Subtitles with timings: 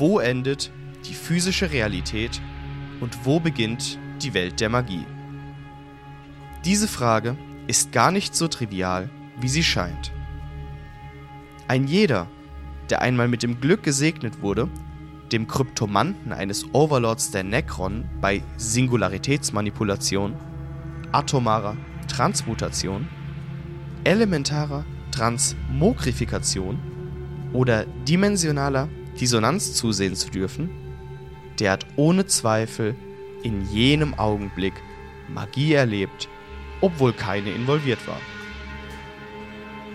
[0.00, 0.72] wo endet
[1.06, 2.40] die physische Realität
[3.00, 5.04] und wo beginnt die Welt der Magie?
[6.64, 10.12] Diese Frage ist gar nicht so trivial, wie sie scheint.
[11.68, 12.26] Ein jeder,
[12.88, 14.68] der einmal mit dem Glück gesegnet wurde,
[15.32, 20.34] dem Kryptomanten eines Overlords der Necron bei Singularitätsmanipulation,
[21.12, 21.76] atomarer
[22.08, 23.06] Transmutation,
[24.04, 26.78] elementarer Transmogrifikation
[27.52, 28.88] oder dimensionaler
[29.20, 30.70] Dissonanz zusehen zu dürfen,
[31.58, 32.94] der hat ohne Zweifel
[33.42, 34.74] in jenem Augenblick
[35.28, 36.28] Magie erlebt,
[36.80, 38.20] obwohl keine involviert war.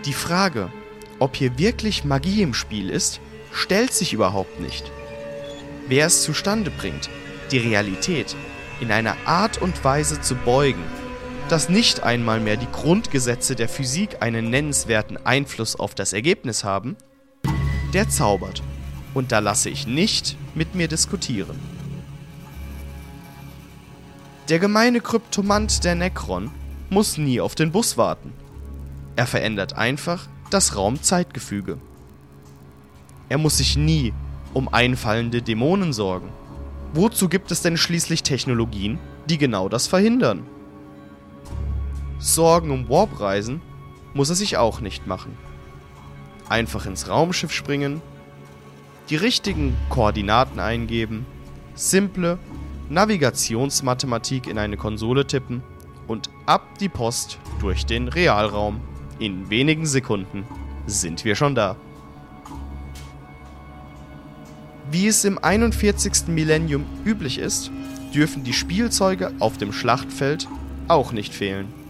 [0.06, 0.72] Die Frage,
[1.20, 3.20] ob hier wirklich Magie im Spiel ist,
[3.52, 4.92] stellt sich überhaupt nicht.
[5.88, 7.10] Wer es zustande bringt,
[7.52, 8.36] die Realität
[8.82, 10.84] in einer Art und Weise zu beugen,
[11.50, 16.98] dass nicht einmal mehr die Grundgesetze der Physik einen nennenswerten Einfluss auf das Ergebnis haben,
[17.94, 18.62] der zaubert.
[19.16, 21.58] Und da lasse ich nicht mit mir diskutieren.
[24.50, 26.52] Der gemeine Kryptomant der Necron
[26.92, 28.32] muss nie auf den Bus warten.
[29.16, 31.80] Er verändert einfach das Raum-Zeitgefüge.
[33.30, 34.14] Er muss sich nie
[34.54, 36.30] um einfallende Dämonen sorgen.
[36.94, 40.46] Wozu gibt es denn schließlich Technologien, die genau das verhindern?
[42.20, 43.62] Sorgen um Warp-Reisen
[44.14, 45.38] muss er sich auch nicht machen.
[46.48, 48.02] Einfach ins Raumschiff springen,
[49.10, 51.26] die richtigen Koordinaten eingeben,
[51.76, 52.40] simple
[52.90, 55.64] Navigationsmathematik in eine Konsole tippen
[56.08, 58.82] und ab die Post durch den Realraum.
[59.20, 60.46] In wenigen Sekunden
[60.88, 61.76] sind wir schon da.
[64.92, 66.28] Wie es im 41.
[66.28, 67.72] Millennium üblich ist,
[68.14, 70.48] dürfen die Spielzeuge auf dem Schlachtfeld
[70.88, 71.85] auch nicht fehlen.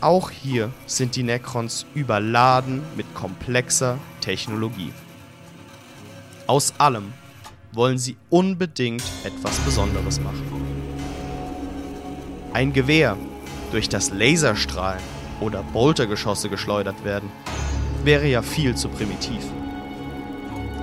[0.00, 4.92] Auch hier sind die Necrons überladen mit komplexer Technologie.
[6.46, 7.14] Aus allem
[7.72, 10.44] wollen sie unbedingt etwas Besonderes machen.
[12.52, 13.16] Ein Gewehr,
[13.72, 15.02] durch das Laserstrahlen
[15.40, 17.30] oder Boltergeschosse geschleudert werden,
[18.04, 19.42] wäre ja viel zu primitiv.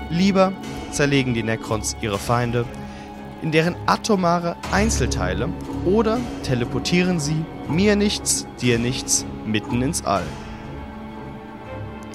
[0.09, 0.53] Lieber
[0.91, 2.66] zerlegen die Necrons ihre Feinde
[3.41, 5.50] in deren atomare Einzelteile
[5.86, 10.24] oder teleportieren sie mir nichts, dir nichts mitten ins All.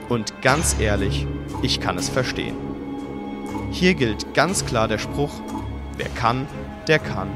[0.09, 1.27] Und ganz ehrlich,
[1.63, 2.57] ich kann es verstehen.
[3.71, 5.33] Hier gilt ganz klar der Spruch,
[5.97, 6.47] wer kann,
[6.87, 7.29] der kann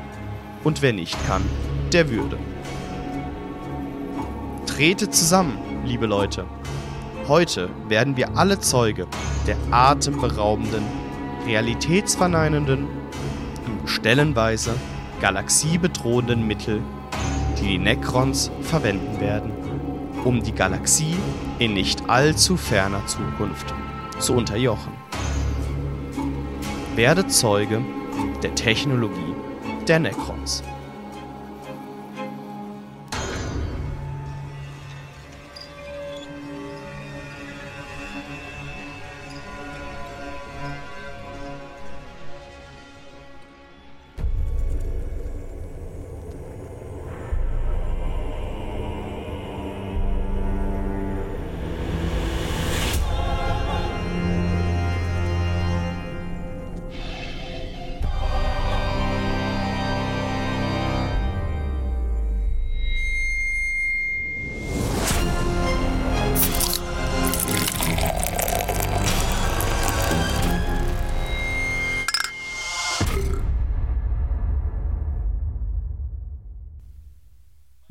[0.65, 1.43] und wer nicht kann,
[1.93, 2.39] der würde.
[4.67, 6.47] Tretet zusammen, liebe Leute.
[7.29, 9.07] Heute werden wir alle Zeuge
[9.47, 10.83] der atemberaubenden,
[11.47, 12.87] realitätsverneinenden
[13.67, 14.75] und stellenweise
[15.23, 16.83] galaxiebedrohenden Mittel,
[17.57, 19.53] die die Necrons verwenden werden,
[20.25, 21.15] um die Galaxie
[21.61, 23.73] in nicht allzu ferner Zukunft
[24.19, 24.93] zu unterjochen.
[26.97, 27.83] Werde Zeuge
[28.43, 29.35] der Technologie
[29.87, 30.65] der Necrons.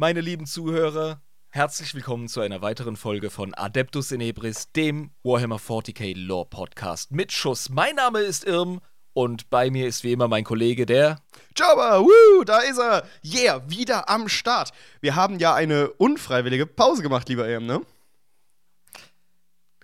[0.01, 6.17] Meine lieben Zuhörer, herzlich willkommen zu einer weiteren Folge von Adeptus Inebris, dem Warhammer 40k
[6.17, 7.69] Lore Podcast mit Schuss.
[7.69, 8.81] Mein Name ist Irm
[9.13, 11.21] und bei mir ist wie immer mein Kollege, der
[11.55, 13.05] Jabba, woo, da ist er.
[13.23, 14.71] Yeah, wieder am Start.
[15.01, 17.81] Wir haben ja eine unfreiwillige Pause gemacht, lieber Irm, ne?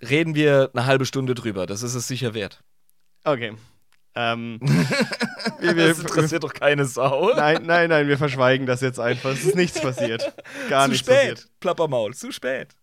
[0.00, 2.64] Reden wir eine halbe Stunde drüber, das ist es sicher wert.
[3.22, 3.54] Okay.
[4.20, 4.58] Ähm,
[5.62, 7.30] das interessiert doch keine Sau.
[7.36, 9.30] Nein, nein, nein, wir verschweigen das jetzt einfach.
[9.30, 10.32] Es ist nichts passiert.
[10.68, 11.60] Gar zu nichts spät, passiert.
[11.60, 12.74] Plappermaul, zu spät.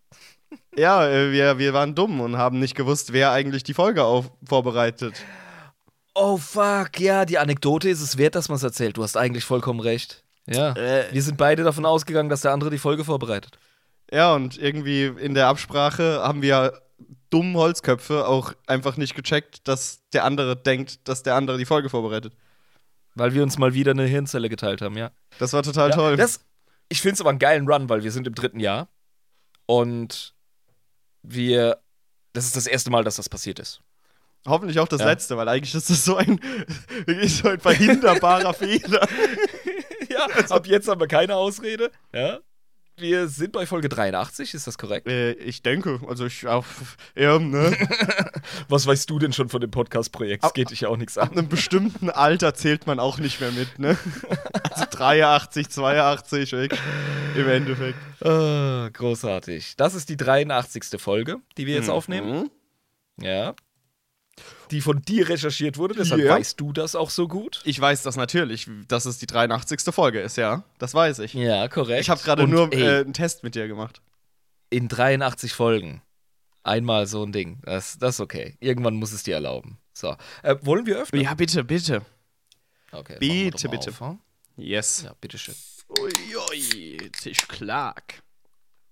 [0.77, 4.31] Ja, äh, wir, wir waren dumm und haben nicht gewusst, wer eigentlich die Folge auf,
[4.47, 5.15] vorbereitet.
[6.13, 8.95] Oh fuck, ja, die Anekdote ist es wert, dass man es erzählt.
[8.95, 10.23] Du hast eigentlich vollkommen recht.
[10.45, 10.71] Ja.
[10.71, 13.59] Äh, wir sind beide davon ausgegangen, dass der andere die Folge vorbereitet.
[14.09, 16.84] Ja, und irgendwie in der Absprache haben wir
[17.29, 21.89] dummen Holzköpfe auch einfach nicht gecheckt, dass der andere denkt, dass der andere die Folge
[21.89, 22.35] vorbereitet.
[23.15, 25.11] Weil wir uns mal wieder eine Hirnzelle geteilt haben, ja.
[25.39, 26.17] Das war total ja, toll.
[26.17, 26.41] Das,
[26.89, 28.89] ich finde es aber einen geilen Run, weil wir sind im dritten Jahr
[29.65, 30.33] und
[31.23, 31.79] wir.
[32.33, 33.81] Das ist das erste Mal, dass das passiert ist.
[34.45, 35.07] Hoffentlich auch das Ja.
[35.07, 36.39] letzte, weil eigentlich ist das so ein,
[37.27, 39.07] so ein verhinderbarer Fehler.
[40.09, 41.89] ja, ab jetzt haben wir keine Ausrede.
[42.13, 42.39] Ja.
[42.97, 45.07] Wir sind bei Folge 83, ist das korrekt?
[45.07, 47.75] Äh, ich denke, also ich auf, ja, ne?
[48.69, 50.45] Was weißt du denn schon von dem Podcast-Projekt?
[50.45, 51.37] Es geht dich ja auch nichts Ab an.
[51.37, 53.97] einem bestimmten Alter zählt man auch nicht mehr mit, ne?
[54.71, 56.79] Also 83, 82, wirklich,
[57.35, 57.97] im Endeffekt.
[58.23, 59.75] Ah, großartig.
[59.75, 60.99] Das ist die 83.
[61.01, 62.49] Folge, die wir jetzt aufnehmen.
[63.17, 63.25] Mhm.
[63.25, 63.55] Ja.
[64.71, 66.33] Die von dir recherchiert wurde, deshalb Ja.
[66.35, 67.61] weißt du das auch so gut.
[67.65, 69.81] Ich weiß das natürlich, dass es die 83.
[69.93, 70.63] Folge ist, ja.
[70.79, 71.33] Das weiß ich.
[71.33, 72.01] Ja, korrekt.
[72.01, 74.01] Ich habe gerade nur ey, äh, einen Test mit dir gemacht.
[74.69, 76.01] in 83 Folgen.
[76.63, 77.61] Einmal so ein Ding.
[77.63, 78.57] Das, das ist okay.
[78.59, 79.77] Irgendwann muss es dir erlauben.
[79.93, 80.15] So.
[80.41, 81.21] Äh, wollen wir öffnen?
[81.21, 82.01] Ja, bitte, bitte.
[82.91, 83.89] Okay, Bitte, bitte.
[83.91, 84.19] Auf, hm?
[84.57, 85.03] Yes.
[85.03, 85.53] ja, bitteschön.
[85.99, 88.23] Uiui, ist Clark.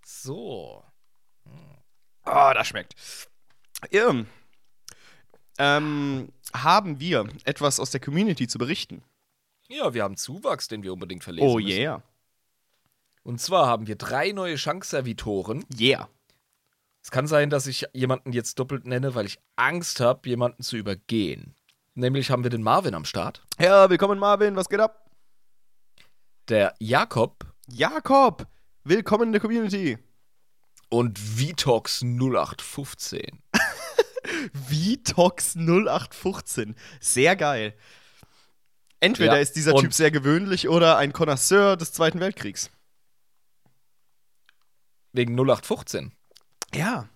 [0.05, 0.83] So.
[2.23, 2.93] Ah, das schmeckt.
[3.91, 4.27] Irm.
[5.57, 9.03] Ähm, haben wir etwas aus der Community zu berichten?
[9.69, 11.69] Ja, wir haben Zuwachs, den wir unbedingt verlesen Oh müssen.
[11.79, 12.03] yeah.
[13.23, 15.63] Und zwar haben wir drei neue Schankservitoren.
[15.79, 16.09] Yeah.
[17.01, 20.75] Es kann sein, dass ich jemanden jetzt doppelt nenne, weil ich Angst habe, jemanden zu
[20.77, 21.55] übergehen.
[21.95, 24.99] Nämlich haben wir den Marvin am Start, Ja, willkommen Marvin, was geht ab?
[26.49, 28.47] der Jakob Jakob,
[28.83, 29.97] willkommen in der Community.
[30.89, 33.41] und Vitox 0815.
[34.53, 36.75] Vitox 0815.
[36.99, 37.73] Sehr geil.
[38.99, 42.69] Entweder Ja, ist dieser Typ sehr gewöhnlich oder ein Connoisseur des Zweiten Weltkriegs.
[45.11, 46.11] Wegen 0815.
[46.73, 47.09] Ja.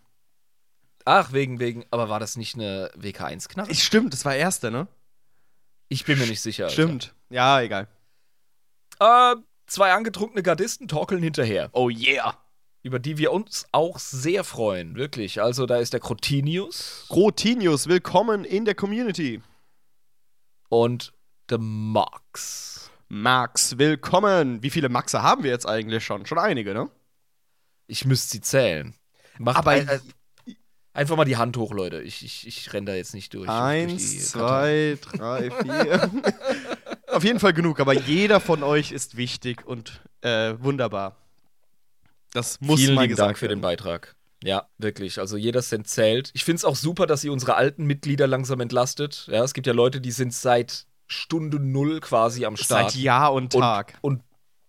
[1.06, 3.72] Ach, wegen, wegen, aber war das nicht eine WK1-Knarre?
[3.72, 4.88] Ich, stimmt, das war erste, ne?
[5.88, 6.66] Ich bin mir nicht sicher.
[6.66, 6.74] Alter.
[6.74, 7.16] Stimmt.
[7.30, 7.88] Ja, egal.
[9.00, 9.36] Äh,
[9.68, 12.38] zwei angetrunkene Gardisten torkeln hinterher, Oh yeah.
[12.88, 15.42] Über die wir uns auch sehr freuen, wirklich.
[15.42, 19.42] Also da ist der Crotinius Rotinius, willkommen in der Community.
[20.70, 21.12] und
[21.50, 22.90] der Max.
[23.10, 24.64] Max, willkommen.
[24.64, 26.26] Wie viele Maxe haben wir jetzt eigentlich schon?
[26.26, 26.90] Schon einige, ne?
[27.88, 28.94] Ich müsste sie zählen.
[29.38, 30.02] Macht Aber ein, ein,
[30.94, 32.02] einfach mal die Hand hoch, Leute.
[32.02, 33.48] Ich, ich, ich renne da jetzt nicht durch.
[33.48, 34.98] durch Eins, Kartei.
[35.02, 36.12] zwei, drei, vier.
[37.08, 41.18] Auf jeden Fall genug, aber jeder von euch ist wichtig und äh, wunderbar.
[42.38, 43.62] Das muss Vielen mal gesagt Dank für den werden.
[43.62, 44.16] Beitrag.
[44.44, 45.20] Ja, wirklich.
[45.20, 46.30] Also jeder Cent zählt.
[46.36, 49.28] Ich finde es auch super, dass ihr unsere alten Mitglieder langsam entlastet.
[49.32, 52.92] Ja, es gibt ja Leute, die sind seit Stunde Null quasi am Start.
[52.92, 53.98] Seit Jahr und Tag.
[54.02, 54.24] Und, und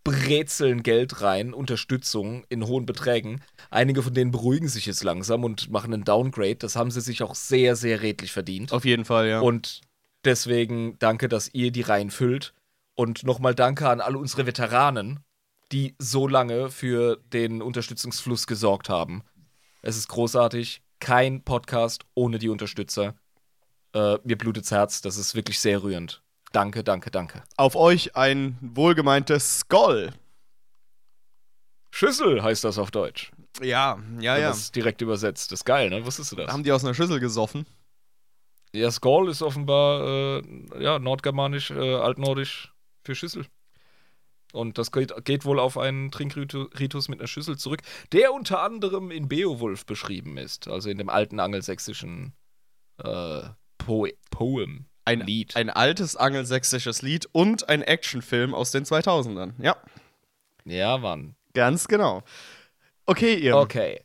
[0.05, 3.43] brezeln Geld rein, Unterstützung in hohen Beträgen.
[3.69, 6.56] Einige von denen beruhigen sich jetzt langsam und machen einen Downgrade.
[6.56, 8.73] Das haben sie sich auch sehr, sehr redlich verdient.
[8.73, 9.41] Auf jeden Fall, ja.
[9.41, 9.82] Und
[10.25, 12.55] deswegen danke, dass ihr die Reihen füllt.
[12.94, 15.20] Und nochmal danke an alle unsere Veteranen,
[15.73, 19.23] die so lange für den Unterstützungsfluss gesorgt haben.
[19.82, 20.82] Es ist großartig.
[21.00, 23.15] Kein Podcast ohne die Unterstützer.
[23.93, 25.00] Äh, mir blutet's Herz.
[25.00, 26.23] Das ist wirklich sehr rührend.
[26.53, 27.43] Danke, danke, danke.
[27.56, 30.12] Auf euch ein wohlgemeintes Skoll.
[31.91, 33.32] Schüssel heißt das auf Deutsch.
[33.61, 34.49] Ja, ja, Wenn ja.
[34.49, 35.53] das direkt übersetzt.
[35.53, 36.05] Das ist geil, ne?
[36.05, 36.53] Wusstest du das?
[36.53, 37.67] Haben die aus einer Schüssel gesoffen?
[38.73, 40.43] Ja, Skoll ist offenbar äh,
[40.82, 42.72] ja, nordgermanisch, äh, altnordisch
[43.05, 43.46] für Schüssel.
[44.52, 49.10] Und das geht, geht wohl auf einen Trinkritus mit einer Schüssel zurück, der unter anderem
[49.10, 52.32] in Beowulf beschrieben ist, also in dem alten angelsächsischen
[53.02, 53.43] äh,
[53.76, 54.86] po Poem.
[55.05, 55.56] Ein Lied.
[55.56, 59.52] Ein altes angelsächsisches Lied und ein Actionfilm aus den 2000ern.
[59.58, 59.76] Ja,
[60.64, 61.34] Ja, Mann.
[61.55, 62.22] ganz genau.
[63.06, 63.56] Okay, ihr.
[63.56, 64.00] Okay.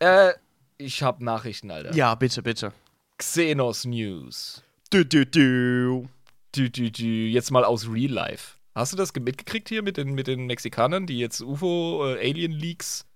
[0.00, 0.32] Äh,
[0.78, 1.92] ich hab Nachrichten, Alter.
[1.94, 2.72] Ja, bitte, bitte.
[3.18, 4.62] Xenos News.
[4.90, 6.08] Du, du, du.
[6.54, 7.28] Dü, dü, dü.
[7.28, 8.57] Jetzt mal aus Real Life.
[8.78, 13.06] Hast du das ge- mitgekriegt hier mit den, mit den Mexikanern, die jetzt UFO-Alien-Leaks,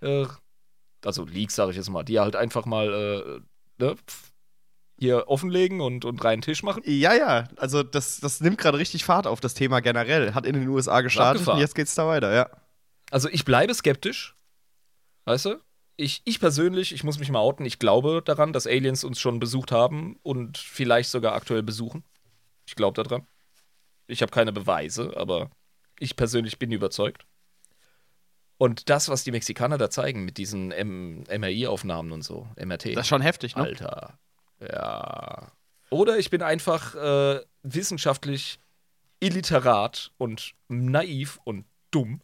[0.00, 0.26] äh,
[1.04, 3.40] also Leaks sage ich jetzt mal, die halt einfach mal
[3.78, 3.94] äh, ne,
[4.98, 6.82] hier offenlegen und, und reinen Tisch machen?
[6.86, 10.32] Ja, ja, also das, das nimmt gerade richtig Fahrt auf, das Thema generell.
[10.34, 12.48] Hat in den USA gestartet und jetzt geht's da weiter, ja.
[13.10, 14.34] Also ich bleibe skeptisch,
[15.26, 15.56] weißt du?
[15.98, 19.38] Ich, ich persönlich, ich muss mich mal outen, ich glaube daran, dass Aliens uns schon
[19.40, 22.04] besucht haben und vielleicht sogar aktuell besuchen.
[22.66, 23.26] Ich glaube daran.
[24.06, 25.50] Ich habe keine Beweise, aber
[25.98, 27.26] ich persönlich bin überzeugt.
[28.58, 32.96] Und das, was die Mexikaner da zeigen mit diesen MRI-Aufnahmen und so, MRT.
[32.96, 33.62] Das ist schon heftig, ne?
[33.64, 34.18] Alter.
[34.60, 35.52] Ja.
[35.90, 38.58] Oder ich bin einfach äh, wissenschaftlich
[39.20, 42.22] illiterat und naiv und dumm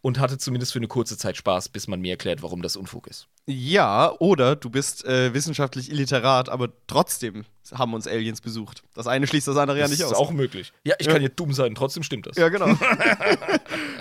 [0.00, 3.06] und hatte zumindest für eine kurze Zeit Spaß, bis man mir erklärt, warum das Unfug
[3.06, 3.28] ist.
[3.50, 8.82] Ja, oder du bist äh, wissenschaftlich illiterat, aber trotzdem haben uns Aliens besucht.
[8.94, 10.16] Das eine schließt das andere ja Das nicht ist aus.
[10.16, 10.72] auch möglich.
[10.84, 11.12] Ja, ich Ja.
[11.12, 12.36] kann ja dumm sein, trotzdem stimmt das.
[12.36, 12.66] ja, genau.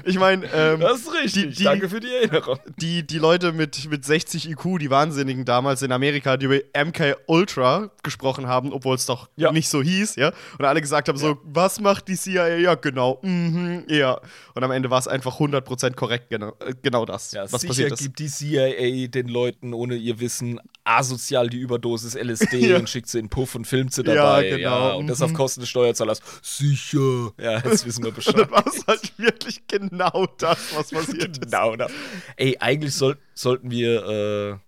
[0.05, 1.33] ich meine, ähm, Das ist richtig.
[1.33, 2.59] Die- die- Danke für die Erinnerung.
[2.77, 7.15] die, die Leute mit, mit 60 IQ, die Wahnsinnigen damals in Amerika, die über MK
[7.27, 9.51] Ultra gesprochen haben, obwohl es doch Ja.
[9.51, 10.31] nicht so hieß, ja.
[10.57, 12.57] Und alle gesagt haben so, was macht die CIA?
[12.57, 14.19] Ja, genau, mhm, ja.
[14.55, 17.99] Und am Ende war es einfach 100% korrekt, genau, genau das, Ja, was passiert ist.
[18.01, 22.77] gibt die CIA den Leuten ohne ihr Wissen asozial die Überdosis LSD Ja.
[22.77, 24.49] und schickt sie in den Puff und filmt sie Ja, dabei.
[24.49, 25.25] genau, und das mhm.
[25.25, 26.21] auf Kosten des Steuerzahlers.
[26.41, 27.31] Sicher.
[27.39, 28.35] Ja, jetzt wissen wir Bescheid.
[28.37, 31.41] dann war halt wirklich genau das, was passiert ist.
[31.41, 31.91] genau, das.
[32.35, 34.59] Ey, eigentlich soll, sollten wir.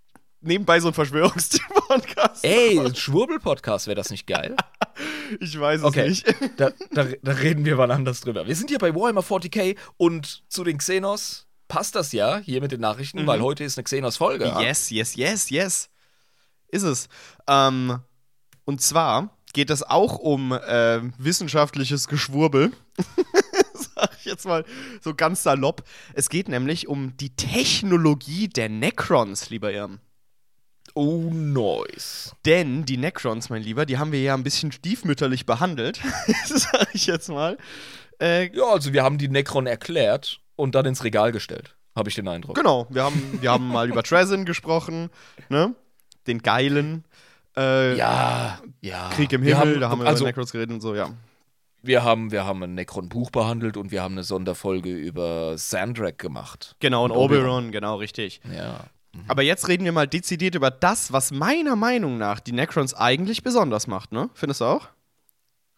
[0.41, 2.45] Nebenbei so ein Verschwörungspodcast.
[2.45, 4.55] Äh, ey, ein Schwurbel-Podcast, wäre das nicht geil?
[5.39, 6.09] Ich weiß es Okay.
[6.09, 6.25] nicht.
[6.57, 8.47] Da, da, da reden wir wann anders drüber.
[8.47, 12.73] Wir sind hier bei Warhammer 40k und zu den Xenos passt das ja hier mit
[12.73, 13.27] den Nachrichten, Mhm.
[13.27, 14.53] weil heute ist eine Xenos-Folge.
[14.59, 15.89] Yes, yes, yes, yes.
[16.67, 17.07] Ist es.
[17.47, 17.99] Ähm,
[18.65, 22.71] und zwar geht es auch um ähm, wissenschaftliches Geschwurbel.
[23.73, 24.65] Sag ich jetzt mal
[25.01, 25.83] so ganz salopp.
[26.13, 29.99] Es geht nämlich um die Technologie der Necrons, lieber Irm.
[30.95, 32.35] Oh, nice.
[32.45, 35.99] Denn die Necrons, mein Lieber, die haben wir ja ein bisschen stiefmütterlich behandelt.
[36.45, 37.57] Sag ich jetzt mal.
[38.19, 42.15] Äh, Ja, also wir haben die Necron erklärt und dann ins Regal gestellt, habe ich
[42.15, 42.55] den Eindruck.
[42.55, 45.09] Genau, wir haben, wir haben mal über Trezin gesprochen,
[45.49, 45.73] ne?
[46.27, 47.05] Den geilen.
[47.57, 49.09] Äh, Ja, ja.
[49.09, 51.09] Krieg im Himmel, da haben wir also, über Necrons geredet und so, ja.
[51.81, 56.75] wir haben, wir haben ein Necron-Buch behandelt und wir haben eine Sonderfolge über Sandrak gemacht.
[56.79, 57.43] Genau, und Und Oberon.
[57.45, 58.41] Oberon, genau, richtig.
[58.53, 58.81] Ja.
[59.27, 63.43] Aber jetzt reden wir mal dezidiert über das, was meiner Meinung nach die Necrons eigentlich
[63.43, 64.29] besonders macht, ne?
[64.33, 64.87] Findest du auch?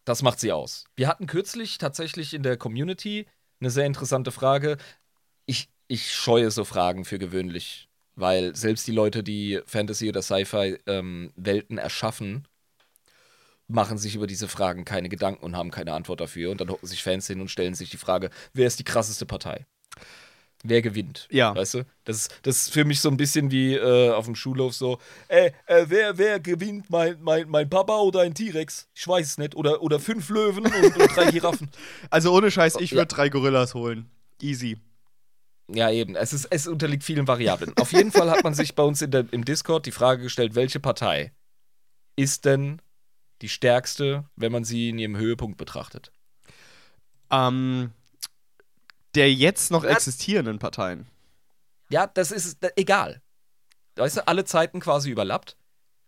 [0.05, 0.85] Das macht sie aus.
[0.95, 3.27] Wir hatten kürzlich tatsächlich in der Community
[3.61, 4.77] eine sehr interessante Frage.
[5.45, 11.77] Ich, ich scheue so Fragen für gewöhnlich, weil selbst die Leute, die Fantasy- oder Sci-Fi-Welten
[11.77, 12.47] erschaffen,
[13.67, 16.51] machen sich über diese Fragen keine Gedanken und haben keine Antwort dafür.
[16.51, 19.25] Und dann hocken sich Fans hin und stellen sich die Frage, wer ist die krasseste
[19.25, 19.65] Partei?
[20.63, 21.27] Wer gewinnt?
[21.31, 21.55] Ja.
[21.55, 21.85] Weißt du?
[22.03, 24.99] Das, ist- das ist für mich so ein bisschen wie äh, auf dem Schulhof so,
[25.27, 28.87] äh, äh, wer, wer gewinnt, mein, mein, mein Papa oder ein T-Rex?
[28.93, 29.55] Ich weiß es nicht.
[29.55, 31.69] Oder, oder fünf Löwen und, und drei Giraffen.
[32.11, 32.97] Also ohne Scheiß, ich Ja.
[32.97, 34.09] würde drei Gorillas holen.
[34.41, 34.77] Easy.
[35.67, 36.15] Ja, eben.
[36.15, 37.73] Es, ist, es unterliegt vielen Variablen.
[37.79, 40.53] Auf jeden Fall hat man sich bei uns in der, im Discord die Frage gestellt,
[40.53, 41.31] welche Partei
[42.15, 42.81] ist denn
[43.41, 46.11] die stärkste, wenn man sie in ihrem Höhepunkt betrachtet?
[47.31, 47.91] Ähm,
[49.15, 49.91] der jetzt noch Ja.
[49.91, 51.07] existierenden Parteien.
[51.89, 53.21] Ja, das ist da, egal.
[53.95, 55.57] Weißt du, alle Zeiten quasi überlappt.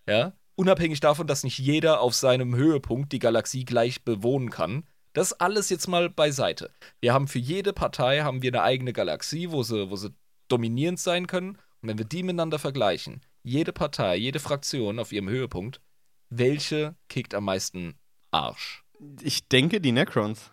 [0.08, 0.34] Ja.
[0.56, 4.88] Unabhängig davon, dass nicht jeder auf seinem Höhepunkt die Galaxie gleich bewohnen kann.
[5.14, 6.72] Das alles jetzt mal beiseite.
[7.02, 10.14] Wir haben für jede Partei haben wir eine eigene Galaxie, wo sie, wo sie
[10.48, 11.58] dominierend sein können.
[11.82, 15.82] Und wenn wir die miteinander vergleichen, jede Partei, jede Fraktion auf ihrem Höhepunkt,
[16.30, 17.96] welche kickt am meisten
[18.32, 18.84] Arsch?
[19.22, 20.52] Ich denke, die Necrons.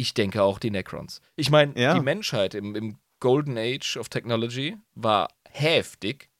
[0.00, 1.20] Ich denke auch die Necrons.
[1.36, 1.92] Ich meine, Ja.
[1.92, 6.30] die Menschheit im, im Golden Age of Technology war heftig.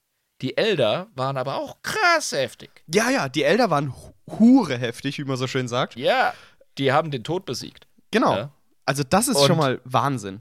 [0.40, 2.82] Die Elder waren aber auch krass heftig.
[2.86, 5.96] Ja, ja, die Elder waren hu- hure heftig, wie man so schön sagt.
[5.96, 6.32] Ja,
[6.78, 7.86] die haben den Tod besiegt.
[8.10, 8.34] Genau.
[8.34, 8.50] Ja.
[8.86, 10.40] Also das ist Und- schon mal Wahnsinn.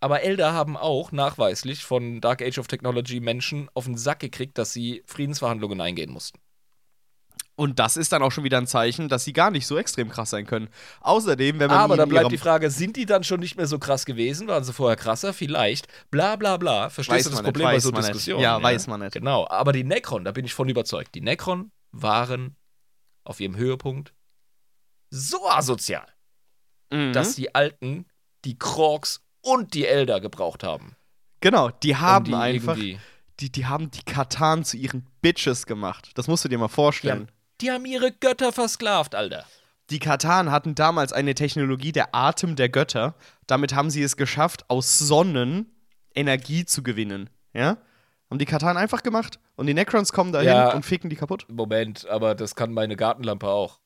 [0.00, 4.56] Aber Elder haben auch nachweislich von Dark Age of Technology Menschen auf den Sack gekriegt,
[4.56, 6.38] dass sie Friedensverhandlungen eingehen mussten.
[7.58, 10.08] Und das ist dann auch schon wieder ein Zeichen, dass sie gar nicht so extrem
[10.10, 10.68] krass sein können.
[11.00, 13.80] Außerdem, wenn man Aber dann bleibt die Frage, sind die dann schon nicht mehr so
[13.80, 14.46] krass gewesen?
[14.46, 15.32] Waren sie vorher krasser?
[15.32, 15.88] Vielleicht.
[16.12, 16.88] Bla bla bla.
[16.88, 17.90] Verstehst Weiß du das man nicht, Problem bei so.
[17.90, 18.42] Diskussionen?
[18.42, 19.12] Ja, weiß man nicht.
[19.12, 19.48] Genau.
[19.50, 21.16] Aber die Necron, da bin ich von überzeugt.
[21.16, 22.54] Die Necron waren
[23.24, 24.14] auf ihrem Höhepunkt
[25.10, 26.06] so asozial,
[26.92, 27.12] Mhm.
[27.12, 28.06] dass die Alten
[28.44, 30.94] die Krogs und die Elder gebraucht haben.
[31.40, 32.76] genau, die haben die einfach,
[33.40, 36.10] die, die haben die Katan zu ihren Bitches gemacht.
[36.14, 37.26] Das musst du dir mal vorstellen.
[37.26, 39.44] haben, die haben ihre Götter versklavt, Alter.
[39.90, 43.14] Die Katan hatten damals eine Technologie der Atem der Götter.
[43.46, 45.74] Damit haben sie es geschafft, aus Sonnen
[46.14, 47.30] Energie zu gewinnen.
[47.54, 47.78] Ja?
[48.30, 50.72] Haben die Katan einfach gemacht und die Necrons kommen dahin Ja.
[50.74, 51.46] und ficken die kaputt.
[51.48, 53.80] Moment, aber das kann meine Gartenlampe auch.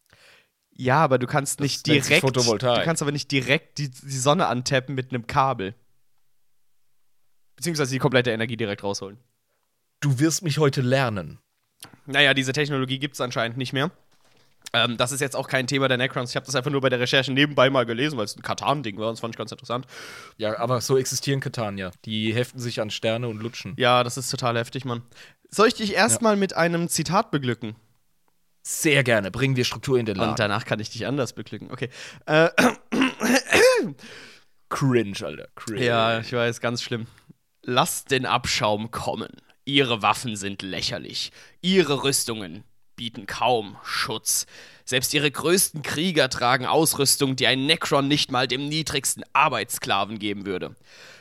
[0.75, 2.23] Ja, aber du kannst nicht nennt sich direkt.
[2.23, 2.81] Photovoltaik.
[2.81, 5.75] Du kannst aber nicht direkt die, die Sonne antappen mit einem Kabel.
[7.57, 9.19] Beziehungsweise die komplette Energie direkt rausholen.
[10.01, 11.39] Du wirst mich heute lernen.
[12.07, 13.91] Naja, diese Technologie gibt es anscheinend nicht mehr.
[14.75, 16.31] Ähm, das ist jetzt auch kein Thema der Necrons.
[16.31, 18.97] Ich habe das einfach nur bei der Recherche nebenbei mal gelesen, weil es ein Katan-Ding
[18.99, 19.11] war.
[19.11, 19.87] Das fand ich ganz interessant.
[20.39, 21.91] Ja, aber so existieren Katania.
[22.05, 23.75] Die heften sich an Sterne und lutschen.
[23.77, 25.03] Ja, das ist total heftig, Mann.
[25.51, 27.77] Soll ich dich erstmal mit einem Zitat beglücken?
[28.63, 29.31] Sehr gerne.
[29.31, 30.37] Bringen wir Struktur in den Und Laden.
[30.37, 31.71] danach kann ich dich anders beglücken.
[31.71, 31.91] Okay.
[32.27, 32.49] Äh,
[34.71, 35.49] Cringe, Alter.
[35.55, 35.85] Cringe.
[35.85, 37.07] ja, ich weiß, ganz schlimm.
[37.63, 39.31] Lasst den Abschaum kommen.
[39.65, 41.31] Ihre Waffen sind lächerlich.
[41.61, 42.65] Ihre Rüstungen
[42.97, 44.47] bieten kaum Schutz.
[44.85, 50.47] Selbst ihre größten Krieger tragen Ausrüstung, die ein Necron nicht mal dem niedrigsten Arbeitssklaven geben
[50.47, 50.75] würde.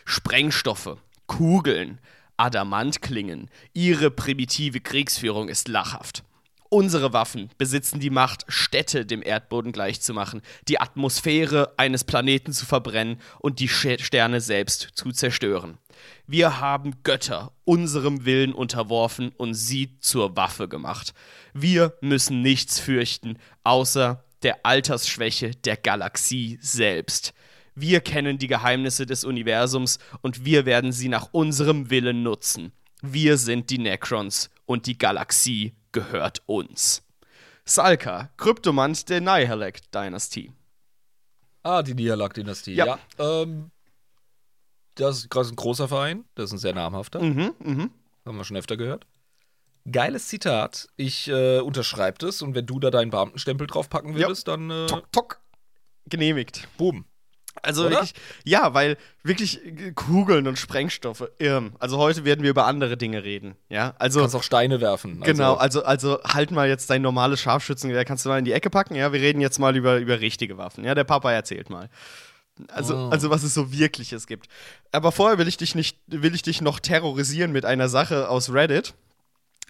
[0.05, 2.00] Sprengstoffe, Kugeln,
[2.38, 6.24] Adamantklingen, ihre primitive Kriegsführung ist lachhaft.
[6.69, 13.19] Unsere Waffen besitzen die Macht, Städte dem Erdboden gleichzumachen, die Atmosphäre eines Planeten zu verbrennen
[13.39, 15.77] und die Sterne selbst zu zerstören.
[16.27, 21.13] Wir haben Götter unserem Willen unterworfen und sie zur Waffe gemacht.
[21.53, 27.34] Wir müssen nichts fürchten, außer der Altersschwäche der Galaxie selbst.
[27.75, 32.72] Wir kennen die Geheimnisse des Universums und wir werden sie nach unserem Willen nutzen.
[33.01, 37.03] Wir sind die Necrons und die Galaxie gehört uns.
[37.65, 40.51] Salka, Kryptomant der Nihilak-Dynastie.
[41.63, 42.86] Ah, die Nihilak-Dynastie, ja.
[42.86, 43.00] ja
[43.41, 43.72] ähm,
[44.95, 47.21] das ist ein großer Verein, das ist ein sehr namhafter.
[47.21, 47.91] Mhm, mhm.
[48.25, 49.05] Haben wir schon öfter gehört.
[49.91, 50.89] Geiles Zitat.
[50.95, 54.55] Ich äh, unterschreibe das und wenn du da deinen Beamtenstempel draufpacken würdest, ja.
[54.55, 54.69] dann.
[54.69, 55.41] Äh, tok, tok.
[56.05, 56.67] Genehmigt.
[56.77, 57.05] Boom.
[57.63, 58.13] Also wirklich,
[58.45, 59.60] ja, weil wirklich
[59.95, 61.75] Kugeln und Sprengstoffe, irren.
[61.79, 63.93] Also heute werden wir über andere Dinge reden, ja.
[64.00, 65.21] Also du kannst auch Steine werfen.
[65.21, 65.25] Also.
[65.25, 68.69] Genau, also also halt mal jetzt dein normales Scharfschützengewehr, kannst du mal in die Ecke
[68.69, 69.12] packen, ja.
[69.12, 70.95] Wir reden jetzt mal über über richtige Waffen, ja.
[70.95, 71.89] Der Papa erzählt mal.
[72.70, 73.10] Also, oh.
[73.10, 74.48] also was es so wirkliches gibt.
[74.91, 78.51] Aber vorher will ich dich nicht, will ich dich noch terrorisieren mit einer Sache aus
[78.53, 78.94] Reddit.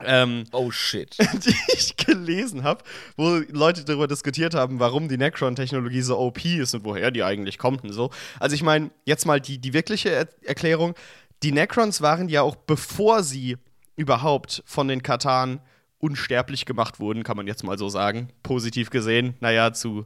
[0.04, 1.18] Ähm, oh shit.
[1.46, 2.84] Die ich gelesen habe,
[3.18, 7.58] wo Leute darüber diskutiert haben, warum die Necron-Technologie so OP ist und woher die eigentlich
[7.58, 8.10] kommt und so.
[8.40, 10.96] Also ich meine, jetzt mal die, die wirkliche er Erklärung.
[11.44, 13.58] Die Necrons waren ja auch, bevor sie
[13.96, 15.60] überhaupt von den Katan
[16.00, 20.06] unsterblich gemacht wurden, kann man jetzt mal so sagen, positiv gesehen, naja, zu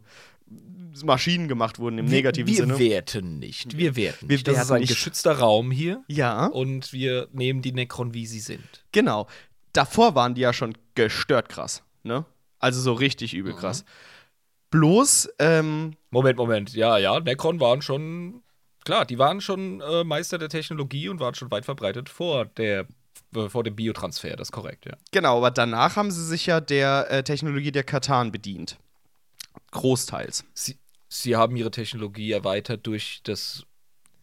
[1.04, 2.80] Maschinen gemacht wurden im negativen wir, Sinne.
[2.80, 3.78] Wir werten nicht.
[3.78, 4.48] Wir werten wir nicht.
[4.48, 4.90] Das ist ein nicht.
[4.90, 6.04] geschützter Raum hier.
[6.08, 6.46] Ja.
[6.48, 8.86] Und wir nehmen die Necron, wie sie sind.
[8.92, 9.28] Genau
[9.76, 12.26] davor waren die ja schon gestört krass, ne?
[12.60, 13.58] Also so richtig übel mhm.
[13.58, 13.86] krass.
[14.72, 18.42] Bloß, ähm Moment, Moment, ja, ja, Necron waren schon,
[18.84, 22.88] klar, die waren schon äh, Meister der Technologie und waren schon weit verbreitet vor der
[23.36, 24.94] äh, vor dem Biotransfer, das ist korrekt, ja.
[25.12, 28.78] Genau, aber danach haben sie sich ja der äh, Technologie der Katan bedient.
[29.72, 30.46] Großteils.
[30.54, 30.78] Sie,
[31.22, 33.66] sie haben ihre Technologie erweitert durch das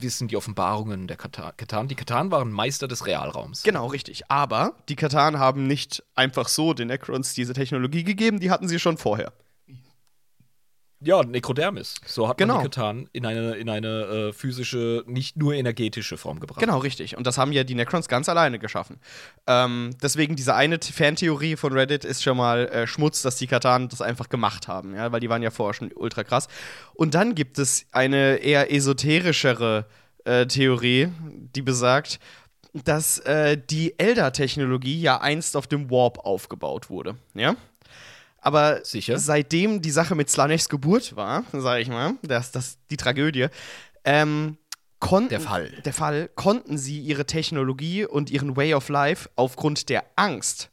[0.02, 1.88] wissen die Offenbarungen der Katan.
[1.88, 3.62] Die Katan waren Meister des Realraums.
[3.62, 4.28] Genau, richtig.
[4.28, 8.80] Aber die Katan haben nicht einfach so den Necrons diese Technologie gegeben, die hatten sie
[8.80, 9.32] schon vorher.
[11.04, 11.96] Ja, Nekrodermis.
[12.06, 12.54] So hat genau.
[12.54, 16.60] man die Katan in eine, in eine äh, physische, nicht nur energetische Form gebracht.
[16.60, 17.16] Genau, richtig.
[17.16, 18.98] Und das haben ja die Necrons ganz alleine geschaffen.
[19.46, 23.88] Ähm, deswegen diese eine Fantheorie von Reddit ist schon mal äh, Schmutz, dass die Katan
[23.88, 26.48] das einfach gemacht haben, ja, weil die waren ja vorher schon ultra krass.
[26.94, 29.86] Und dann gibt es eine eher esoterischere
[30.24, 31.08] äh, Theorie,
[31.54, 32.20] die besagt,
[32.72, 37.56] dass äh, die Elder-Technologie ja einst auf dem Warp aufgebaut wurde, ja?
[38.42, 39.18] Aber Sicher?
[39.18, 43.46] seitdem die Sache mit Slaneshs Geburt war, sage ich mal, das, das die Tragödie,
[44.04, 44.58] ähm,
[44.98, 45.70] konnten, der Fall.
[45.84, 50.70] Der Fall, konnten sie ihre Technologie und ihren Way of Life aufgrund der Angst,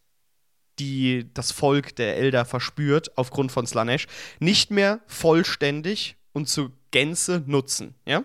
[0.79, 4.07] die das Volk der Elder verspürt, aufgrund von Slanesh,
[4.39, 7.93] nicht mehr vollständig und zur Gänze nutzen.
[8.05, 8.23] Ja?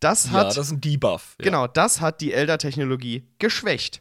[0.00, 1.36] Das hat, ja, das ist ein Debuff.
[1.38, 1.44] Ja.
[1.44, 4.00] Genau, das hat die Elder-Technologie geschwächt.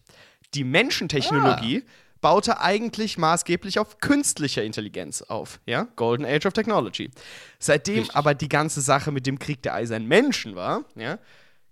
[0.53, 5.87] Die Menschentechnologie ah baute eigentlich maßgeblich auf künstlicher Intelligenz auf, ja?
[5.95, 7.11] Golden Age of Technology.
[7.59, 8.15] Seitdem Richtig.
[8.15, 11.19] aber die ganze Sache mit dem Krieg der eisernen Menschen war, ja,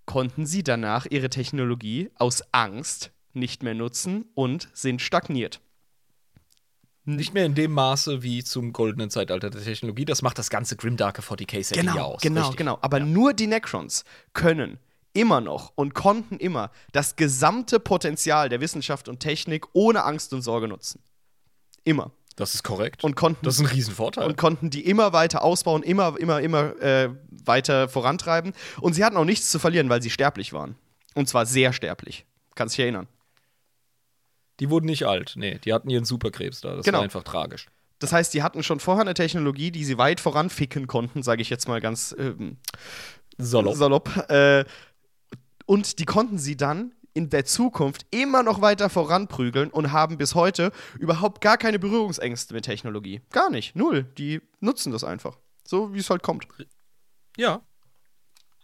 [0.06, 5.60] konnten sie danach ihre Technologie aus Angst nicht mehr nutzen und sind stagniert.
[7.04, 10.04] Nicht mehr in dem Maße wie zum goldenen Zeitalter der Technologie.
[10.04, 12.20] Das macht das ganze Grimdarker 40k-Setting genau, ja aus.
[12.20, 12.58] Genau, Richtig.
[12.58, 12.78] genau.
[12.82, 13.06] Aber ja.
[13.06, 14.78] nur die Necrons können
[15.12, 20.42] immer noch und konnten immer das gesamte Potenzial der Wissenschaft und Technik ohne Angst und
[20.42, 21.02] Sorge nutzen.
[21.84, 22.12] Immer.
[22.36, 23.02] Das ist korrekt.
[23.02, 24.24] Und konnten, das ist ein Riesenvorteil.
[24.24, 28.52] Und konnten die immer weiter ausbauen, immer, immer, immer äh, weiter vorantreiben.
[28.80, 30.76] Und sie hatten auch nichts zu verlieren, weil sie sterblich waren.
[31.14, 32.26] Und zwar sehr sterblich.
[32.54, 33.08] Kannst dich erinnern.
[34.60, 35.58] Die wurden nicht alt, nee.
[35.64, 36.76] Die hatten ihren Superkrebs da.
[36.76, 36.98] Das genau.
[36.98, 37.66] war einfach tragisch.
[37.98, 41.50] Das heißt, die hatten schon vorher eine Technologie, die sie weit voranficken konnten, sage ich
[41.50, 42.58] jetzt mal ganz ähm,
[43.36, 43.76] salopp.
[43.76, 44.64] salopp äh,
[45.68, 50.34] und die konnten sie dann in der Zukunft immer noch weiter voranprügeln und haben bis
[50.34, 53.20] heute überhaupt gar keine Berührungsängste mit Technologie.
[53.30, 53.76] Gar nicht.
[53.76, 54.04] Null.
[54.16, 55.36] Die nutzen das einfach.
[55.66, 56.48] So wie es halt kommt.
[57.36, 57.60] Ja.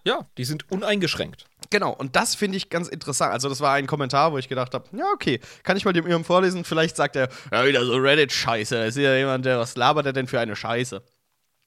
[0.06, 1.46] Ja, die sind uneingeschränkt.
[1.70, 3.32] Genau, und das finde ich ganz interessant.
[3.32, 6.06] Also, das war ein Kommentar, wo ich gedacht habe: Ja, okay, kann ich mal dem
[6.06, 6.64] ihrem vorlesen?
[6.64, 8.84] Vielleicht sagt er, ja, wieder so Reddit-Scheiße.
[8.84, 11.02] Ist ja jemand, der, was labert er denn für eine Scheiße?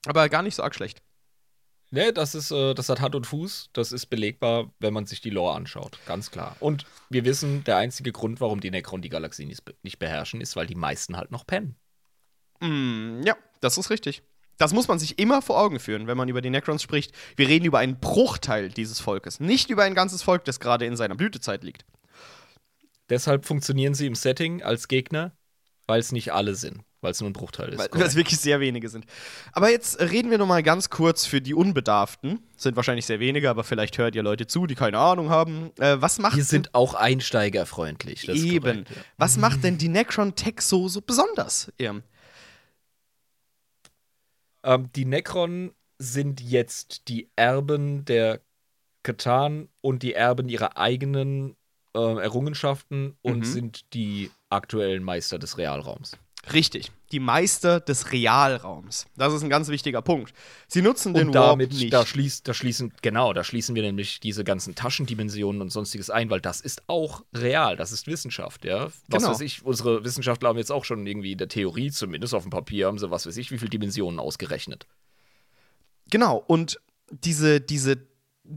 [0.07, 1.01] Aber gar nicht so arg schlecht.
[1.89, 3.69] Ne, das ist, äh, das hat Hand und Fuß.
[3.73, 5.99] Das ist belegbar, wenn man sich die Lore anschaut.
[6.05, 6.57] Ganz klar.
[6.59, 10.55] Und wir wissen, der einzige Grund, warum die Necron die Galaxie nicht, nicht beherrschen, ist,
[10.55, 11.77] weil die meisten halt noch pennen.
[12.59, 14.21] Mm, ja, das ist richtig.
[14.57, 17.13] Das muss man sich immer vor Augen führen, wenn man über die Necrons spricht.
[17.35, 20.97] Wir reden über einen Bruchteil dieses Volkes, nicht über ein ganzes Volk, das gerade in
[20.97, 21.85] seiner Blütezeit liegt.
[23.09, 25.37] Deshalb funktionieren sie im Setting als Gegner,
[25.85, 27.79] weil es nicht alle sind, weil es nur ein Bruchteil ist.
[27.79, 29.05] Weil es wirklich sehr wenige sind.
[29.53, 32.43] Aber jetzt reden wir noch mal ganz kurz für die Unbedarften.
[32.57, 35.71] Sind wahrscheinlich sehr wenige, aber vielleicht hört ihr Leute zu, die keine Ahnung haben.
[35.79, 38.25] Äh, was macht Wir sind auch einsteigerfreundlich.
[38.25, 38.61] Das eben.
[38.83, 39.01] Korrekt, ja.
[39.17, 41.71] Was macht denn die Necron Tech so, so besonders?
[41.79, 41.95] Ja.
[44.63, 48.41] Ähm, die Necron sind jetzt die Erben der
[49.03, 51.55] Katan und die Erben ihrer eigenen
[51.95, 53.43] äh, Errungenschaften und Mhm.
[53.45, 56.17] sind die aktuellen Meister des Realraums.
[56.53, 56.91] Richtig.
[57.13, 59.05] Die Meister des Realraums.
[59.15, 60.33] Das ist ein ganz wichtiger Punkt.
[60.67, 61.93] Sie nutzen den Und Warp damit, nicht.
[61.93, 66.29] da, schließt, da schließen, genau, da schließen wir nämlich diese ganzen Taschendimensionen und sonstiges ein,
[66.29, 68.87] weil das ist auch real, das ist Wissenschaft, ja.
[69.07, 69.29] Was Genau.
[69.33, 72.49] weiß ich, unsere Wissenschaftler haben jetzt auch schon irgendwie in der Theorie, zumindest auf dem
[72.51, 74.85] Papier, haben sie, was weiß ich, wie viele Dimensionen ausgerechnet.
[76.09, 76.79] Genau, und
[77.11, 77.97] diese, diese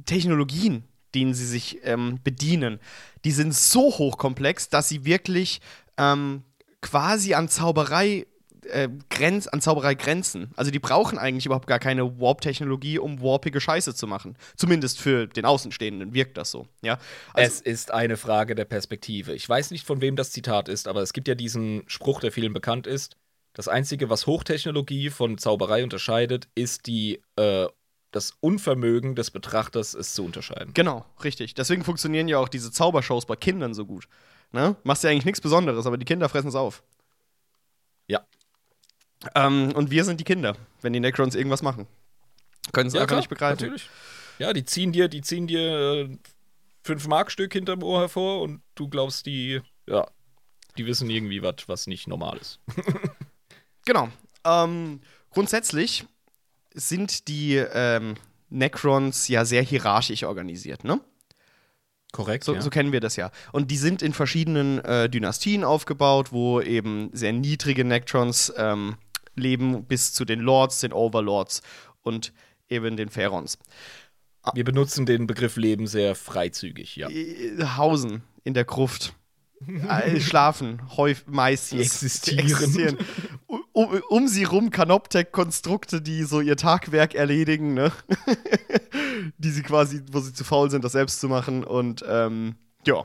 [0.06, 0.84] Technologien,
[1.14, 2.78] denen sie sich ähm, bedienen,
[3.24, 5.60] die sind so hochkomplex, dass sie wirklich
[5.96, 6.42] ähm,
[6.80, 8.26] quasi an Zauberei,
[8.66, 10.50] äh, grenz, an Zauberei grenzen.
[10.56, 14.36] Also die brauchen eigentlich überhaupt gar keine Warp-Technologie, um warpige Scheiße zu machen.
[14.56, 16.66] Zumindest für den Außenstehenden wirkt das so.
[16.82, 16.98] Ja?
[17.34, 19.34] Also, es ist eine Frage der Perspektive.
[19.34, 22.32] Ich weiß nicht, von wem das Zitat ist, aber es gibt ja diesen Spruch, der
[22.32, 23.16] vielen bekannt ist.
[23.52, 27.66] Das Einzige, was Hochtechnologie von Zauberei unterscheidet, ist die, äh,
[28.12, 30.74] das Unvermögen des Betrachters, es zu unterscheiden.
[30.74, 31.54] Genau, richtig.
[31.54, 34.08] Deswegen funktionieren ja auch diese Zaubershows bei Kindern so gut.
[34.52, 34.76] Ne?
[34.82, 36.82] Machst ja eigentlich nichts Besonderes, aber die Kinder fressen es auf.
[38.06, 38.20] Ja.
[39.34, 41.86] Ähm, und wir sind die Kinder, wenn die Necrons irgendwas machen.
[42.72, 43.62] Können sie einfach nicht begreifen.
[43.62, 43.90] Natürlich.
[44.38, 46.18] Ja, die ziehen dir, die ziehen dir äh,
[46.82, 50.06] fünf Markstück hinterm Ohr hervor und du glaubst, die, ja,
[50.78, 52.60] die wissen irgendwie was, was nicht normal ist.
[53.86, 54.08] Genau.
[54.44, 56.04] Ähm, grundsätzlich
[56.74, 58.14] sind die ähm,
[58.48, 61.00] Necrons ja sehr hierarchisch organisiert, ne?
[62.12, 62.44] Korrekt.
[62.44, 63.30] So, so kennen wir das ja.
[63.52, 68.96] Und die sind in verschiedenen äh, Dynastien aufgebaut, wo eben sehr niedrige Necrons ähm,
[69.34, 71.62] leben, bis zu den Lords, den Overlords
[72.02, 72.32] und
[72.68, 73.58] eben den Pharaons.
[74.54, 77.10] Wir benutzen den Begriff Leben sehr freizügig, ja.
[77.10, 79.14] Äh, Hausen in der Gruft.
[79.66, 82.22] Äh, Schlafen, häufig, meistens.
[82.22, 82.96] Die existieren.
[83.46, 87.92] Um, um, um sie rum Canoptech-Konstrukte, die so ihr Tagwerk erledigen, ne?
[89.38, 91.62] die sie quasi, wo sie zu faul sind, das selbst zu machen.
[91.62, 92.54] Und ähm,
[92.86, 93.04] ja,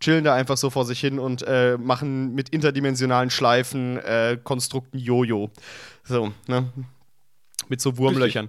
[0.00, 4.98] chillen da einfach so vor sich hin und äh, machen mit interdimensionalen Schleifen äh, Konstrukten
[4.98, 5.50] Jojo.
[6.04, 6.72] So, ne?
[7.68, 8.48] Mit so Wurmlöchern.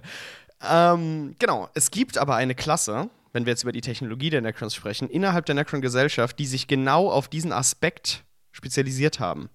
[0.68, 4.74] Ähm, genau, es gibt aber eine Klasse, wenn wir jetzt über die Technologie der Necrons
[4.74, 9.48] sprechen, innerhalb der Necron-Gesellschaft, die sich genau auf diesen Aspekt spezialisiert haben.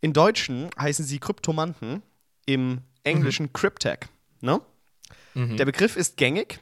[0.00, 2.02] In Deutschen heißen sie Kryptomanten,
[2.46, 4.00] im Englischen Cryptech.
[4.40, 4.60] Ne?
[5.34, 5.56] Mhm.
[5.56, 6.60] Der Begriff ist gängig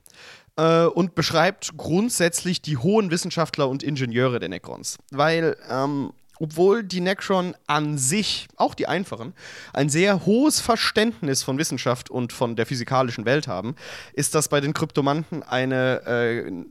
[0.56, 4.98] äh, und beschreibt grundsätzlich die hohen Wissenschaftler und Ingenieure der Necrons.
[5.10, 9.34] Weil, ähm, obwohl die Necron an sich, auch die einfachen,
[9.72, 13.76] ein sehr hohes Verständnis von Wissenschaft und von der physikalischen Welt haben,
[14.14, 16.64] ist das bei den Kryptomanten eine äh,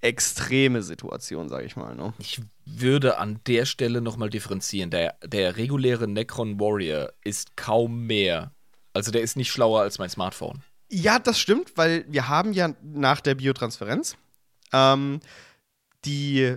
[0.00, 1.94] extreme Situation, sage ich mal.
[1.94, 2.12] Ne?
[2.18, 4.90] Ich würde an der Stelle nochmal differenzieren.
[4.90, 8.52] Der, der reguläre Necron Warrior ist kaum mehr.
[8.94, 10.62] Also der ist nicht schlauer als mein Smartphone.
[10.94, 14.16] Ja, das stimmt, weil wir haben ja nach der Biotransferenz
[14.74, 15.20] ähm,
[16.04, 16.54] die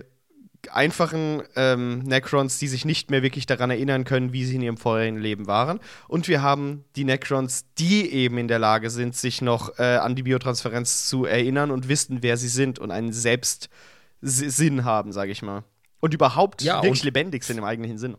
[0.72, 4.76] einfachen ähm, Necrons, die sich nicht mehr wirklich daran erinnern können, wie sie in ihrem
[4.76, 5.80] vorherigen Leben waren.
[6.06, 10.16] Und wir haben die Necrons, die eben in der Lage sind, sich noch äh, an
[10.16, 15.40] die Biotransferenz zu erinnern und wissen, wer sie sind und einen Selbstsinn haben, sage ich
[15.40, 15.64] mal.
[16.00, 18.16] Und überhaupt Ja, wirklich und- lebendig sind im eigentlichen Sinn.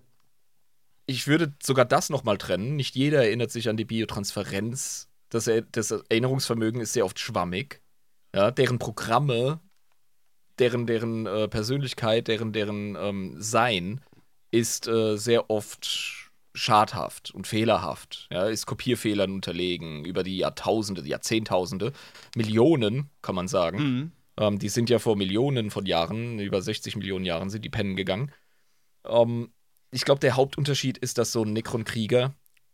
[1.05, 2.75] Ich würde sogar das nochmal trennen.
[2.75, 5.07] Nicht jeder erinnert sich an die Biotransferenz.
[5.29, 7.81] Das, Er- das Erinnerungsvermögen ist sehr oft schwammig.
[8.35, 9.59] Ja, deren Programme,
[10.59, 14.01] deren, deren äh, Persönlichkeit, deren, deren ähm, Sein
[14.51, 18.27] ist äh, sehr oft schadhaft und fehlerhaft.
[18.31, 21.93] Ja, ist Kopierfehlern unterlegen über die Jahrtausende, die Jahrzehntausende,
[22.35, 23.77] Millionen, kann man sagen.
[23.77, 24.11] Mhm.
[24.37, 27.95] Ähm, die sind ja vor Millionen von Jahren, über 60 Millionen Jahren sind die pennen
[27.95, 28.31] gegangen.
[29.05, 29.51] Ähm,
[29.91, 32.33] ich glaube, der Hauptunterschied ist, dass so ein Necron-Krieger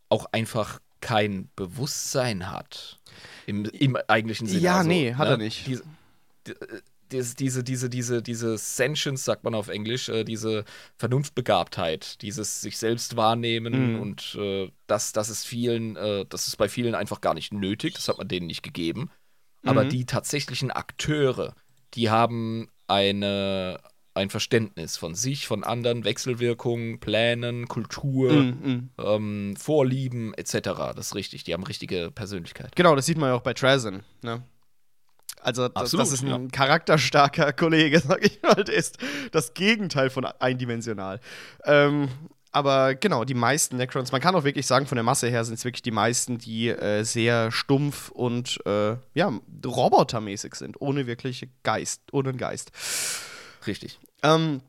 [0.10, 3.00] auch einfach kein Bewusstsein hat.
[3.46, 4.62] Im, im eigentlichen Sinne.
[4.62, 5.68] Ja, Also, nee, hat ne, er nicht.
[5.68, 5.84] Diese,
[6.48, 6.56] die-
[7.12, 10.64] diese, diese, diese, diese, diese Sentience, sagt man auf Englisch, äh, diese
[10.98, 14.00] Vernunftbegabtheit, dieses sich selbst wahrnehmen Mhm.
[14.02, 17.94] und äh, das, das ist vielen, äh, das ist bei vielen einfach gar nicht nötig,
[17.94, 19.12] das hat man denen nicht gegeben.
[19.66, 19.90] aber Mhm.
[19.90, 21.54] die tatsächlichen Akteure,
[21.94, 23.80] die haben eine,
[24.16, 28.90] ein Verständnis von sich, von anderen, Wechselwirkungen, Plänen, Kultur, Mhm.
[29.00, 30.54] ähm, Vorlieben etc.
[30.96, 32.76] Das ist richtig, die haben richtige Persönlichkeit.
[32.76, 34.44] Genau, das sieht man ja auch bei Trazen, ne?
[35.42, 36.48] Also, das, Absolut, das ist ein ja.
[36.52, 38.64] charakterstarker Kollege, sag ich mal.
[38.64, 38.98] Der ist
[39.32, 41.20] das Gegenteil von eindimensional.
[41.66, 42.08] Ähm,
[42.54, 45.56] aber genau, die meisten Necrons, man kann auch wirklich sagen, von der Masse her sind
[45.56, 49.34] es wirklich die meisten, die äh, sehr stumpf und äh, ja,
[49.66, 52.72] robotermäßig sind, ohne wirklich Geist, ohne einen Geist.
[53.68, 54.00] Richtig.
[54.24, 54.62] Ähm,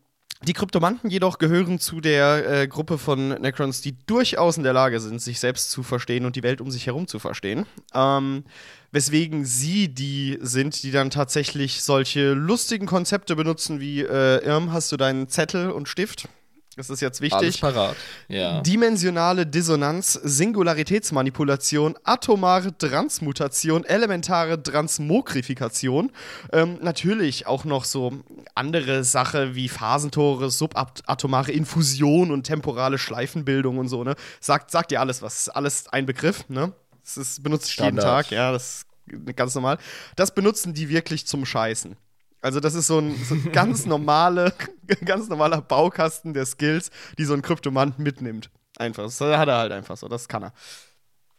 [0.47, 5.01] die Kryptomanten jedoch gehören zu der äh, Gruppe von Necrons, die durchaus in der Lage
[5.01, 7.65] sind, sich selbst zu verstehen und die Welt um sich herum zu verstehen.
[7.95, 8.45] Ähm,
[8.93, 14.93] weswegen sie die sind, die dann tatsächlich solche lustigen Konzepte benutzen wie äh, Irm, hast
[14.93, 16.29] du deinen Zettel und Stift?
[16.77, 17.61] Das ist jetzt Alles wichtig.
[17.61, 17.97] parat.
[18.29, 18.61] Ja.
[18.61, 26.11] Dimensionale Dissonanz, Singularitätsmanipulation, atomare Transmutation, elementare Transmogrifikation.
[26.53, 28.13] Ähm, natürlich auch noch so
[28.55, 34.15] andere Sache wie Phasentore, subatomare Infusion und temporale Schleifenbildung und so, ne?
[34.41, 35.39] Sagt, sagt dir alles was.
[35.39, 36.73] Ist alles ein Begriff, ne?
[37.03, 37.99] Das ist, benutze ich jeden.
[37.99, 39.79] Tag, ja, das ist ganz normal.
[40.17, 41.97] Das benutzen die wirklich zum Scheißen.
[42.45, 44.53] Also das ist so ein, so ein ganz normale,
[45.05, 48.51] ganz normaler Baukasten der Skills, die so ein Kryptomant mitnimmt.
[48.77, 49.05] Einfach.
[49.05, 50.53] Das hat er halt einfach so, das kann er.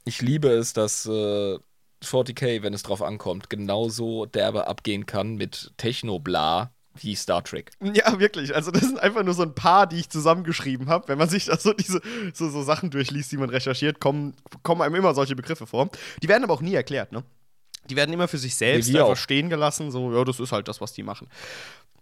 [0.05, 1.59] Ich liebe es, dass äh,
[2.03, 7.71] 40k, wenn es drauf ankommt, genauso derbe abgehen kann mit Techno-Bla wie Star Trek.
[7.81, 8.55] Ja, wirklich.
[8.55, 11.07] Also das sind einfach nur so ein paar, die ich zusammengeschrieben habe.
[11.09, 12.01] Wenn man sich da so diese
[12.33, 15.89] so, so Sachen durchliest, die man recherchiert, kommen, kommen einem immer solche Begriffe vor.
[16.23, 17.23] Die werden aber auch nie erklärt, ne?
[17.89, 19.17] Die werden immer für sich selbst wir einfach auch.
[19.17, 21.27] stehen gelassen, so, ja, das ist halt das, was die machen.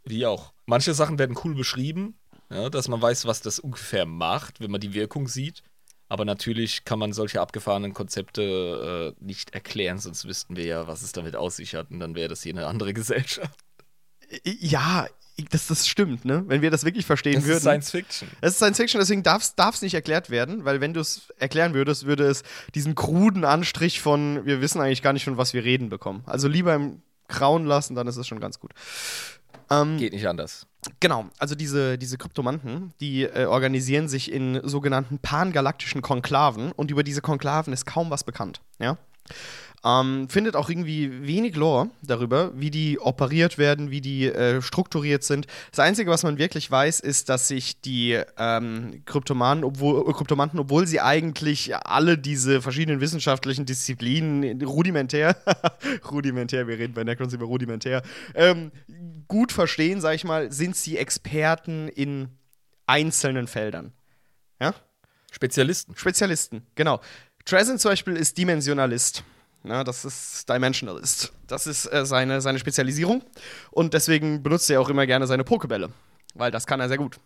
[0.05, 0.53] Wie auch.
[0.65, 2.15] Manche Sachen werden cool beschrieben,
[2.49, 5.63] ja, dass man weiß, was das ungefähr macht, wenn man die Wirkung sieht.
[6.09, 11.01] Aber natürlich kann man solche abgefahrenen Konzepte äh, nicht erklären, sonst wüssten wir ja, was
[11.01, 11.89] es damit aus sich hat.
[11.89, 13.59] Und dann wäre das hier eine andere Gesellschaft.
[14.45, 15.07] Ja,
[15.49, 16.43] das, das stimmt, ne?
[16.47, 17.57] Wenn wir das wirklich verstehen Das würden.
[17.57, 18.27] ist Science Fiction.
[18.41, 21.73] Es ist Science Fiction, deswegen darf es nicht erklärt werden, weil wenn du es erklären
[21.73, 22.43] würdest, würde es
[22.75, 26.23] diesen kruden Anstrich von, wir wissen eigentlich gar nicht, von was wir reden, bekommen.
[26.25, 28.71] Also lieber im Grauen lassen, dann ist es schon ganz gut.
[29.69, 30.67] Ähm, Geht nicht anders.
[30.99, 37.03] Genau, also diese, diese Kryptomanten, die äh, organisieren sich in sogenannten pangalaktischen Konklaven und über
[37.03, 38.61] diese Konklaven ist kaum was bekannt.
[38.79, 38.97] Ja?
[39.85, 45.23] Ähm, findet auch irgendwie wenig Lore darüber, wie die operiert werden, wie die äh, strukturiert
[45.23, 45.47] sind.
[45.71, 50.87] Das Einzige, was man wirklich weiß, ist, dass sich die ähm, Kryptomanen, obwohl, Kryptomanten, obwohl
[50.87, 55.35] sie eigentlich alle diese verschiedenen wissenschaftlichen Disziplinen rudimentär,
[56.11, 58.03] rudimentär, wir reden bei Necrons über rudimentär,
[58.35, 58.71] ähm,
[59.27, 62.29] gut verstehen, sag ich mal, sind sie Experten in
[62.87, 63.91] einzelnen Feldern.
[64.61, 64.73] Ja?
[65.31, 65.95] Spezialisten.
[65.97, 67.01] Spezialisten, genau.
[67.45, 69.23] Trazen zum Beispiel ist Dimensionalist.
[69.63, 71.31] Na, das ist Dimensionalist.
[71.47, 73.23] Das ist äh, seine, seine Spezialisierung.
[73.71, 75.89] Und deswegen benutzt er auch immer gerne seine Pokebälle.
[76.33, 77.17] Weil das kann er sehr gut.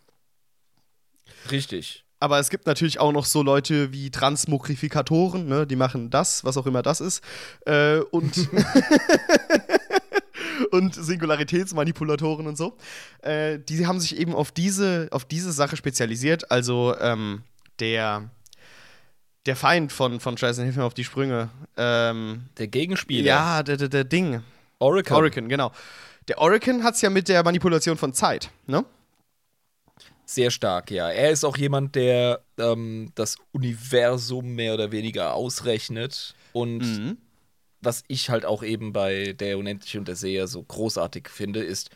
[1.50, 2.06] Richtig.
[2.20, 5.68] Aber es gibt natürlich auch noch so Leute wie Transmogrifikatoren, ne?
[5.68, 7.24] die machen das, was auch immer das ist.
[7.66, 8.34] Äh, und,
[10.72, 12.76] und Singularitätsmanipulatoren und so.
[13.22, 16.50] Äh, die haben sich eben auf diese, auf diese Sache spezialisiert.
[16.50, 17.44] Also ähm,
[17.80, 18.30] der,
[19.48, 21.50] der Feind von, von Trazen, hilf mir auf die Sprünge.
[21.78, 23.26] Ähm, Der Gegenspieler.
[23.26, 24.44] ja, der, der, der Ding.
[24.80, 25.16] Oracle.
[25.16, 25.72] Oracle, genau.
[26.28, 28.86] Der Oracle hat es ja mit der Manipulation von Zeit, ne?
[30.26, 31.10] Sehr stark, ja.
[31.10, 36.36] Er ist auch jemand, der ähm, das Universum mehr oder weniger ausrechnet.
[36.52, 37.18] Und Mhm.
[37.82, 41.92] was ich halt auch eben bei Der Unendliche und der Seher so großartig finde, ist,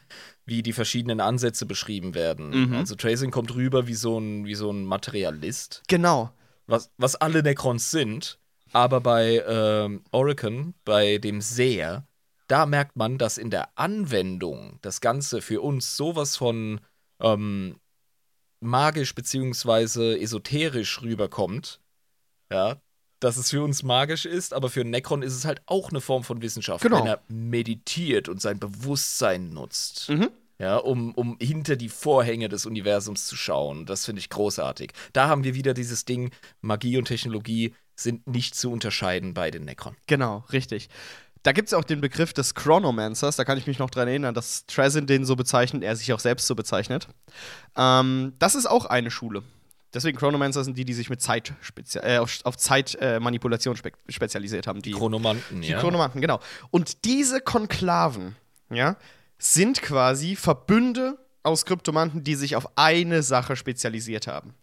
[0.45, 2.69] wie die verschiedenen Ansätze beschrieben werden.
[2.69, 2.75] Mhm.
[2.77, 6.31] Also Tracing kommt rüber wie so ein, wie so ein Materialist, Genau.
[6.71, 8.39] Was, was alle Necrons sind.
[8.73, 12.07] Aber bei ähm, Oracle, bei dem Seher,
[12.47, 16.79] da merkt man, dass in der Anwendung das Ganze für uns sowas von
[17.19, 17.75] ähm,
[18.61, 21.81] magisch beziehungsweise esoterisch rüberkommt,
[22.51, 22.77] ja,
[23.19, 26.23] dass es für uns magisch ist, aber für Necron ist es halt auch eine Form
[26.23, 26.99] von Wissenschaft, Genau.
[26.99, 30.09] wenn er meditiert und sein Bewusstsein nutzt.
[30.09, 30.29] Mhm.
[30.61, 33.87] Ja, um, um hinter die Vorhänge des Universums zu schauen.
[33.87, 34.91] Das finde ich großartig.
[35.11, 36.29] Da haben wir wieder dieses Ding,
[36.61, 39.95] Magie und Technologie sind nicht zu unterscheiden bei den Necron.
[40.05, 40.87] Genau, richtig.
[41.41, 44.35] Da gibt es auch den Begriff des Chronomancers, da kann ich mich noch dran erinnern,
[44.35, 47.07] dass Trezin den so bezeichnet, er sich auch selbst so bezeichnet.
[47.75, 49.41] Ähm, das ist auch eine Schule.
[49.95, 51.53] Deswegen Chronomancer sind die, die sich mit Zeit
[51.95, 54.83] äh, auf, auf Zeitmanipulation spe spezialisiert haben.
[54.83, 55.79] Die, Chronomanten, die ja.
[55.79, 56.39] Chronomanten, genau.
[56.69, 58.35] Und diese Konklaven,
[58.69, 58.95] ja,
[59.41, 64.53] sind quasi Verbünde aus Kryptomanten, die sich auf eine Sache spezialisiert haben.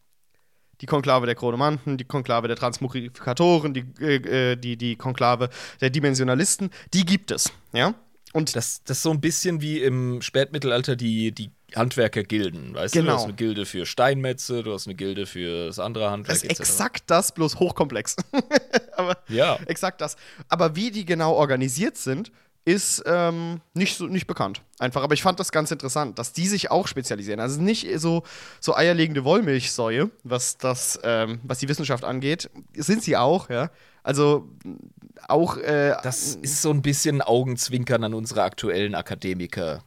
[0.81, 5.91] Die Konklave der Chronomanten, die Konklave der Transmogrifikatoren, die, äh, äh, die, die Konklave der
[5.91, 7.95] Dimensionalisten, die gibt es, ja.
[8.33, 13.05] Und das, das ist so ein bisschen wie im Spätmittelalter die, die Handwerkergilden, weißt genau.
[13.05, 13.07] du?
[13.07, 13.25] Du hast genau.
[13.25, 16.41] eine Gilde für Steinmetze, du hast eine Gilde für das andere Handwerk.
[16.41, 18.17] Das ist exakt das, bloß hochkomplex.
[19.29, 19.61] Ja.
[19.67, 20.17] exakt das.
[20.49, 22.33] Aber wie die genau organisiert sind,
[22.68, 24.61] ist ähm, nicht, so, nicht bekannt.
[24.78, 25.02] Einfach.
[25.02, 27.40] Aber ich fand das ganz interessant, dass die sich auch spezialisieren.
[27.40, 28.24] Also nicht so,
[28.61, 32.50] so eierlegende Wollmilchsäue, was, das, ähm, was die Wissenschaft angeht.
[32.74, 33.70] Sind sie auch, ja.
[34.02, 34.50] Also
[35.28, 35.57] auch.
[35.57, 39.83] Äh, das ist so ein bisschen Augenzwinkern an unsere aktuellen Akademiker.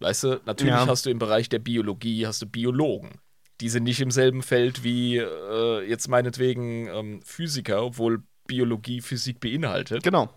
[0.00, 0.86] Weißt du, natürlich ja.
[0.86, 3.12] hast du im Bereich der Biologie hast du Biologen.
[3.62, 9.40] Die sind nicht im selben Feld wie äh, jetzt meinetwegen ähm, Physiker, obwohl Biologie Physik
[9.40, 10.02] beinhaltet.
[10.02, 10.28] Genau.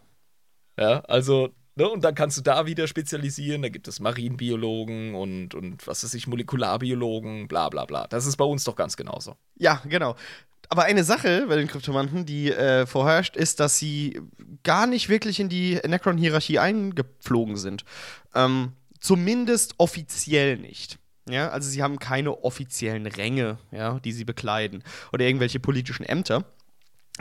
[0.80, 1.50] Ja, also
[1.80, 1.90] Ne?
[1.90, 3.62] Und dann kannst du da wieder spezialisieren.
[3.62, 8.06] Da gibt es Marienbiologen und, und was weiß ich, Molekularbiologen, bla bla bla.
[8.08, 9.38] Das ist bei uns doch ganz genauso.
[9.56, 10.16] Ja, genau.
[10.68, 14.22] Aber eine Sache bei den Kryptomanten, die äh, vorherrscht, ist, dass sie
[14.64, 17.86] gar nicht wirklich in die Necron-Hierarchie eingeflogen sind.
[18.36, 21.00] Ähm, zumindest offiziell nicht.
[21.30, 26.44] Ja, also sie haben keine offiziellen Ränge, ja, die sie bekleiden oder irgendwelche politischen Ämter.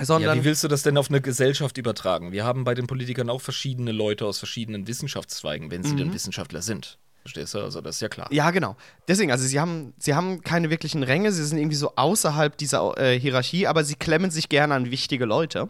[0.00, 2.32] Sondern ja, wie willst du das denn auf eine Gesellschaft übertragen?
[2.32, 5.98] Wir haben bei den Politikern auch verschiedene Leute aus verschiedenen Wissenschaftszweigen, wenn sie mhm.
[5.98, 6.98] denn Wissenschaftler sind.
[7.22, 7.58] Verstehst du?
[7.58, 8.28] Also, das ist ja klar.
[8.30, 8.76] Ja, genau.
[9.06, 12.96] Deswegen, also, sie haben, sie haben keine wirklichen Ränge, sie sind irgendwie so außerhalb dieser
[12.96, 15.68] äh, Hierarchie, aber sie klemmen sich gerne an wichtige Leute.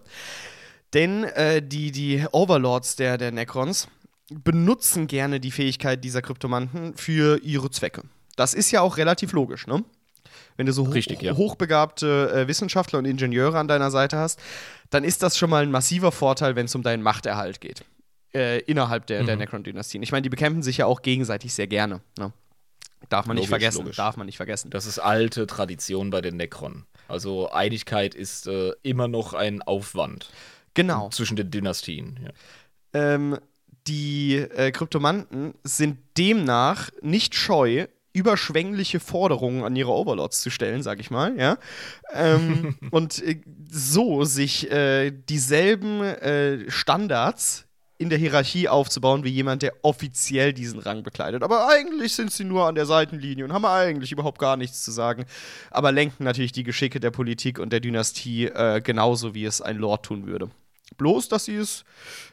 [0.94, 3.88] Denn äh, die, die Overlords der, der Necrons
[4.30, 8.02] benutzen gerne die Fähigkeit dieser Kryptomanten für ihre Zwecke.
[8.36, 9.84] Das ist ja auch relativ logisch, ne?
[10.58, 11.36] Wenn du so Richtig, ja.
[11.36, 14.40] hochbegabte äh, Wissenschaftler und Ingenieure an deiner Seite hast,
[14.90, 17.84] dann ist das schon mal ein massiver Vorteil, wenn es um deinen Machterhalt geht.
[18.34, 19.26] Äh, innerhalb der, mhm.
[19.26, 20.02] der Necron-Dynastien.
[20.02, 22.00] Ich meine, die bekämpfen sich ja auch gegenseitig sehr gerne.
[22.18, 22.32] Ne?
[23.08, 23.78] Darf man logisch, nicht vergessen.
[23.82, 23.96] Logisch.
[23.96, 24.70] Darf man nicht vergessen.
[24.70, 26.84] Das ist alte Tradition bei den Necron.
[27.06, 30.28] Also Einigkeit ist äh, immer noch ein Aufwand.
[30.74, 31.08] Genau.
[31.10, 32.18] Zwischen den Dynastien.
[32.92, 33.14] Ja.
[33.14, 33.38] Ähm,
[33.86, 37.86] die äh, Kryptomanten sind demnach nicht scheu,
[38.18, 41.59] überschwängliche Forderungen an ihre Overlords zu stellen, sag ich mal, ja.
[42.12, 47.64] Ähm, und äh, so sich äh, dieselben äh, Standards
[47.98, 51.42] in der Hierarchie aufzubauen wie jemand, der offiziell diesen Rang bekleidet.
[51.42, 54.92] Aber eigentlich sind sie nur an der Seitenlinie und haben eigentlich überhaupt gar nichts zu
[54.92, 55.24] sagen.
[55.70, 59.78] Aber lenken natürlich die Geschicke der Politik und der Dynastie äh, genauso, wie es ein
[59.78, 60.48] Lord tun würde.
[60.96, 61.85] Bloß, dass sie es,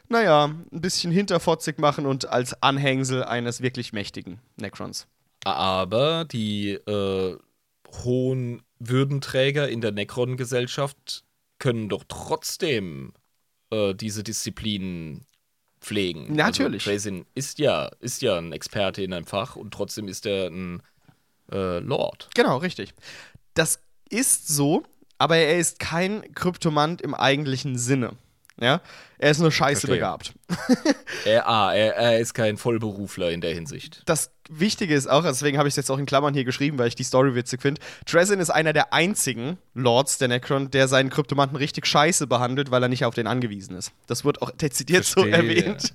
[0.08, 5.08] naja, ein bisschen hinterfotzig machen und als Anhängsel eines wirklich mächtigen Necrons.
[5.46, 7.36] Aber die äh,
[8.02, 11.22] hohen Würdenträger in der Necron-Gesellschaft
[11.60, 13.12] können doch trotzdem
[13.70, 15.24] äh, diese Disziplinen
[15.80, 16.34] pflegen.
[16.34, 16.88] Natürlich.
[16.88, 20.82] Also, ist ja, ist ja ein Experte in einem Fach und trotzdem ist er ein
[21.52, 22.28] äh, Lord.
[22.34, 22.92] Genau, richtig.
[23.54, 23.78] Das
[24.10, 24.82] ist so,
[25.16, 28.16] aber er ist kein Kryptomant im eigentlichen Sinne.
[28.60, 28.80] Ja,
[29.18, 29.96] er ist nur scheiße Verstehe.
[29.96, 30.32] begabt.
[31.26, 34.02] er, ah, er, er, ist kein Vollberufler in der Hinsicht.
[34.06, 36.88] Das Wichtige ist auch, deswegen habe ich es jetzt auch in Klammern hier geschrieben, weil
[36.88, 37.80] ich die Story witzig finde.
[38.06, 42.82] Trezin ist einer der einzigen Lords der Necron, der seinen Kryptomanten richtig scheiße behandelt, weil
[42.82, 43.92] er nicht auf den angewiesen ist.
[44.06, 45.32] Das wird auch dezidiert Verstehe.
[45.32, 45.92] so erwähnt.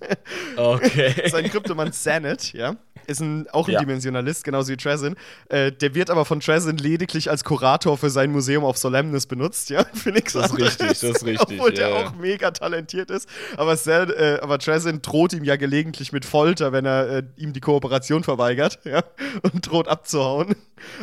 [0.55, 1.13] Okay.
[1.29, 2.75] Sein Kryptomant Zanet, ja,
[3.07, 3.79] ist ein, auch ein ja.
[3.79, 5.15] Dimensionalist, genauso wie Trezin.
[5.49, 9.69] Äh, der wird aber von Trezin lediglich als Kurator für sein Museum auf Solemnis benutzt,
[9.69, 9.85] ja.
[9.93, 11.59] Für nichts Das ist richtig, das ist richtig.
[11.59, 13.27] Obwohl ja, der auch mega talentiert ist.
[13.57, 17.59] Aber, äh, aber Trezin droht ihm ja gelegentlich mit Folter, wenn er äh, ihm die
[17.59, 19.03] Kooperation verweigert, ja.
[19.41, 20.55] Und droht abzuhauen.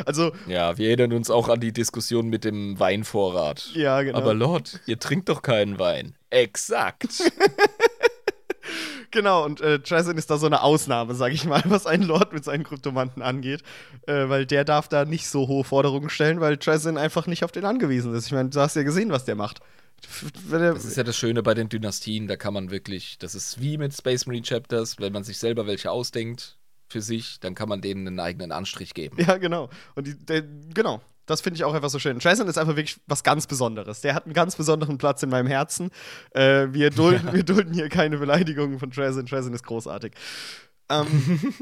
[0.05, 0.31] Also.
[0.47, 3.69] Ja, wir erinnern uns auch an die Diskussion mit dem Weinvorrat.
[3.73, 4.17] Ja, genau.
[4.17, 6.15] Aber Lord, ihr trinkt doch keinen Wein.
[6.29, 7.07] Exakt.
[9.11, 12.33] genau, und äh, Trazen ist da so eine Ausnahme, sag ich mal, was ein Lord
[12.33, 13.63] mit seinen Kryptomanten angeht.
[14.07, 17.51] Äh, weil der darf da nicht so hohe Forderungen stellen, weil Trazen einfach nicht auf
[17.51, 18.27] den angewiesen ist.
[18.27, 19.59] Ich meine, du hast ja gesehen, was der macht.
[20.49, 23.77] Das ist ja das Schöne bei den Dynastien, da kann man wirklich, das ist wie
[23.77, 27.81] mit Space Marine Chapters, wenn man sich selber welche ausdenkt für sich, dann kann man
[27.81, 29.17] denen einen eigenen Anstrich geben.
[29.19, 29.69] Ja, genau.
[29.95, 30.41] Und die, der,
[30.73, 32.19] genau, das finde ich auch einfach so schön.
[32.19, 34.01] Jason ist einfach wirklich was ganz Besonderes.
[34.01, 35.91] Der hat einen ganz besonderen Platz in meinem Herzen.
[36.31, 37.33] Äh, wir, dulden, ja.
[37.33, 39.25] wir dulden hier keine Beleidigungen von Jason.
[39.25, 40.13] Jason ist großartig.
[40.89, 41.05] Ähm,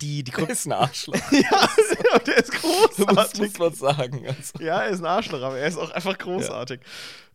[0.00, 1.16] die, die der ist ein Arschloch.
[1.32, 3.16] ja, der ist großartig.
[3.16, 4.24] Das muss man sagen.
[4.26, 4.64] Also.
[4.64, 6.80] Ja, er ist ein Arschloch, aber er ist auch einfach großartig.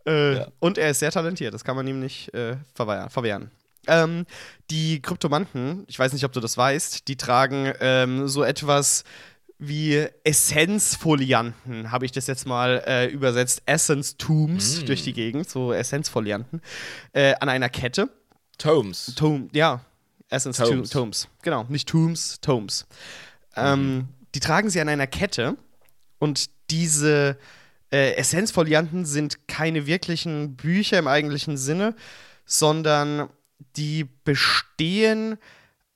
[0.06, 0.14] Ja.
[0.14, 0.48] Äh, ja.
[0.60, 3.52] Und er ist sehr talentiert, das kann man ihm nicht äh, verwehren.
[3.88, 4.26] Ähm,
[4.70, 9.04] die Kryptomanten, ich weiß nicht, ob du das weißt, die tragen ähm, so etwas
[9.60, 14.86] wie Essenzfolianten, habe ich das jetzt mal äh, übersetzt, Essence Tombs mm.
[14.86, 16.62] durch die Gegend, so Essenzfolianten,
[17.14, 18.10] äh, an einer Kette.
[18.58, 19.14] Tomes.
[19.16, 19.82] Tom, ja,
[20.30, 20.90] Essence Tomes.
[20.90, 21.28] Tomes.
[21.42, 22.86] Genau, nicht Tombs, Tomes.
[23.56, 24.08] Ähm, mhm.
[24.36, 25.58] die tragen sie an einer Kette
[26.20, 27.38] und diese
[27.92, 31.96] äh, Essenzfolianten sind keine wirklichen Bücher im eigentlichen Sinne,
[32.46, 33.30] sondern
[33.76, 35.38] die bestehen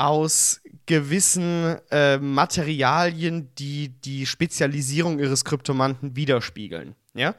[0.01, 6.95] aus gewissen äh, Materialien, die die Spezialisierung ihres Kryptomanten widerspiegeln.
[7.13, 7.35] Ja?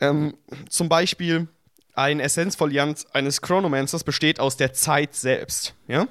[0.00, 0.36] Ähm,
[0.68, 1.48] zum Beispiel
[1.94, 5.74] ein Essenzfoliant eines Chronomancers besteht aus der Zeit selbst.
[5.88, 6.06] Ja?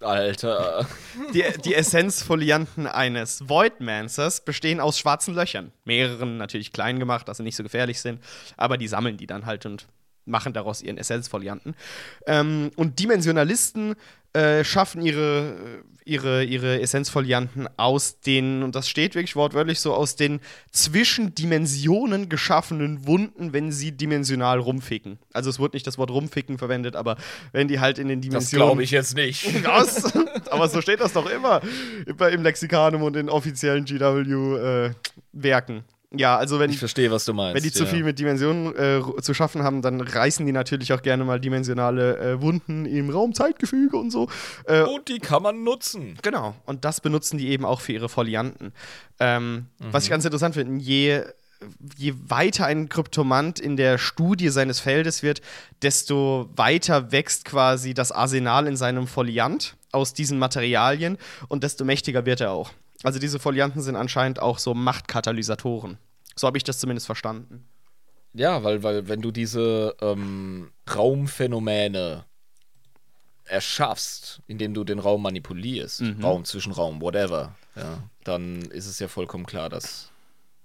[0.00, 0.86] Alter.
[1.32, 5.72] Die, die Essenzfolianten eines Voidmancers bestehen aus schwarzen Löchern.
[5.84, 8.22] Mehreren natürlich klein gemacht, dass sie nicht so gefährlich sind,
[8.56, 9.88] aber die sammeln die dann halt und
[10.26, 11.74] machen daraus ihren Essenzfolianten.
[12.26, 13.94] Ähm, und Dimensionalisten
[14.32, 20.16] äh, schaffen ihre, ihre, ihre Essenzfolianten aus den, und das steht wirklich wortwörtlich so, aus
[20.16, 20.40] den
[20.72, 25.18] zwischen Dimensionen geschaffenen Wunden, wenn sie dimensional rumficken.
[25.32, 27.16] Also es wurde nicht das Wort rumficken verwendet, aber
[27.52, 28.60] wenn die halt in den Dimensionen.
[28.60, 29.64] Das glaube ich jetzt nicht.
[29.64, 30.12] Was?
[30.50, 31.62] aber so steht das doch immer
[32.06, 35.76] im Lexikanum und in offiziellen GW-Werken.
[35.76, 35.82] Äh,
[36.16, 37.54] ja, also wenn ich verstehe, was du meinst.
[37.54, 41.02] Wenn die zu viel mit Dimensionen äh, zu schaffen haben, dann reißen die natürlich auch
[41.02, 44.28] gerne mal dimensionale äh, Wunden im Raum-Zeitgefüge und so.
[44.66, 46.18] Äh, und die kann man nutzen.
[46.22, 46.54] Genau.
[46.66, 48.72] Und das benutzen die eben auch für ihre Folianten.
[49.20, 49.92] Ähm, mhm.
[49.92, 51.24] Was ich ganz interessant finde, je
[51.96, 55.40] je weiter ein Kryptomant in der Studie seines Feldes wird,
[55.82, 62.26] desto weiter wächst quasi das Arsenal in seinem Foliant aus diesen Materialien und desto mächtiger
[62.26, 62.72] wird er auch.
[63.04, 65.98] Also diese Folianten sind anscheinend auch so Machtkatalysatoren.
[66.34, 67.64] So habe ich das zumindest verstanden.
[68.32, 72.24] Ja, weil, weil wenn du diese ähm, Raumphänomene
[73.44, 76.24] erschaffst, indem du den Raum manipulierst, mhm.
[76.24, 80.10] Raum, Zwischenraum, whatever, ja, dann ist es ja vollkommen klar, dass,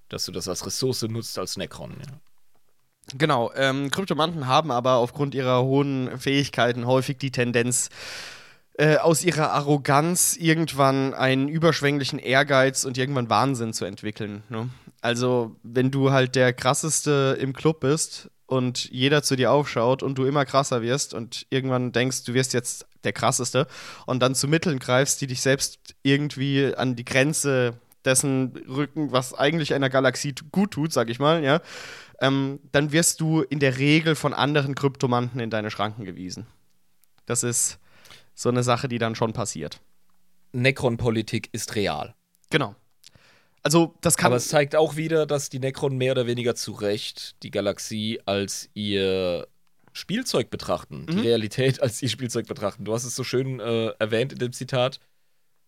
[0.08, 1.92] dass du das als Ressource nutzt als Necron.
[2.00, 3.18] Ja.
[3.18, 7.90] Genau, ähm, Kryptomanten haben aber aufgrund ihrer hohen Fähigkeiten häufig die Tendenz,
[8.80, 14.42] äh, aus ihrer Arroganz irgendwann einen überschwänglichen Ehrgeiz und irgendwann Wahnsinn zu entwickeln.
[14.48, 14.70] Ne?
[15.02, 20.18] Also, wenn du halt der krasseste im Club bist und jeder zu dir aufschaut und
[20.18, 23.68] du immer krasser wirst und irgendwann denkst, du wirst jetzt der krasseste
[24.06, 27.74] und dann zu Mitteln greifst, die dich selbst irgendwie an die Grenze
[28.06, 31.60] dessen rücken, was eigentlich einer Galaxie gut tut, sag ich mal, ja,
[32.22, 36.48] ähm, dann wirst du in der Regel von anderen Kryptomanten in deine Schranken gewiesen.
[37.26, 37.78] Das ist
[38.40, 39.82] so eine Sache, die dann schon passiert.
[40.54, 42.16] Necron-Politik ist real.
[42.50, 42.74] Genau.
[43.64, 44.28] Also, das kann.
[44.28, 48.22] Aber es zeigt auch wieder, dass die Necron mehr oder weniger zu Recht die Galaxie
[48.26, 49.46] als ihr
[49.92, 51.08] Spielzeug betrachten, mhm.
[51.08, 52.86] die Realität als ihr Spielzeug betrachten.
[52.86, 55.02] Du hast es so schön äh, erwähnt in dem Zitat.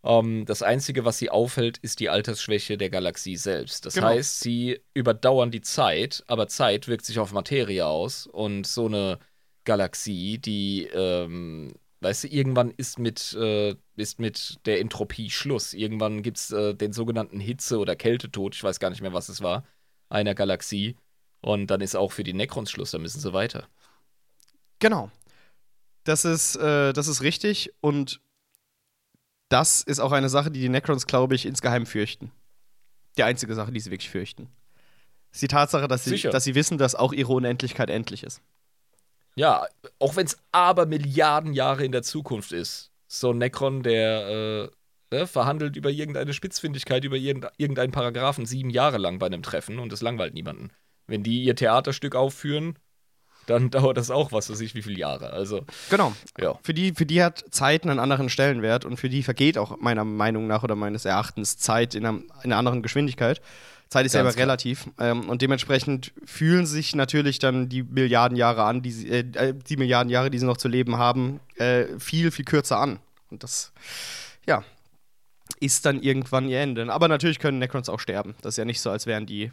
[0.06, 3.86] Ähm, das Einzige, was sie aufhält, ist die Altersschwäche der Galaxie selbst.
[3.86, 4.08] Das genau.
[4.08, 9.20] heißt, sie überdauern die Zeit, aber Zeit wirkt sich auf Materie aus und so eine
[9.66, 15.74] Galaxie, die ähm, Weißt du, irgendwann ist mit, äh, ist mit der Entropie Schluss.
[15.74, 19.30] Irgendwann gibt es äh, den sogenannten Hitze- oder Kältetod, ich weiß gar nicht mehr, was
[19.30, 19.64] es war,
[20.10, 20.97] einer Galaxie.
[21.41, 23.68] Und dann ist auch für die Necrons Schluss, da müssen sie weiter.
[24.80, 25.12] Genau.
[26.04, 28.20] Das ist, äh, das ist richtig und
[29.49, 32.32] das ist auch eine Sache, die die Necrons, glaube ich, insgeheim fürchten.
[33.18, 34.49] Die einzige Sache, die sie wirklich fürchten.
[35.32, 38.41] Ist die Tatsache, dass sie, dass sie wissen, dass auch ihre Unendlichkeit endlich ist.
[39.36, 39.66] Ja,
[40.00, 42.92] auch wenn es aber Milliarden Jahre in der Zukunft ist.
[43.08, 44.70] So ein Necron, der
[45.12, 49.80] äh, ne, verhandelt über irgendeine Spitzfindigkeit, über irgendeinen Paragraphen sieben Jahre lang bei einem Treffen
[49.80, 50.72] und es langweilt niemanden.
[51.08, 52.78] Wenn die ihr Theaterstück aufführen,
[53.48, 55.32] dann dauert das auch, was weiß ich, wie viele Jahre.
[55.32, 56.14] Also, genau.
[56.40, 56.58] Ja.
[56.64, 60.06] Für, die, für die hat Zeit einen anderen Stellenwert und für die vergeht auch meiner
[60.06, 63.42] Meinung nach oder meines Erachtens Zeit in einer, in einer anderen Geschwindigkeit.
[63.92, 64.89] Zeit ist ja aber relativ.
[65.00, 69.54] Ähm, und dementsprechend fühlen sich natürlich dann die Milliarden Jahre an, die, sie, äh, äh,
[69.54, 73.00] die Milliarden Jahre, die sie noch zu leben haben, äh, viel, viel kürzer an.
[73.30, 73.74] Und das,
[74.48, 74.64] ja,
[75.60, 76.92] ist dann irgendwann ihr Ende.
[76.92, 78.36] Aber natürlich können Necrons auch sterben.
[78.42, 79.52] Das ist ja nicht so, als wären die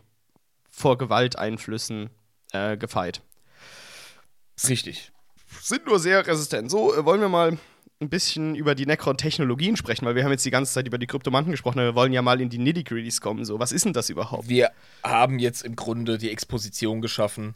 [0.70, 2.11] vor Gewalteinflüssen
[2.53, 3.22] äh, gefeit.
[4.68, 5.11] Richtig.
[5.61, 6.70] Sind nur sehr resistent.
[6.70, 7.59] So, äh, wollen wir mal
[8.01, 11.07] ein bisschen über die Necron-Technologien sprechen, weil wir haben jetzt die ganze Zeit über die
[11.07, 13.44] Kryptomanten gesprochen, aber wir wollen ja mal in die Nitty-Gritties kommen.
[13.44, 14.49] So, was ist denn das überhaupt?
[14.49, 14.70] Wir
[15.03, 17.55] haben jetzt im Grunde die Exposition geschaffen.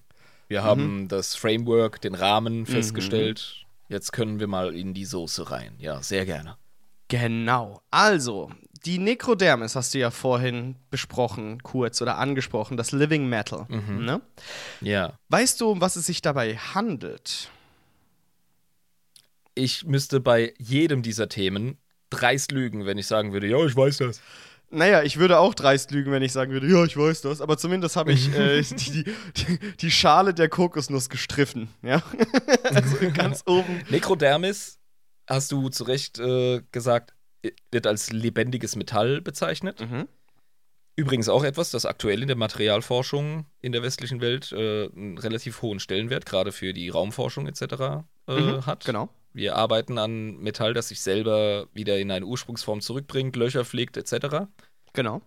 [0.49, 0.64] Wir mhm.
[0.64, 2.66] haben das Framework, den Rahmen mhm.
[2.66, 3.64] festgestellt.
[3.88, 3.95] Mhm.
[3.95, 5.74] Jetzt können wir mal in die Soße rein.
[5.78, 6.57] Ja, sehr gerne.
[7.09, 7.82] Genau.
[7.90, 8.51] Also,
[8.84, 13.66] die Necrodermis hast du ja vorhin besprochen, kurz oder angesprochen, das Living Metal.
[13.68, 14.05] Mhm.
[14.05, 14.20] Ne?
[14.80, 15.12] Ja.
[15.28, 17.51] Weißt du, um was es sich dabei handelt?
[19.55, 21.78] Ich müsste bei jedem dieser Themen
[22.11, 24.20] dreist lügen, wenn ich sagen würde, ja, ich weiß das.
[24.70, 27.42] Naja, ich würde auch dreist lügen, wenn ich sagen würde, ja, ich weiß das.
[27.42, 31.68] Aber zumindest habe ich äh, die, die, die, Schale der Kokosnuss gestriffen.
[31.82, 32.03] Ja?
[32.64, 33.82] also ganz oben.
[33.90, 34.78] Nekrodermis,
[35.26, 37.14] hast du zu Recht äh, gesagt,
[37.70, 39.80] wird als lebendiges Metall bezeichnet.
[39.80, 40.09] Mhm.
[40.96, 45.61] Übrigens auch etwas, das aktuell in der Materialforschung in der westlichen Welt äh, einen relativ
[45.61, 47.62] hohen Stellenwert, gerade für die Raumforschung etc.
[48.28, 48.84] Äh, mhm, hat.
[48.84, 49.11] Genau.
[49.33, 54.47] Wir arbeiten an Metall, das sich selber wieder in eine Ursprungsform zurückbringt, Löcher fliegt etc.
[54.93, 55.22] Genau.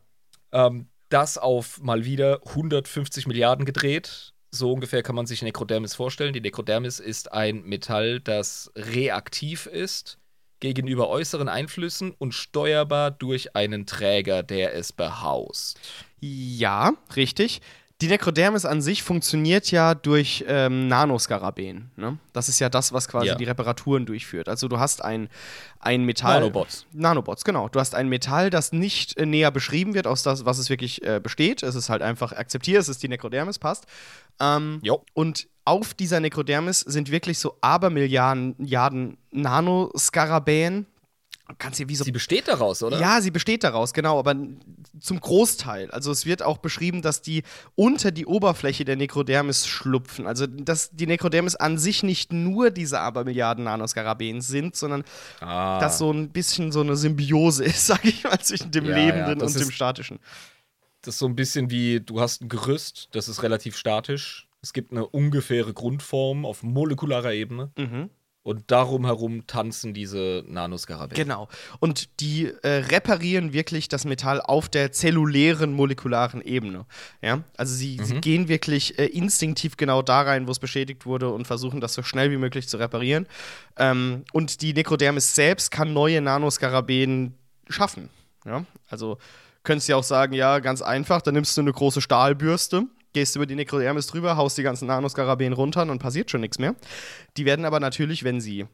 [0.52, 4.34] Ähm, das auf mal wieder 150 Milliarden gedreht.
[4.52, 6.34] So ungefähr kann man sich Nekrodermis vorstellen.
[6.34, 10.18] Die Nekrodermis ist ein Metall, das reaktiv ist
[10.60, 15.80] gegenüber äußeren Einflüssen und steuerbar durch einen Träger, der es behaust.
[16.20, 17.62] Ja, richtig.
[18.02, 21.92] Die Nekrodermis an sich funktioniert ja durch ähm, Nanoskarabäen.
[21.96, 22.18] Ne?
[22.34, 23.36] Das ist ja das, was quasi ja.
[23.36, 24.50] die Reparaturen durchführt.
[24.50, 25.30] Also du hast ein,
[25.80, 26.42] ein Metall.
[26.42, 26.86] Nanobots.
[26.92, 27.70] Nanobots, genau.
[27.70, 31.06] Du hast ein Metall, das nicht äh, näher beschrieben wird, aus das, was es wirklich
[31.06, 31.64] äh, besteht.
[31.64, 33.86] Es ist halt einfach akzeptiert, es ist die Nekrodermis, passt.
[34.42, 34.82] Ähm,
[35.14, 40.86] und auf dieser Nekrodermis sind wirklich so Abermilliarden Nanoskarabäen
[41.60, 43.00] Kannst wie so sie besteht daraus, oder?
[43.00, 44.36] Ja, sie besteht daraus, genau, aber
[45.06, 45.92] zum Großteil.
[45.92, 47.44] Also es wird auch beschrieben, dass die
[47.76, 50.28] unter die Oberfläche der Nekrodermis schlupfen.
[50.28, 55.04] Also dass die Nekrodermis an sich nicht nur diese Abermilliarden Nanoskarabäen sind, sondern
[55.40, 55.80] ah.
[55.80, 59.40] dass so ein bisschen so eine Symbiose ist, sag ich mal, zwischen dem ja, Lebenden
[59.40, 60.20] ja, und dem Statischen.
[61.02, 64.48] Das ist so ein bisschen wie, du hast ein Gerüst, das ist relativ statisch.
[64.64, 67.72] Es gibt eine ungefähre Grundform auf molekularer Ebene.
[67.78, 68.10] Mhm.
[68.46, 71.16] Und darum herum tanzen diese Nanoskarabäen.
[71.16, 71.50] Genau.
[71.80, 76.86] Und die äh, reparieren wirklich das Metall auf der zellulären, molekularen Ebene.
[77.24, 77.42] Ja?
[77.58, 78.06] Also sie, mhm.
[78.06, 81.96] sie gehen wirklich äh, instinktiv genau da rein, wo es beschädigt wurde und versuchen das
[81.96, 83.26] so schnell wie möglich zu reparieren.
[83.78, 87.34] Ähm, und die Nekrodermis selbst kann neue Nanoskarabäen
[87.68, 88.10] schaffen.
[88.46, 88.64] Ja?
[88.88, 89.18] Also
[89.64, 92.86] könntest du ja auch sagen, ja, ganz einfach, dann nimmst du eine große Stahlbürste
[93.16, 96.76] gehst über die Nekrodermis drüber, haust die ganzen Nanoskarabäen runter und passiert schon nichts mehr.
[97.38, 98.68] Die werden aber natürlich, wenn sie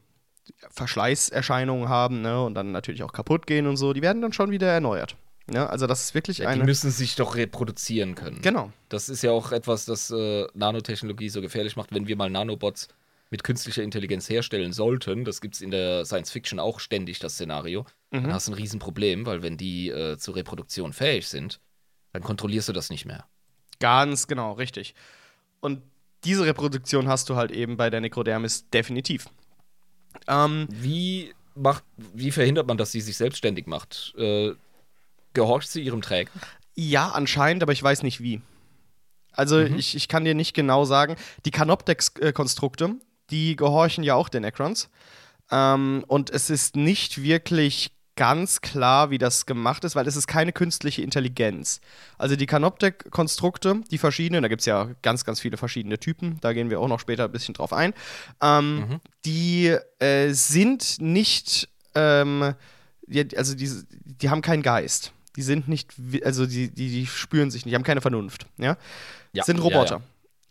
[0.71, 4.51] Verschleißerscheinungen haben ne, und dann natürlich auch kaputt gehen und so, die werden dann schon
[4.51, 5.15] wieder erneuert.
[5.53, 6.61] Ja, also das ist wirklich ja, eine.
[6.61, 8.41] Die müssen sich doch reproduzieren können.
[8.41, 8.71] Genau.
[8.89, 12.87] Das ist ja auch etwas, das äh, Nanotechnologie so gefährlich macht, wenn wir mal Nanobots
[13.29, 15.23] mit künstlicher Intelligenz herstellen sollten.
[15.23, 17.85] Das gibt es in der Science Fiction auch ständig, das Szenario.
[18.11, 18.23] Mhm.
[18.23, 21.59] Dann hast du ein Riesenproblem, weil wenn die äh, zur Reproduktion fähig sind,
[22.11, 23.25] dann kontrollierst du das nicht mehr.
[23.81, 24.95] Ganz genau, richtig.
[25.59, 25.81] Und
[26.23, 29.27] diese Reproduktion hast du halt eben bei der Necrodermis definitiv.
[30.27, 34.13] Ähm, wie, macht, wie verhindert man, dass sie sich selbstständig macht?
[34.17, 34.53] Äh,
[35.33, 36.31] gehorcht sie ihrem Träger?
[36.75, 38.41] Ja, anscheinend, aber ich weiß nicht wie.
[39.33, 39.77] Also mhm.
[39.77, 41.15] ich, ich kann dir nicht genau sagen.
[41.45, 42.95] Die Canoptex-Konstrukte,
[43.31, 44.89] die gehorchen ja auch den Necrons.
[45.49, 50.27] Ähm, und es ist nicht wirklich ganz klar, wie das gemacht ist, weil es ist
[50.27, 51.81] keine künstliche Intelligenz.
[52.17, 56.53] Also die Canoptec-Konstrukte, die verschiedenen, da gibt es ja ganz, ganz viele verschiedene Typen, da
[56.53, 57.93] gehen wir auch noch später ein bisschen drauf ein,
[58.41, 59.01] ähm, mhm.
[59.25, 62.53] die äh, sind nicht, ähm,
[63.07, 65.13] die, also die, die haben keinen Geist.
[65.37, 65.93] Die sind nicht,
[66.25, 68.45] also die, die, die spüren sich nicht, die haben keine Vernunft.
[68.57, 68.77] Ja?
[69.31, 69.95] ja sind Roboter.
[69.95, 70.01] Ja, ja.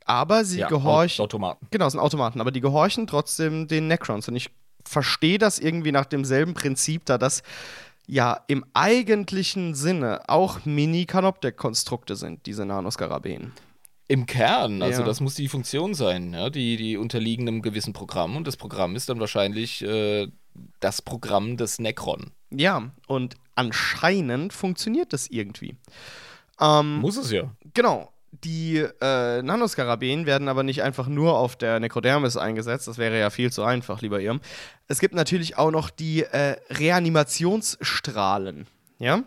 [0.07, 1.23] Aber sie gehorchen.
[1.23, 1.67] Automaten.
[1.71, 4.27] Genau, sind Automaten, aber die gehorchen trotzdem den Necrons.
[4.27, 4.51] Und ich
[4.85, 7.43] verstehe das irgendwie nach demselben Prinzip, da das
[8.07, 13.53] ja im eigentlichen Sinne auch Mini-Canoptec-Konstrukte sind, diese Nanoskarabäen.
[14.09, 15.07] Im Kern, also ja.
[15.07, 16.51] das muss die Funktion sein, ja?
[16.51, 20.27] die, die unterliegen einem gewissen Programm und das Programm ist dann wahrscheinlich äh,
[20.81, 22.33] das Programm des Necron.
[22.51, 25.77] Ja, und anscheinend funktioniert das irgendwie.
[26.61, 27.55] Ähm, muss es ja.
[27.75, 28.13] Genau.
[28.45, 33.29] Die äh, Nanoskarabäen werden aber nicht einfach nur auf der Necrodermis eingesetzt, das wäre ja
[33.29, 34.41] viel zu einfach, lieber Irm.
[34.89, 38.67] Es gibt natürlich auch noch die äh, Reanimationsstrahlen,
[38.99, 39.23] ja?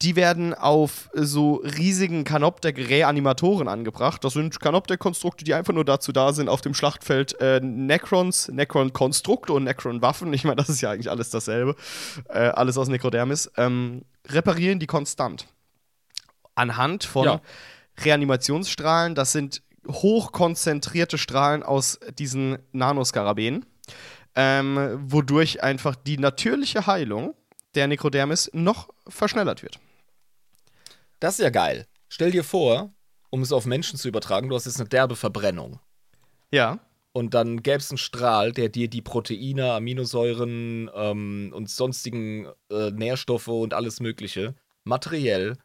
[0.00, 4.22] Die werden auf so riesigen Canoptec-Reanimatoren angebracht.
[4.22, 9.52] Das sind Canoptec-Konstrukte, die einfach nur dazu da sind, auf dem Schlachtfeld äh, Necrons, Necron-Konstrukte
[9.52, 11.74] und Necron-Waffen, ich meine, das ist ja eigentlich alles dasselbe,
[12.28, 15.48] äh, alles aus Necrodermis, ähm, reparieren die konstant.
[16.54, 17.40] Anhand von ja.
[18.04, 19.14] Reanimationsstrahlen.
[19.14, 23.64] Das sind hochkonzentrierte Strahlen aus diesen Nanoskarabäen,
[24.34, 27.34] ähm, wodurch einfach die natürliche Heilung
[27.74, 29.78] der Nekrodermis noch verschnellert wird.
[31.20, 31.86] Das ist ja geil.
[32.08, 32.92] Stell dir vor,
[33.30, 35.80] um es auf Menschen zu übertragen, du hast jetzt eine derbe Verbrennung.
[36.50, 36.80] Ja.
[37.12, 42.90] Und dann gäbe es einen Strahl, der dir die Proteine, Aminosäuren ähm, und sonstigen äh,
[42.90, 45.58] Nährstoffe und alles Mögliche materiell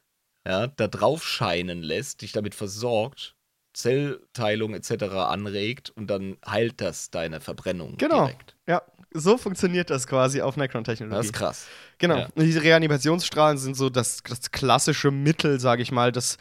[0.46, 3.34] ja, da drauf scheinen lässt, dich damit versorgt,
[3.72, 5.04] Zellteilung etc.
[5.14, 8.26] anregt und dann heilt das deine Verbrennung genau.
[8.26, 8.54] direkt.
[8.68, 8.82] Ja,
[9.12, 11.16] so funktioniert das quasi auf Necron-Technologie.
[11.16, 11.66] Das ist krass.
[11.98, 12.18] Genau.
[12.18, 12.28] Ja.
[12.36, 16.36] Diese Reanimationsstrahlen sind so das, das klassische Mittel, sage ich mal, das,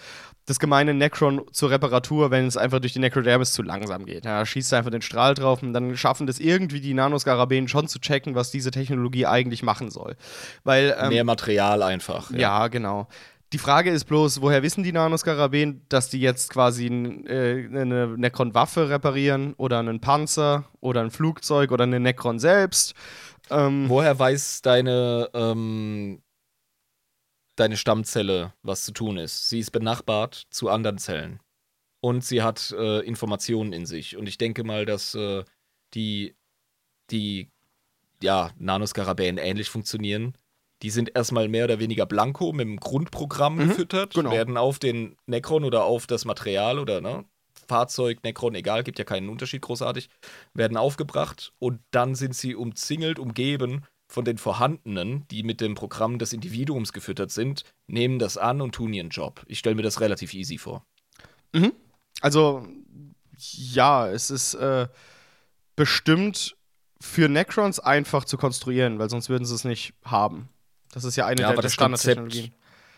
[0.45, 4.25] das gemeine Necron zur Reparatur, wenn es einfach durch die Necrodermis zu langsam geht.
[4.25, 7.99] Ja, schießt einfach den Strahl drauf und dann schaffen das irgendwie die Nanoskarabäen schon zu
[7.99, 10.15] checken, was diese Technologie eigentlich machen soll.
[10.63, 12.31] Weil, ähm, Mehr Material einfach.
[12.31, 13.07] Ja, ja genau
[13.53, 18.89] Die Frage ist bloß, woher wissen die Nanoskarabäen, dass die jetzt quasi äh, eine Necron-Waffe
[18.89, 22.95] reparieren oder einen Panzer oder ein Flugzeug oder eine Necron selbst?
[23.51, 26.23] Ähm, woher weiß deine, ähm,
[27.55, 29.49] deine Stammzelle, was zu tun ist?
[29.49, 31.39] Sie ist benachbart zu anderen Zellen.
[31.99, 34.17] Und sie hat äh, Informationen in sich.
[34.17, 35.43] Und ich denke mal, dass äh,
[35.93, 36.35] die,
[37.11, 37.51] die
[38.23, 40.33] ja, Nanoskarabäen ähnlich funktionieren
[40.83, 44.31] die sind erstmal mehr oder weniger blanko mit dem Grundprogramm mhm, gefüttert, genau.
[44.31, 47.25] werden auf den Necron oder auf das Material oder ne,
[47.67, 50.09] Fahrzeug, Necron, egal, gibt ja keinen Unterschied großartig,
[50.53, 56.19] werden aufgebracht und dann sind sie umzingelt, umgeben von den vorhandenen, die mit dem Programm
[56.19, 59.43] des Individuums gefüttert sind, nehmen das an und tun ihren Job.
[59.47, 60.85] Ich stelle mir das relativ easy vor.
[61.53, 61.71] Mhm.
[62.19, 62.67] Also,
[63.37, 64.87] ja, es ist äh,
[65.77, 66.57] bestimmt
[67.01, 70.49] für Necrons einfach zu konstruieren, weil sonst würden sie es nicht haben.
[70.93, 72.51] Das ist ja eine ja, der, der Standardtechnologien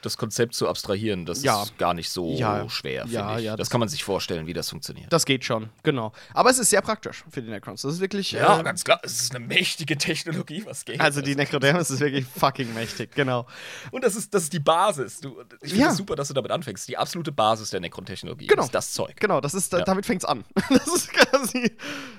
[0.06, 1.64] das Konzept zu abstrahieren, das ja.
[1.64, 2.70] ist gar nicht so ja.
[2.70, 3.46] schwer, ja, ich.
[3.46, 5.12] Ja, das, das kann man sich vorstellen, wie das funktioniert.
[5.12, 6.12] Das geht schon, genau.
[6.34, 7.82] Aber es ist sehr praktisch für die Necrons.
[7.82, 8.32] Das ist wirklich.
[8.32, 9.00] Ja, äh, ganz klar.
[9.04, 11.00] Es ist eine mächtige Technologie, was geht.
[11.00, 13.48] Also die Necrodermis ist wirklich fucking mächtig, genau.
[13.92, 15.20] Und das ist, das ist die Basis.
[15.20, 16.88] Du, ich finde es super, dass du damit anfängst.
[16.88, 18.64] Die absolute Basis der Necron-Technologie genau.
[18.64, 19.16] ist das Zeug.
[19.20, 20.44] Genau, das ist, damit fängt es an.
[20.70, 21.72] das ist quasi,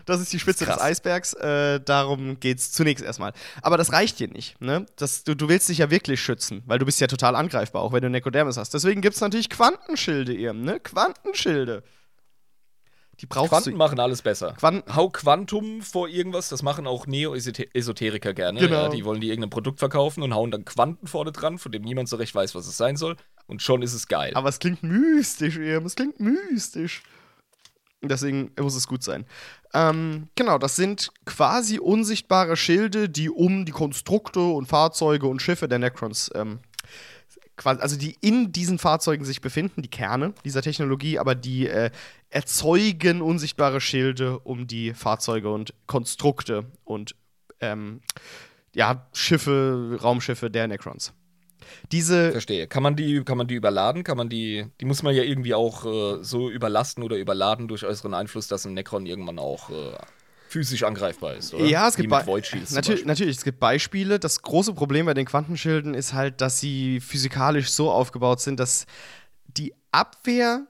[0.04, 1.34] das ist die Spitze ist des Eisbergs.
[1.34, 3.32] Äh, darum geht es zunächst erstmal.
[3.62, 4.60] Aber das reicht dir nicht.
[4.60, 4.86] Ne?
[4.96, 7.92] Das, du, du willst dich ja wirklich schützen, weil du bist ja total angreifbar, auch
[7.92, 8.74] wenn du Necrodermis hast.
[8.74, 10.80] Deswegen gibt es natürlich Quantenschilde eben, ne?
[10.80, 11.82] Quantenschilde.
[13.20, 13.76] Die brauchst Quanten du.
[13.76, 14.52] machen alles besser.
[14.58, 18.60] Quanten Hau Quantum vor irgendwas, das machen auch Neo-Esoteriker gerne.
[18.60, 18.82] Genau.
[18.84, 21.82] Ja, die wollen die irgendein Produkt verkaufen und hauen dann Quanten vorne dran, von dem
[21.82, 23.16] niemand so recht weiß, was es sein soll.
[23.46, 24.32] Und schon ist es geil.
[24.34, 25.86] Aber es klingt mystisch, eben.
[25.86, 27.02] Es klingt mystisch.
[28.02, 29.24] Deswegen muss es gut sein.
[29.72, 35.68] Ähm, genau, das sind quasi unsichtbare Schilde, die um die Konstrukte und Fahrzeuge und Schiffe
[35.68, 36.60] der Necrons ähm,
[37.56, 41.90] quasi, also die in diesen Fahrzeugen sich befinden, die Kerne dieser Technologie, aber die äh,
[42.30, 47.14] erzeugen unsichtbare Schilde um die Fahrzeuge und Konstrukte und
[47.60, 48.00] ähm,
[48.74, 51.14] ja, Schiffe, Raumschiffe der Necrons.
[51.92, 52.66] Diese Verstehe.
[52.66, 54.04] Kann man die, kann man die überladen?
[54.04, 57.84] Kann man die, die muss man ja irgendwie auch äh, so überlasten oder überladen durch
[57.84, 59.96] äußeren Einfluss, dass ein Necron irgendwann auch äh,
[60.56, 61.66] physisch angreifbar ist, oder?
[61.66, 64.18] Ja, es gibt natürlich, natürlich, es gibt Beispiele.
[64.18, 68.86] Das große Problem bei den Quantenschilden ist halt, dass sie physikalisch so aufgebaut sind, dass
[69.44, 70.66] die Abwehr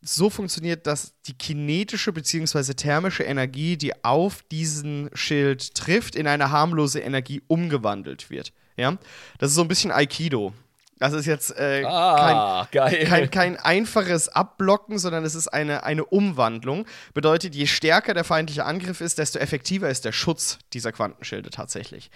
[0.00, 2.72] so funktioniert, dass die kinetische bzw.
[2.72, 8.54] thermische Energie, die auf diesen Schild trifft, in eine harmlose Energie umgewandelt wird.
[8.78, 8.96] Ja?
[9.36, 10.54] Das ist so ein bisschen Aikido.
[11.02, 16.04] Das ist jetzt äh, ah, kein, kein, kein, einfaches Abblocken, sondern es ist eine, eine
[16.04, 16.86] Umwandlung.
[17.12, 22.12] Bedeutet, je stärker der feindliche Angriff ist, desto effektiver ist der Schutz dieser Quantenschilde tatsächlich.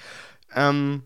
[0.55, 1.03] Ähm,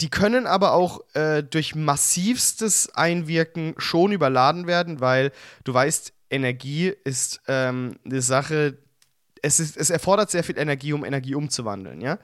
[0.00, 5.30] die können aber auch äh, durch massivstes Einwirken schon überladen werden, weil
[5.64, 8.78] du weißt, Energie ist ähm, eine Sache,
[9.42, 12.18] es, ist, es erfordert sehr viel Energie, um Energie umzuwandeln, ja.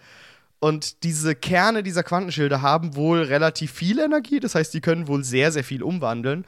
[0.61, 5.23] Und diese Kerne dieser Quantenschilde haben wohl relativ viel Energie, das heißt, die können wohl
[5.23, 6.45] sehr, sehr viel umwandeln.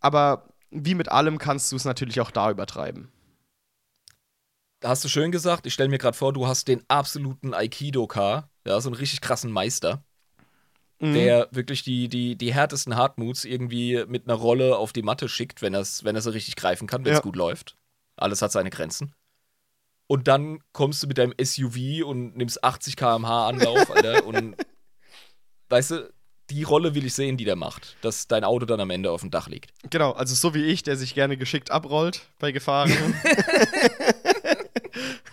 [0.00, 3.10] Aber wie mit allem kannst du es natürlich auch da übertreiben.
[4.82, 5.66] Hast du schön gesagt.
[5.66, 9.52] Ich stelle mir gerade vor, du hast den absoluten Aikido-K, ja, so einen richtig krassen
[9.52, 10.02] Meister,
[11.00, 11.12] mhm.
[11.12, 15.60] der wirklich die, die, die härtesten Hardmoots irgendwie mit einer Rolle auf die Matte schickt,
[15.60, 17.22] wenn, wenn er sie richtig greifen kann, wenn es ja.
[17.22, 17.76] gut läuft.
[18.16, 19.12] Alles hat seine Grenzen
[20.10, 24.56] und dann kommst du mit deinem SUV und nimmst 80 km/h Anlauf, Alter, und
[25.68, 26.12] weißt du,
[26.50, 29.20] die Rolle will ich sehen, die der macht, dass dein Auto dann am Ende auf
[29.20, 29.72] dem Dach liegt.
[29.88, 32.90] Genau, also so wie ich, der sich gerne geschickt abrollt bei Gefahren.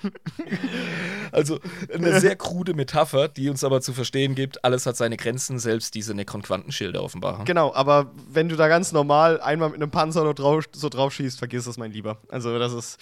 [1.32, 1.60] Also
[1.94, 5.94] eine sehr krude Metapher, die uns aber zu verstehen gibt, alles hat seine Grenzen, selbst
[5.94, 7.44] diese Necron-Quantenschilder offenbar.
[7.46, 11.14] Genau, aber wenn du da ganz normal einmal mit einem Panzer so drauf, so drauf
[11.14, 12.18] schießt, vergiss das, mein Lieber.
[12.30, 12.98] Also das ist.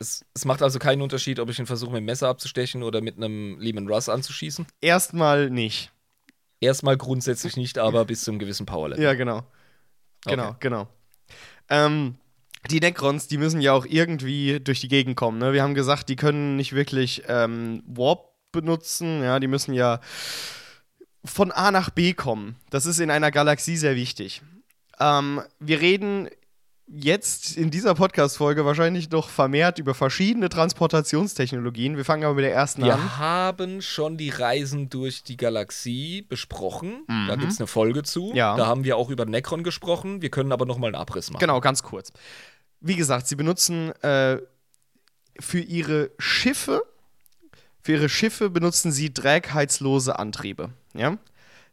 [0.00, 3.00] Es, es macht also keinen Unterschied, ob ich ihn versuche, mit dem Messer abzustechen oder
[3.00, 4.66] mit einem Lehman Russ anzuschießen?
[4.80, 5.92] Erstmal nicht.
[6.60, 9.04] Erstmal grundsätzlich nicht, aber bis zu einem gewissen Power-Level.
[9.04, 9.42] Ja, genau.
[10.24, 10.56] Genau, okay.
[10.60, 10.88] genau.
[11.68, 12.16] Ähm,
[12.70, 15.38] die Necrons, die müssen ja auch irgendwie durch die Gegend kommen.
[15.38, 15.52] Ne?
[15.52, 19.22] Wir haben gesagt, die können nicht wirklich ähm, Warp benutzen.
[19.22, 20.00] Ja, die müssen ja
[21.24, 22.56] von A nach B kommen.
[22.70, 24.42] Das ist in einer Galaxie sehr wichtig.
[24.98, 26.28] Ähm, wir reden
[26.88, 31.96] jetzt in dieser Podcast-Folge wahrscheinlich noch vermehrt über verschiedene Transportationstechnologien.
[31.96, 33.00] Wir fangen aber mit der ersten Wir an.
[33.00, 37.04] Wir haben schon die Reisen durch die Galaxie besprochen.
[37.08, 37.26] Mhm.
[37.26, 38.32] Da gibt es eine Folge zu.
[38.34, 38.56] Ja.
[38.56, 40.22] Da haben wir auch über Necron gesprochen.
[40.22, 41.40] Wir können aber noch mal einen Abriss machen.
[41.40, 42.12] Genau, ganz kurz
[42.80, 44.38] wie gesagt, sie benutzen äh,
[45.38, 46.82] für ihre Schiffe,
[47.82, 50.70] für ihre Schiffe benutzen sie trägheitslose Antriebe.
[50.94, 51.18] Ja?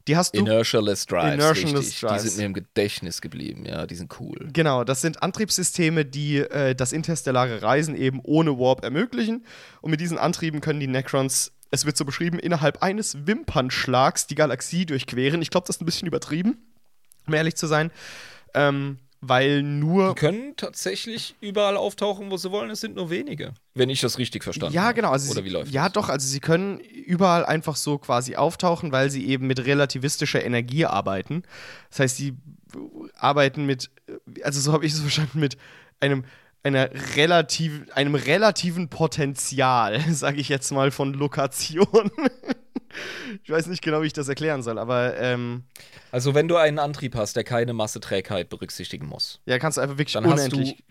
[0.08, 0.40] Die hast du.
[0.40, 1.34] Inertialess Drives.
[1.36, 2.02] Inertialess richtig.
[2.02, 2.24] Drives.
[2.24, 3.66] Die sind mir im Gedächtnis geblieben.
[3.66, 4.50] Ja, die sind cool.
[4.52, 9.46] Genau, das sind Antriebssysteme, die äh, das interstellare Reisen eben ohne Warp ermöglichen.
[9.82, 14.36] Und mit diesen Antrieben können die Necrons, es wird so beschrieben, innerhalb eines Wimpernschlags die
[14.36, 15.42] Galaxie durchqueren.
[15.42, 16.58] Ich glaube, das ist ein bisschen übertrieben,
[17.26, 17.90] um ehrlich zu sein.
[18.54, 20.10] Ähm, weil nur.
[20.10, 22.70] Die können tatsächlich überall auftauchen, wo sie wollen.
[22.70, 23.54] Es sind nur wenige.
[23.74, 24.94] Wenn ich das richtig verstanden Ja, habe.
[24.96, 25.12] genau.
[25.12, 25.94] Also Oder sie, wie läuft Ja, das?
[25.94, 26.10] doch.
[26.10, 31.44] Also sie können überall einfach so quasi auftauchen, weil sie eben mit relativistischer Energie arbeiten.
[31.90, 32.34] Das heißt, sie
[33.18, 33.90] arbeiten mit,
[34.44, 35.58] also so habe ich es verstanden, mit
[36.00, 36.26] einem
[36.64, 42.12] einer relativ, einem relativen Potenzial, sage ich jetzt mal, von Lokation.
[43.44, 45.64] ich weiß nicht genau, wie ich das erklären soll, aber ähm,
[46.12, 49.98] Also, wenn du einen Antrieb hast, der keine Masseträgheit berücksichtigen muss, ja, kannst du einfach
[49.98, 50.84] wirklich Dann hast unendlich.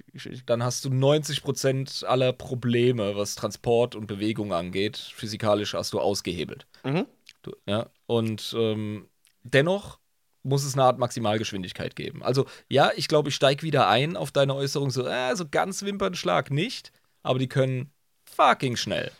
[0.46, 6.66] dann hast du 90% aller Probleme, was Transport und Bewegung angeht, physikalisch hast du ausgehebelt.
[6.84, 7.06] Mhm.
[7.42, 9.08] Du, ja, und ähm,
[9.42, 9.98] dennoch
[10.42, 12.22] muss es eine Art Maximalgeschwindigkeit geben.
[12.22, 15.82] Also, ja, ich glaube, ich steige wieder ein auf deine Äußerung, so, äh, so ganz
[15.82, 17.92] Wimpernschlag nicht, aber die können
[18.24, 19.12] fucking schnell.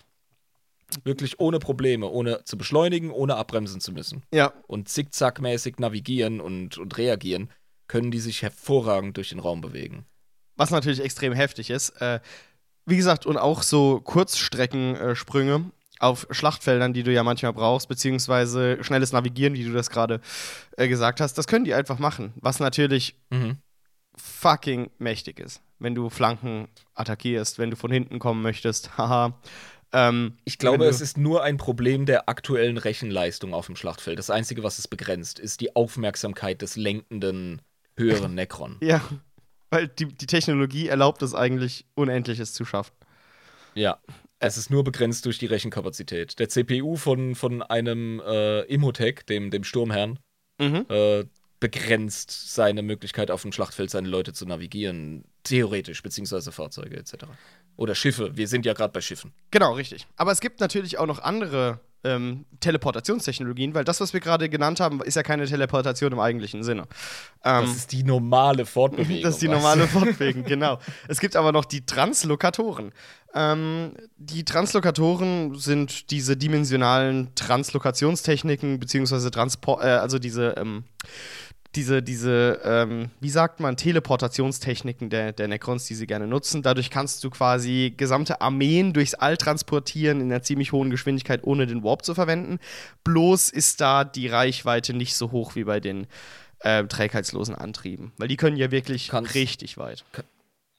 [1.04, 4.22] Wirklich ohne Probleme, ohne zu beschleunigen, ohne abbremsen zu müssen.
[4.32, 7.50] Ja, Und zickzackmäßig navigieren und, und reagieren,
[7.88, 10.04] können die sich hervorragend durch den Raum bewegen.
[10.56, 11.90] was natürlich extrem heftig ist.
[12.00, 12.20] Äh,
[12.84, 15.70] wie gesagt, und auch so Kurzstreckensprünge
[16.02, 20.20] auf Schlachtfeldern, die du ja manchmal brauchst, beziehungsweise schnelles Navigieren, wie du das gerade
[20.76, 22.32] äh, gesagt hast, das können die einfach machen.
[22.36, 23.58] Was natürlich Mhm.
[24.16, 28.90] fucking mächtig ist, wenn du Flanken attackierst, wenn du von hinten kommen möchtest.
[28.98, 29.40] Haha.
[29.92, 34.18] ähm, Ich glaube, es ist nur ein Problem der aktuellen Rechenleistung auf dem Schlachtfeld.
[34.18, 37.62] Das Einzige, was es begrenzt, ist die Aufmerksamkeit des lenkenden,
[37.96, 38.76] höheren Necron.
[38.82, 39.00] Ja,
[39.70, 42.92] weil die, die Technologie erlaubt es eigentlich, Unendliches zu schaffen.
[43.74, 43.98] Ja.
[44.44, 46.38] Es ist nur begrenzt durch die Rechenkapazität.
[46.40, 50.18] Der CPU von, von einem äh, Imhotech, dem, dem Sturmherrn,
[50.60, 50.84] Mhm.
[50.90, 51.24] äh,
[51.60, 55.24] begrenzt seine Möglichkeit, auf dem Schlachtfeld seine Leute zu navigieren.
[55.44, 57.24] Theoretisch, beziehungsweise Fahrzeuge etc.
[57.76, 58.36] Oder Schiffe.
[58.36, 59.32] Wir sind ja gerade bei Schiffen.
[59.52, 60.06] Genau, richtig.
[60.16, 64.80] Aber es gibt natürlich auch noch andere ähm, Teleportationstechnologien, weil das, was wir gerade genannt
[64.80, 66.82] haben, ist ja keine Teleportation im eigentlichen Sinne.
[67.44, 69.22] Ähm, Das ist die normale Fortbewegung.
[69.22, 69.86] das ist die normale?
[69.88, 70.78] Fortbewegung, genau.
[71.08, 72.92] Es gibt aber noch die Translokatoren.
[73.34, 80.84] Ähm, die Translokatoren sind diese dimensionalen Translokationstechniken, beziehungsweise Transport, äh, also diese, ähm,
[81.74, 86.62] diese, diese, ähm, wie sagt man, Teleportationstechniken der, der Necrons, die sie gerne nutzen.
[86.62, 91.66] Dadurch kannst du quasi gesamte Armeen durchs All transportieren in einer ziemlich hohen Geschwindigkeit, ohne
[91.66, 92.58] den Warp zu verwenden.
[93.04, 96.06] Bloß ist da die Reichweite nicht so hoch wie bei den
[96.60, 98.12] äh, trägheitslosen Antrieben.
[98.18, 100.04] Weil die können ja wirklich Kannst- richtig weit.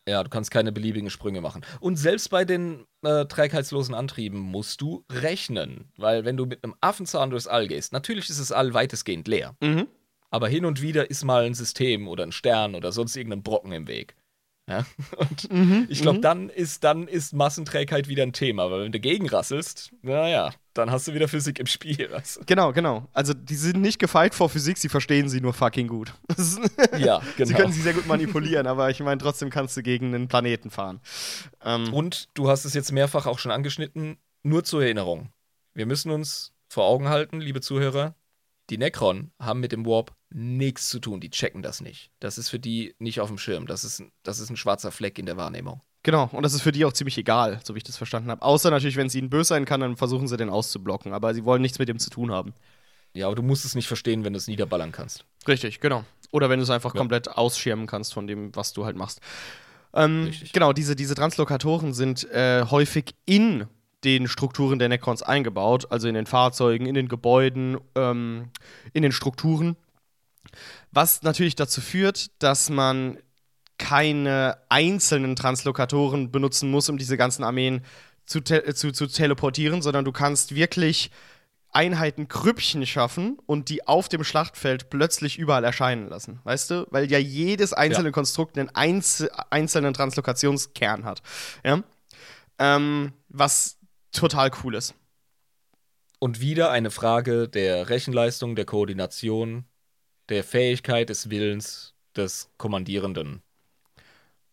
[0.08, 1.66] Ja, du kannst keine beliebigen Sprünge machen.
[1.80, 5.86] Und selbst bei den äh, trägheitslosen Antrieben musst du rechnen.
[5.98, 9.56] Weil wenn du mit einem Affenzahn durchs All gehst, natürlich ist das All weitestgehend leer.
[9.62, 9.88] Mhm.
[10.34, 13.72] Aber hin und wieder ist mal ein System oder ein Stern oder sonst irgendein Brocken
[13.72, 14.16] im Weg.
[14.68, 14.84] Ja?
[15.18, 15.86] Und Mhm.
[15.90, 18.72] ich glaube, dann ist, dann ist Massenträgheit wieder ein Thema.
[18.72, 22.10] Weil wenn du gegenrasselst, naja, dann hast du wieder Physik im Spiel.
[22.12, 22.42] Weißt du?
[22.48, 23.08] Genau, genau.
[23.14, 26.14] Also die sind nicht gefeit vor Physik, sie verstehen sie nur fucking gut.
[26.98, 27.58] Ja, Sie genau.
[27.60, 31.00] können sie sehr gut manipulieren, aber ich meine, trotzdem kannst du gegen einen Planeten fahren.
[31.64, 35.30] Ähm, Und du hast es jetzt mehrfach auch schon angeschnitten, nur zur Erinnerung.
[35.76, 38.16] Wir müssen uns vor Augen halten, liebe Zuhörer,
[38.70, 41.20] die Necron haben mit dem Warp nichts zu tun.
[41.20, 42.12] Die checken das nicht.
[42.20, 43.68] Das ist für die nicht auf dem Schirm.
[43.68, 45.82] Das ist, das ist ein schwarzer Fleck in der Wahrnehmung.
[46.02, 48.42] genau, und das ist für die auch ziemlich egal, so wie ich das verstanden habe.
[48.42, 51.46] Außer natürlich, wenn es ihnen böse sein kann, dann versuchen sie den auszublocken, aber sie
[51.46, 52.54] wollen nichts mit dem zu tun haben.
[53.14, 55.24] Ja, aber du musst es nicht verstehen, wenn du es niederballern kannst.
[55.48, 56.04] Richtig, genau.
[56.32, 57.00] Oder wenn du es einfach Ja.
[57.00, 59.22] komplett ausschirmen kannst von dem, was du halt machst.
[59.94, 60.52] Ähm, Richtig.
[60.52, 63.68] genau, diese, diese Translokatoren sind äh, häufig in
[64.04, 68.50] den Strukturen der Necrons eingebaut, also in den Fahrzeugen, in den Gebäuden, ähm,
[68.94, 69.76] in den Strukturen.
[70.92, 73.18] Was natürlich dazu führt, dass man
[73.78, 77.82] keine einzelnen Translokatoren benutzen muss, um diese ganzen Armeen
[78.26, 81.12] zu, te zu, zu teleportieren, sondern du kannst wirklich
[81.72, 86.40] Einheiten Krüppchen schaffen und die auf dem Schlachtfeld plötzlich überall erscheinen lassen.
[86.44, 86.88] Weißt du?
[86.92, 91.24] Weil ja jedes einzelne Konstrukt einen einz einzelnen Translokationskern hat.
[91.66, 91.84] Ja?
[92.60, 93.80] Ähm, was
[94.14, 94.96] total cool ist.
[96.20, 99.66] Und wieder eine Frage der Rechenleistung, der Koordination,
[100.30, 103.42] der Fähigkeit des Willens des Kommandierenden.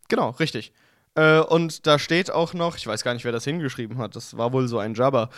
[0.08, 0.72] Genau, richtig.
[1.14, 4.36] Äh, und da steht auch noch, ich weiß gar nicht, wer das hingeschrieben hat, das
[4.36, 5.30] war wohl so ein Jabber.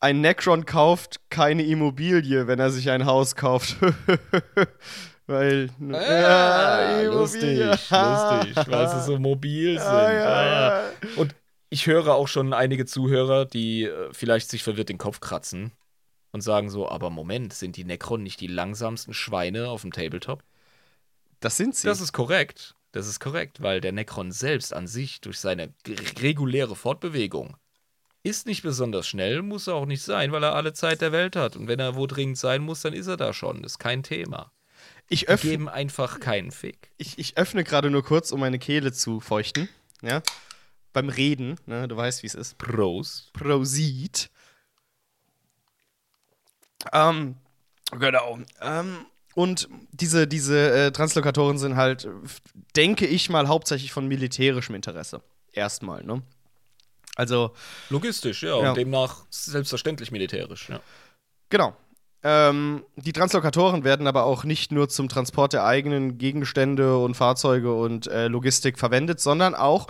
[0.00, 3.76] Ein Necron kauft keine Immobilie, wenn er sich ein Haus kauft.
[5.28, 5.70] Weil.
[5.92, 7.90] Ah, ja, lustig, lustig,
[8.66, 9.88] weil sie so mobil sind.
[9.88, 10.82] Ah, ja, Ah.
[10.82, 10.82] ja.
[11.16, 11.34] Und
[11.72, 15.72] ich höre auch schon einige Zuhörer, die äh, vielleicht sich verwirrt den Kopf kratzen.
[16.30, 20.42] und sagen so, aber Moment, sind die Necron nicht die langsamsten Schweine auf dem Tabletop?
[21.40, 21.86] Das sind sie.
[21.88, 22.74] Das ist korrekt.
[22.92, 25.72] Das ist korrekt, weil der Necron selbst an sich durch seine
[26.20, 27.56] reguläre Fortbewegung
[28.22, 31.34] ist nicht besonders schnell, muss er auch nicht sein, weil er alle Zeit der Welt
[31.36, 31.56] hat.
[31.56, 33.62] Und wenn er wo dringend sein muss, dann ist er da schon.
[33.62, 34.52] Das ist kein Thema.
[35.08, 36.90] ich, Die öffne, geben einfach keinen Fick.
[36.98, 39.68] ich, ich öffne gerade nur kurz, um meine Kehle zu feuchten.
[40.02, 40.22] Ja.
[40.92, 42.58] Beim Reden, ne, du weißt, wie es ist.
[42.58, 43.32] Prost.
[43.32, 44.30] Prosit.
[46.92, 47.36] Ähm,
[47.98, 48.38] genau.
[48.60, 52.08] Ähm, und diese, diese äh, Translokatoren sind halt,
[52.76, 55.22] denke ich mal, hauptsächlich von militärischem Interesse.
[55.52, 56.22] Erstmal, ne?
[57.16, 57.52] Also,
[57.90, 58.70] Logistisch, ja, Ja.
[58.70, 60.68] und demnach selbstverständlich militärisch.
[60.68, 60.80] Ja.
[61.50, 61.76] genau.
[62.24, 67.74] Ähm, die Translokatoren werden aber auch nicht nur zum Transport der eigenen Gegenstände und Fahrzeuge
[67.74, 69.88] und äh, Logistik verwendet, sondern auch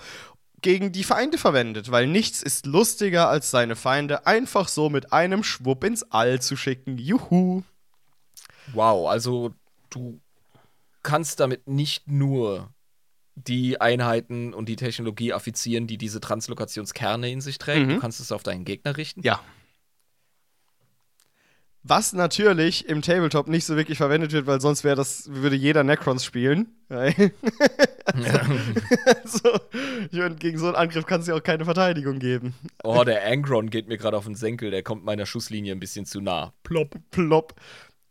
[0.63, 5.45] gegen die Feinde verwendet, weil nichts ist lustiger, als seine Feinde einfach so mit einem
[5.45, 6.99] Schwupp ins All zu schicken.
[6.99, 7.63] Juhu.
[8.73, 9.53] Wow, also
[9.91, 10.21] du
[11.03, 12.73] kannst damit nicht nur
[13.35, 17.87] die Einheiten und die Technologie affizieren, die diese Translokationskerne in sich trägt.
[17.87, 17.95] Mhm.
[17.95, 19.23] Du kannst es auf deinen Gegner richten.
[19.23, 19.41] Ja.
[21.85, 25.83] Was natürlich im Tabletop nicht so wirklich verwendet wird, weil sonst wäre das, würde jeder
[25.83, 26.69] Necrons spielen.
[26.89, 27.13] Weil-
[29.25, 29.51] so,
[30.11, 32.55] ich meine, gegen so einen Angriff kann es ja auch keine Verteidigung geben.
[32.85, 36.07] Oh, der Angron geht mir gerade auf den Senkel, der kommt meiner Schusslinie ein bisschen
[36.07, 36.53] zu nah.
[36.63, 36.95] Plopp.
[37.11, 37.55] Plopp.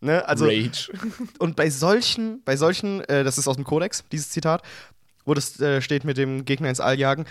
[0.01, 0.27] Ne?
[0.27, 0.91] Also, Rage.
[1.39, 4.63] und bei solchen, bei solchen, äh, das ist aus dem Kodex, dieses Zitat,
[5.23, 7.25] wo das äh, steht mit dem Gegner ins All jagen,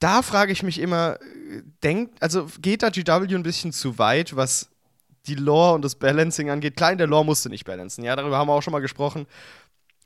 [0.00, 4.34] da frage ich mich immer, äh, denkt, also geht da GW ein bisschen zu weit,
[4.34, 4.69] was
[5.26, 6.76] die Lore und das Balancing angeht?
[6.76, 9.26] Klar, in der Lore musste nicht balancen, ja, darüber haben wir auch schon mal gesprochen.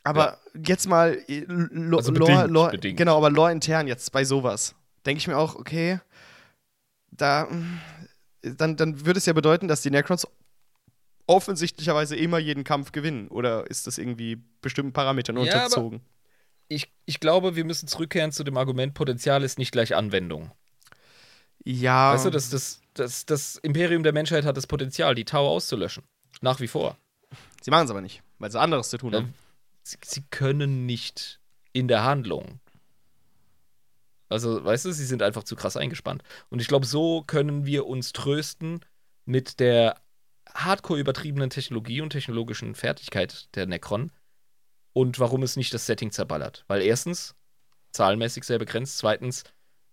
[0.03, 2.97] Aber jetzt mal äh, Lo Also Lore, bedingt, Lore, bedingt.
[2.99, 4.75] genau, aber Lore intern jetzt bei sowas,
[5.07, 6.01] denke ich mir auch, okay,
[7.11, 7.81] da, mm,
[8.57, 10.27] dann, dann würde es ja bedeuten, dass die Necrons
[11.27, 13.29] offensichtlicherweise immer jeden Kampf gewinnen.
[13.29, 16.03] Oder ist das irgendwie bestimmten Parametern Ja, unterzogen?
[16.69, 20.51] Ich, ich glaube, wir müssen zurückkehren zu dem Argument, Potenzial ist nicht gleich Anwendung.
[21.65, 22.12] ja.
[22.12, 26.05] Weißt du, das, das, das, das Imperium der Menschheit hat das Potenzial, die Tau auszulöschen.
[26.40, 26.97] Nach wie vor.
[27.61, 29.34] sie machen es aber nicht, weil sie anderes zu tun Ja, haben.
[29.82, 31.40] Sie, sie können nicht
[31.72, 32.61] in der Handlung.
[34.28, 36.22] Also, weißt du, sie sind einfach zu krass eingespannt.
[36.49, 38.80] Und ich glaube, so können wir uns trösten
[39.26, 40.01] mit der
[40.53, 44.12] hardcore übertriebenen Technologie und technologischen Fertigkeit der Necron
[44.92, 46.64] und warum es nicht das Setting zerballert.
[46.68, 47.34] Weil erstens,
[47.92, 49.45] zahlenmäßig sehr begrenzt, zweitens,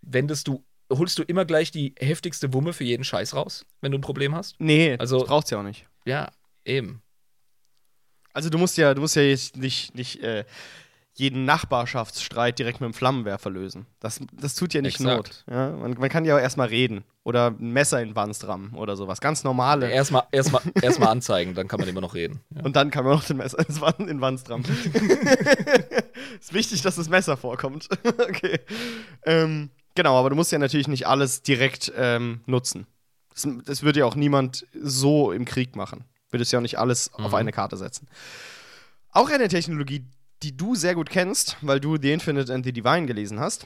[0.01, 3.97] wendest du, holst du immer gleich die heftigste Wumme für jeden Scheiß raus, wenn du
[3.97, 4.55] ein Problem hast?
[4.59, 5.85] Nee, Also- das braucht's ja auch nicht.
[6.05, 6.29] Ja,
[6.65, 7.01] eben.
[8.33, 10.45] Also du musst ja, du musst ja jetzt nicht, nicht äh,
[11.13, 13.85] jeden Nachbarschaftsstreit direkt mit dem Flammenwerfer lösen.
[13.99, 15.43] Das, das tut ja nicht Exakt.
[15.47, 15.55] Not.
[15.55, 15.71] Ja?
[15.71, 17.03] Man, man kann ja auch erstmal reden.
[17.23, 19.21] Oder ein Messer in den Wanst rammen oder sowas.
[19.21, 19.91] Ganz normale.
[19.91, 22.39] Erstmal erst mal, erst mal anzeigen, dann kann man immer noch reden.
[22.55, 22.63] Ja.
[22.63, 23.59] Und dann kann man noch den Messer
[23.99, 24.63] in den Wanst rammen.
[26.39, 27.89] ist wichtig, dass das Messer vorkommt.
[28.05, 28.59] okay.
[29.25, 32.87] Ähm, genau, aber du musst ja natürlich nicht alles direkt ähm, nutzen.
[33.33, 36.03] Das, das würde ja auch niemand so im Krieg machen.
[36.29, 37.35] Würdest ja auch nicht alles auf Mhm.
[37.35, 38.07] eine Karte setzen.
[39.11, 40.05] Auch eine Technologie,
[40.43, 43.65] die du sehr gut kennst, weil du The Infinite and the Divine gelesen hast.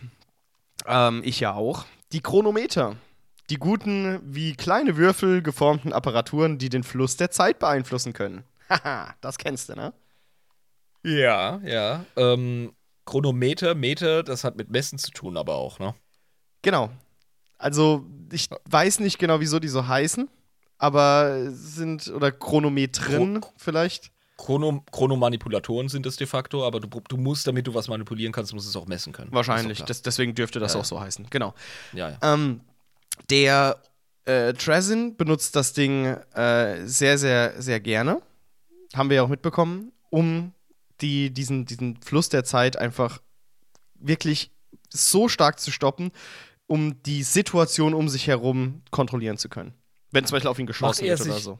[0.88, 1.86] Ähm, ich ja auch.
[2.11, 2.95] Die Chronometer.
[3.51, 8.43] Die guten, wie kleine Würfel geformten Apparaturen, die den Fluss der Zeit beeinflussen können.
[8.69, 9.93] Haha, das kennst du, ne?
[11.03, 12.05] Ja, ja.
[12.15, 12.73] Ähm,
[13.05, 15.93] Chronometer, Meter, das hat mit Messen zu tun, aber auch, ne?
[16.66, 16.89] Genau.
[17.59, 20.28] Also, ich weiß nicht genau, wieso die so heißen,
[20.80, 24.11] aber sind, oder Chronometren Chro- vielleicht.
[24.38, 28.53] Chrono, Chronomanipulatoren sind es de facto, aber du, du musst, damit du was manipulieren kannst,
[28.53, 29.32] musst du es auch messen können.
[29.32, 29.84] Wahrscheinlich.
[29.84, 31.28] Das, deswegen dürfte das Ja, auch so heißen.
[31.30, 31.53] Genau.
[31.93, 32.18] ja, ja.
[32.22, 32.59] Ähm,
[33.30, 33.82] der
[34.26, 38.22] äh, Trezin benutzt das Ding äh, sehr, sehr, sehr gerne.
[38.93, 40.51] Haben wir ja auch mitbekommen, um
[40.99, 43.22] die, diesen, diesen Fluss der Zeit einfach
[43.93, 44.51] wirklich
[44.89, 46.11] so stark zu stoppen,
[46.68, 49.74] um die Situation um sich herum kontrollieren zu können.
[50.11, 51.59] Wenn zum Beispiel auf ihn geschossen wird oder so.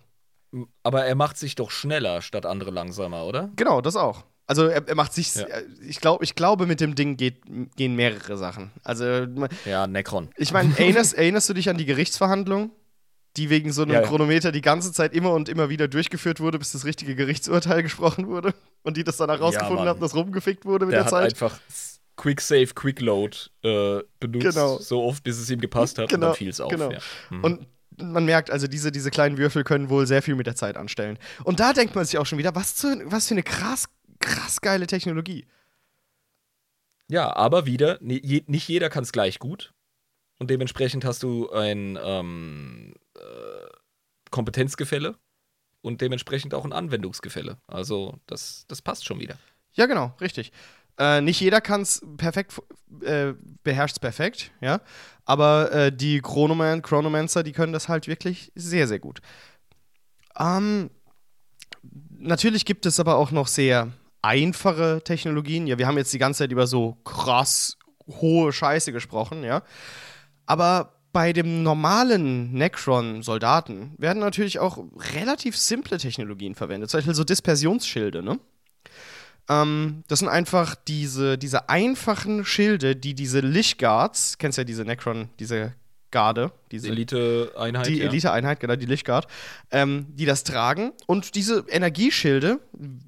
[0.84, 3.52] Aber er macht sich doch schneller statt andere langsamer, oder?
[3.56, 4.24] Genau, das auch.
[4.48, 5.44] Also er, er macht sich, Ja.
[5.48, 7.42] äh, ich glaube, ich glaube, mit dem Ding geht,
[7.76, 8.72] gehen mehrere Sachen.
[8.84, 9.06] Also
[9.66, 10.30] Ja, Necron.
[10.38, 12.72] Ich meine, erinnerst, erinnerst du dich an die Gerichtsverhandlung,
[13.38, 14.08] die wegen so einem Ja, ja.
[14.08, 18.28] Chronometer die ganze Zeit immer und immer wieder durchgeführt wurde, bis das richtige Gerichtsurteil gesprochen
[18.28, 18.54] wurde?
[18.84, 19.88] Und die das dann herausgefunden Mann.
[19.90, 21.34] haben, dass rumgefickt wurde mit Der der, hat Zeit?
[21.34, 21.60] einfach
[22.18, 24.78] Quick Save, Quick Load äh, benutzt, Genau.
[24.80, 26.70] so oft, bis es ihm gepasst hat Genau, und dann fiel es auf.
[26.72, 26.92] genau.
[26.92, 27.00] Ja.
[27.30, 27.44] Mhm.
[27.44, 30.78] Und man merkt also, diese, diese kleinen Würfel können wohl sehr viel mit der Zeit
[30.78, 31.18] anstellen.
[31.44, 33.88] Und da denkt man sich auch schon wieder, was, zu, was für eine krass,
[34.20, 35.46] krass geile Technologie.
[37.08, 39.74] Ja, aber wieder, je, nicht jeder kann es gleich gut.
[40.40, 43.20] Und dementsprechend hast du ein ähm, äh,
[44.32, 45.16] Kompetenzgefälle
[45.82, 47.58] und dementsprechend auch ein Anwendungsgefälle.
[47.68, 49.38] Also das, das passt schon wieder.
[49.74, 50.52] Ja, genau, richtig.
[50.98, 52.62] Äh, nicht jeder kann es perfekt,
[53.02, 53.34] äh,
[53.64, 54.82] beherrscht es perfekt, ja.
[55.26, 59.20] Aber äh, die Chronoman Chronomancer, die können das halt wirklich sehr, sehr gut.
[60.38, 60.90] Ähm,
[62.18, 63.92] natürlich gibt es aber auch noch sehr
[64.22, 65.68] einfache Technologien.
[65.68, 67.78] Ja, wir haben jetzt die ganze Zeit über so krass
[68.08, 69.64] hohe Scheiße gesprochen, ja.
[70.46, 74.84] Aber bei dem normalen Necron-Soldaten werden natürlich auch
[75.16, 76.90] relativ simple Technologien verwendet.
[76.90, 78.40] Zum Beispiel so Dispersionsschilde, ne?
[79.50, 85.30] Ähm, das sind einfach diese, diese einfachen Schilde, die diese Lichtguards, kennst ja diese Necron,
[85.40, 85.74] diese
[86.16, 87.88] Garde, diese Elite-Einheit.
[87.88, 88.06] Die ja.
[88.06, 89.28] Elite-Einheit, genau, die Lichtguard,
[89.72, 90.94] ähm, die das tragen.
[91.08, 92.62] Und diese Energieschilde,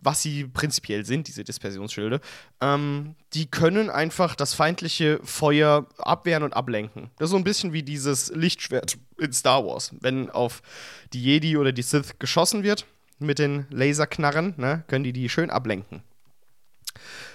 [0.04, 2.20] was sie prinzipiell sind, diese Dispersionsschilde,
[2.60, 7.10] ähm, die können einfach das feindliche Feuer abwehren und ablenken.
[7.18, 9.92] Das ist so ein bisschen wie dieses Lichtschwert in Star Wars.
[10.02, 10.62] Wenn auf
[11.14, 12.86] die Jedi oder die Sith geschossen wird
[13.20, 16.04] mit den Laserknarren, ne, können die die schön ablenken.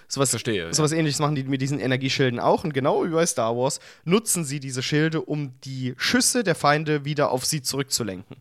[0.09, 0.73] Sowas, Verstehe.
[0.75, 2.65] Sowas ähnliches machen die mit diesen Energieschilden auch.
[2.65, 7.05] Und genau wie bei Star Wars nutzen sie diese Schilde, um die Schüsse der Feinde
[7.05, 8.37] wieder auf sie zurückzulenken.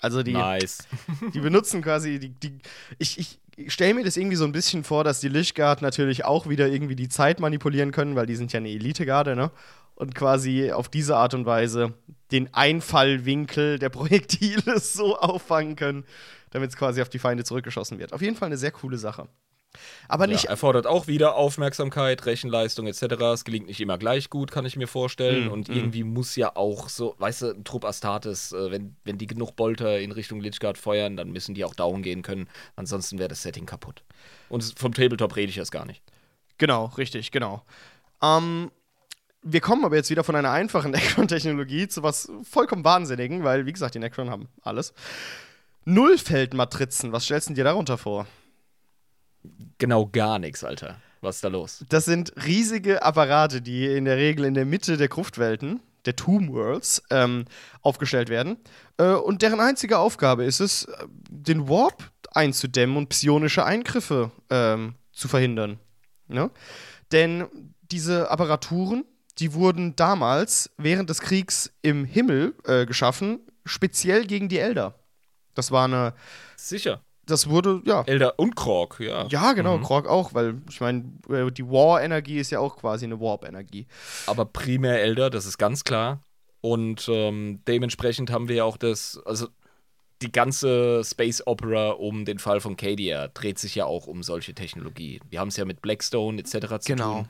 [0.00, 0.86] Also die, nice.
[1.34, 2.30] die benutzen quasi die.
[2.30, 2.58] die
[2.98, 3.40] ich ich
[3.74, 6.96] stelle mir das irgendwie so ein bisschen vor, dass die Lichtguard natürlich auch wieder irgendwie
[6.96, 9.50] die Zeit manipulieren können, weil die sind ja eine Elitegarde, ne?
[9.94, 11.92] Und quasi auf diese Art und Weise
[12.32, 16.04] den Einfallwinkel der Projektile so auffangen können,
[16.50, 18.14] damit es quasi auf die Feinde zurückgeschossen wird.
[18.14, 19.28] Auf jeden Fall eine sehr coole Sache.
[20.08, 20.44] Aber nicht.
[20.44, 23.02] Ja, erfordert auch wieder Aufmerksamkeit, Rechenleistung etc.
[23.34, 25.46] Es gelingt nicht immer gleich gut, kann ich mir vorstellen.
[25.46, 25.72] Mm, und mm.
[25.72, 29.54] irgendwie muss ja auch so, weißt du, ein Trupp Astartes, äh, wenn, wenn die genug
[29.56, 32.48] Bolter in Richtung Lichguard feuern, dann müssen die auch down gehen können.
[32.76, 34.02] Ansonsten wäre das Setting kaputt.
[34.48, 36.02] Und vom Tabletop rede ich erst gar nicht.
[36.58, 37.62] Genau, richtig, genau.
[38.22, 38.70] Ähm,
[39.42, 43.72] wir kommen aber jetzt wieder von einer einfachen Necron-Technologie zu was vollkommen Wahnsinnigen, weil, wie
[43.72, 44.92] gesagt, die Necron haben alles.
[45.84, 48.26] Nullfeldmatrizen, was stellst du dir darunter vor?
[49.78, 50.96] Genau gar nichts, Alter.
[51.20, 51.84] Was ist da los?
[51.88, 56.50] Das sind riesige Apparate, die in der Regel in der Mitte der Gruftwelten, der Tomb
[56.50, 57.44] Worlds, ähm,
[57.82, 58.56] aufgestellt werden.
[58.96, 64.94] Äh, und deren einzige Aufgabe ist es, äh, den Warp einzudämmen und psionische Eingriffe ähm,
[65.12, 65.78] zu verhindern.
[66.28, 66.50] Ne?
[67.12, 67.46] Denn
[67.90, 69.04] diese Apparaturen,
[69.38, 74.94] die wurden damals während des Kriegs im Himmel äh, geschaffen, speziell gegen die Elder.
[75.54, 76.14] Das war eine.
[76.56, 77.02] Sicher.
[77.30, 78.02] Das wurde, ja.
[78.06, 79.26] Elder und Krog, ja.
[79.28, 79.82] Ja, genau, Mhm.
[79.82, 83.86] Krog auch, weil ich meine, äh, die War-Energie ist ja auch quasi eine Warp-Energie.
[84.26, 86.22] Aber primär Elder, das ist ganz klar.
[86.60, 89.48] Und ähm, dementsprechend haben wir ja auch das, also
[90.22, 94.54] die ganze Space Opera um den Fall von Cadia dreht sich ja auch um solche
[94.54, 95.20] Technologie.
[95.30, 96.78] Wir haben es ja mit Blackstone etc.
[96.80, 97.14] zu Genau.
[97.20, 97.28] tun.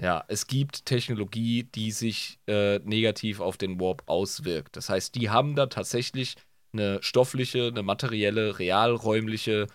[0.00, 4.76] Ja, es gibt Technologie, die sich äh, negativ auf den Warp auswirkt.
[4.76, 6.34] Das heißt, die haben da tatsächlich
[6.72, 9.66] eine stoffliche, eine materielle, realräumliche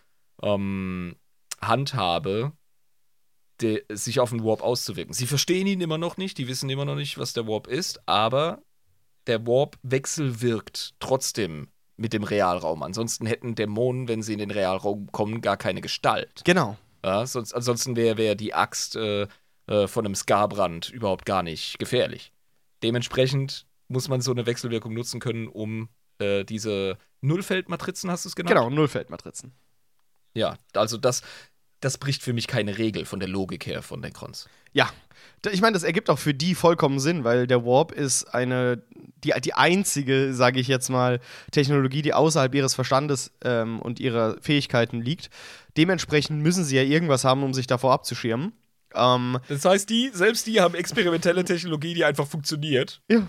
[0.42, 1.16] ähm,
[1.62, 2.54] Handhabe,
[3.62, 5.14] de, sich auf den Warp auszuwirken.
[5.14, 8.08] Sie verstehen ihn immer noch nicht, die wissen immer noch nicht, was der Warp ist,
[8.08, 8.62] aber
[9.28, 11.68] der Warp wechselwirkt trotzdem
[11.98, 12.84] mit dem Realraum.
[12.84, 16.42] Ansonsten hätten Dämonen, wenn sie in den Realraum kommen, gar keine Gestalt.
[16.46, 16.78] Genau.
[17.04, 19.28] Ja, sonst, ansonsten wäre wär die Axt äh,
[19.68, 22.32] äh, von einem Skarbrand überhaupt gar nicht gefährlich.
[22.84, 25.90] Dementsprechend muss man so eine Wechselwirkung nutzen können, um
[26.20, 28.56] äh, diese Nullfeldmatrizen, hast du es genannt?
[28.56, 29.54] Genau, Nullfeldmatrizen.
[30.34, 31.22] Ja, also das,
[31.80, 34.48] das bricht für mich keine Regel von der Logik her von Necrons.
[34.72, 34.92] Ja.
[35.52, 38.84] Ich meine, das ergibt auch für die vollkommen Sinn, weil der Warp ist eine,
[39.24, 41.20] die, die einzige, sage ich jetzt mal,
[41.52, 45.30] Technologie, die außerhalb ihres Verstandes ähm, und ihrer Fähigkeiten liegt.
[45.76, 48.54] Dementsprechend müssen sie ja irgendwas haben, um sich davor abzuschirmen.
[48.94, 53.28] Ähm, Das heißt, die, selbst die haben experimentelle Technologie, die einfach funktioniert ja,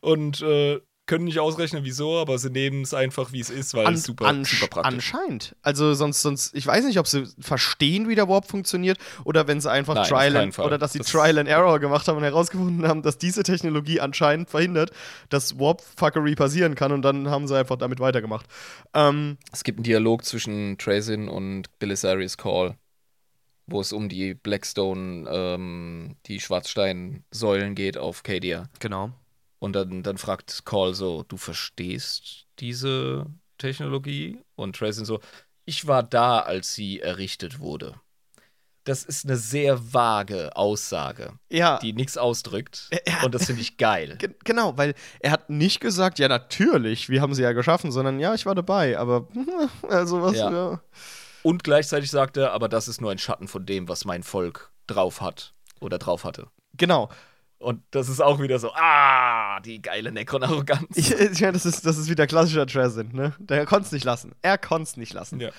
[0.00, 3.86] und äh, können nicht ausrechnen, wieso, aber sie nehmen es einfach, wie es ist, weil
[3.86, 5.54] An, es super, super praktisch Anscheinend.
[5.62, 9.60] Also sonst, sonst, ich weiß nicht, ob sie verstehen, wie der Warp funktioniert, oder wenn
[9.60, 12.24] sie einfach Nein, Trial and, oder dass sie Das- Trial and Error gemacht haben und
[12.24, 14.90] herausgefunden haben, dass diese Technologie anscheinend verhindert,
[15.28, 18.46] dass Warp-Fuckery passieren kann und dann haben sie einfach damit weitergemacht.
[18.92, 22.76] Ähm, Es gibt einen Dialog zwischen Trazin und Belisarius Call,
[23.68, 28.68] wo es um die Blackstone, ähm, die Schwarzsteinsäulen geht auf Cadia.
[28.80, 29.12] genau.
[29.58, 33.26] Und dann, dann fragt Call so, du verstehst diese
[33.58, 34.38] Technologie?
[34.54, 35.20] Und Trazin so,
[35.64, 37.94] ich war da, als sie errichtet wurde.
[38.84, 41.78] Das ist eine sehr vage Aussage, Ja.
[41.80, 42.88] die nichts ausdrückt.
[43.08, 43.24] Ja.
[43.24, 44.16] Und das finde ich geil.
[44.20, 48.20] Ge- Genau, weil er hat nicht gesagt, ja, natürlich, wir haben sie ja geschaffen, sondern
[48.20, 49.26] ja, ich war dabei, aber
[49.88, 50.52] also was, Ja.
[50.52, 50.80] ja.
[51.42, 54.70] Und gleichzeitig sagt er, aber das ist nur ein Schatten von dem, was mein Volk
[54.86, 56.46] drauf hat oder drauf hatte.
[56.76, 57.08] Genau.
[57.58, 59.60] Und das ist auch wieder so, ah!
[59.60, 61.10] Die geile Necron-Arroganz.
[61.40, 63.34] Meine, das ist, das ist wieder klassischer Trazyn, ne?
[63.38, 64.34] Der konnte es nicht lassen.
[64.42, 65.40] Er konnte es nicht lassen.
[65.40, 65.50] Ja.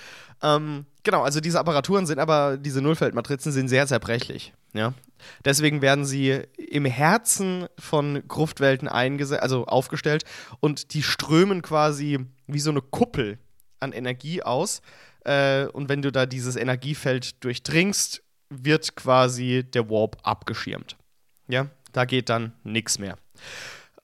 [0.43, 4.53] Ähm, genau, also diese Apparaturen sind aber, diese Nullfeldmatrizen sind sehr zerbrechlich.
[4.73, 4.93] Ja?
[5.43, 10.23] Deswegen werden sie im Herzen von Gruftwelten eingesetzt, also aufgestellt
[10.59, 13.39] und die strömen quasi wie so eine Kuppel
[13.79, 14.81] an Energie aus.
[15.25, 20.95] Äh, und wenn du da dieses Energiefeld durchdringst, wird quasi der Warp abgeschirmt.
[21.49, 23.17] Ja, da geht dann nichts mehr.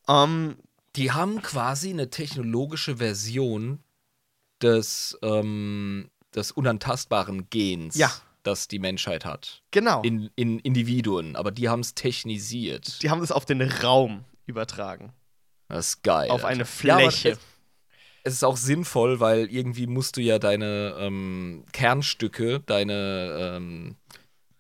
[0.08, 0.58] Ähm,
[0.96, 3.80] Die haben quasi eine technologische Version
[4.62, 8.12] des, ähm, des unantastbaren Gens, Ja.
[8.44, 9.62] das die Menschheit hat.
[9.72, 10.02] genau.
[10.04, 13.02] In, in Individuen, aber die haben es technisiert.
[13.02, 15.14] die haben das auf den Raum übertragen.
[15.70, 16.30] Das ist geil.
[16.30, 17.30] auf eine Ja, Fläche.
[17.32, 17.40] es,
[18.24, 23.96] es ist auch sinnvoll, weil irgendwie musst du ja deine ähm, Kernstücke, deine, ähm,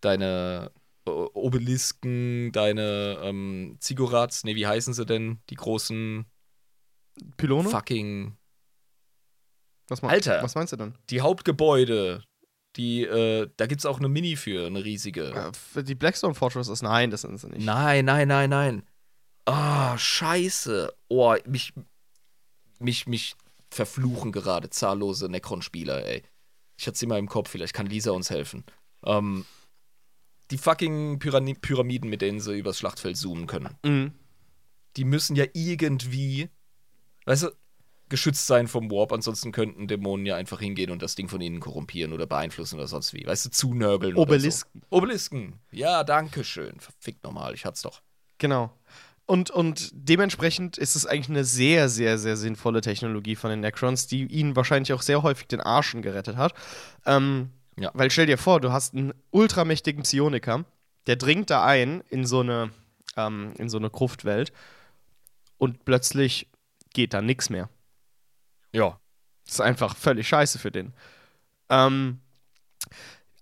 [0.01, 0.71] deine
[1.05, 5.39] Obelisken, deine ähm, Ziggurats, nee, wie heißen sie denn?
[5.49, 6.25] Die großen
[7.37, 7.69] Pylone?
[7.69, 8.37] fucking
[9.89, 10.41] Was, mein- Alter.
[10.41, 10.95] was meinst du denn?
[11.09, 12.23] die Hauptgebäude,
[12.75, 15.51] die, äh, da gibt's auch eine Mini für, eine riesige.
[15.75, 16.81] Äh, die Blackstone Fortresses?
[16.81, 17.65] Nein, das sind sie nicht.
[17.65, 18.83] Nein, nein, nein, nein.
[19.45, 20.91] Ah, scheiße.
[21.09, 21.73] Oh, mich,
[22.79, 23.35] mich, mich
[23.69, 26.23] verfluchen gerade zahllose Necron-Spieler, ey.
[26.79, 28.63] Ich hatte sie mal im Kopf, vielleicht kann Lisa uns helfen.
[29.05, 29.45] Ähm,
[30.53, 34.13] die fucking Pyrani- Pyramiden, mit denen sie übers Schlachtfeld zoomen können, Mhm.
[34.95, 36.47] die müssen ja irgendwie,
[37.25, 37.47] weißt du,
[38.09, 41.59] geschützt sein vom Warp, ansonsten könnten Dämonen ja einfach hingehen und das Ding von ihnen
[41.59, 43.25] korrumpieren oder beeinflussen oder sonst wie.
[43.25, 44.69] Weißt du, zunörgeln Obelisken.
[44.81, 44.97] oder so.
[44.97, 45.59] Obelisken.
[45.71, 46.79] Ja, danke schön.
[46.79, 48.03] Verfickt nochmal, ich hat's doch.
[48.37, 48.71] Genau.
[49.25, 54.05] Und, und dementsprechend ist es eigentlich eine sehr, sehr, sehr sinnvolle Technologie von den Necrons,
[54.05, 56.53] die ihnen wahrscheinlich auch sehr häufig den Arschen gerettet hat.
[57.07, 57.91] Ähm, Ja.
[57.93, 60.65] Weil stell dir vor, du hast einen ultramächtigen Psioniker,
[61.07, 62.71] der dringt da ein in so eine,
[63.17, 64.53] ähm, in so eine Gruftwelt
[65.57, 66.49] und plötzlich
[66.93, 67.69] geht da nichts mehr.
[68.71, 68.99] Ja.
[69.45, 70.93] Das ist einfach völlig scheiße für den.
[71.69, 72.19] Ähm,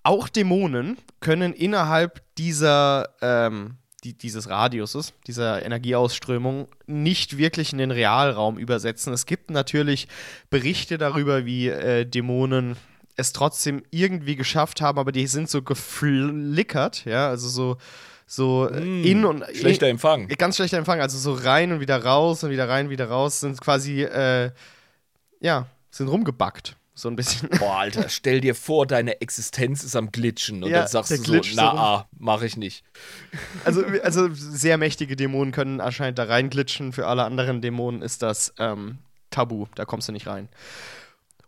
[0.04, 7.92] auch Dämonen können innerhalb dieser, ähm, die, dieses Radiuses, dieser Energieausströmung, nicht wirklich in den
[7.92, 9.14] Realraum übersetzen.
[9.14, 10.08] Es gibt natürlich
[10.50, 12.78] Berichte darüber, wie äh, Dämonen
[13.22, 17.78] es trotzdem irgendwie geschafft haben, aber die sind so geflickert, ja, also so,
[18.28, 20.28] so äh, Mm, in und Schlechter Empfang.
[20.28, 23.60] Ganz schlechter Empfang, also so rein und wieder raus und wieder rein, wieder raus, sind
[23.62, 24.52] quasi, äh,
[25.40, 26.76] ja, sind rumgebackt.
[26.94, 27.50] So ein bisschen.
[27.60, 31.16] Boah, Alter, stell dir vor, deine Existenz ist am Glitchen und Ja, dann sagst du
[31.16, 31.80] so, so na, rum.
[31.80, 32.84] ah, mach ich nicht.
[33.64, 36.92] Also, also sehr mächtige Dämonen können anscheinend da reinglitschen.
[36.94, 39.00] Für alle anderen Dämonen ist das ähm,
[39.30, 39.68] Tabu.
[39.76, 40.50] Da kommst du nicht rein.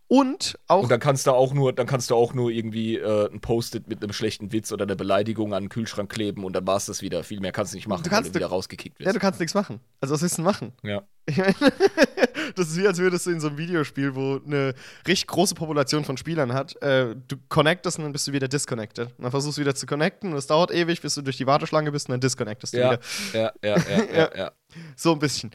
[0.06, 0.82] Und auch.
[0.82, 3.88] Und dann kannst du auch nur, dann kannst du auch nur irgendwie äh, ein Post-it
[3.88, 7.00] mit einem schlechten Witz oder einer Beleidigung an den Kühlschrank kleben und dann war's das
[7.02, 7.24] wieder.
[7.24, 9.16] Viel mehr kannst du nicht machen, Du kannst- weil du wieder rausgekickt ja, wirst.
[9.16, 9.80] du kannst nichts machen.
[10.00, 10.72] Also, was willst du denn machen?
[10.82, 11.02] Ja.
[11.26, 11.54] Ich meine,
[12.54, 14.74] das ist wie, als würdest du in so einem Videospiel, wo eine
[15.08, 19.06] richtig große Population von Spielern hat, äh, du connectest und dann bist du wieder disconnected.
[19.16, 21.46] Und dann versuchst du wieder zu connecten und es dauert ewig, bis du durch die
[21.46, 23.00] Warteschlange bist und dann disconnectest du Ja, wieder.
[23.32, 24.52] ja, ja, ja, ja, ja.
[24.96, 25.50] So ein bisschen.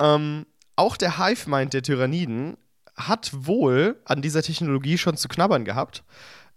[0.00, 0.44] Ähm,
[0.74, 2.56] auch der Hive-Mind der Tyranniden
[2.96, 6.04] hat wohl an dieser Technologie schon zu knabbern gehabt.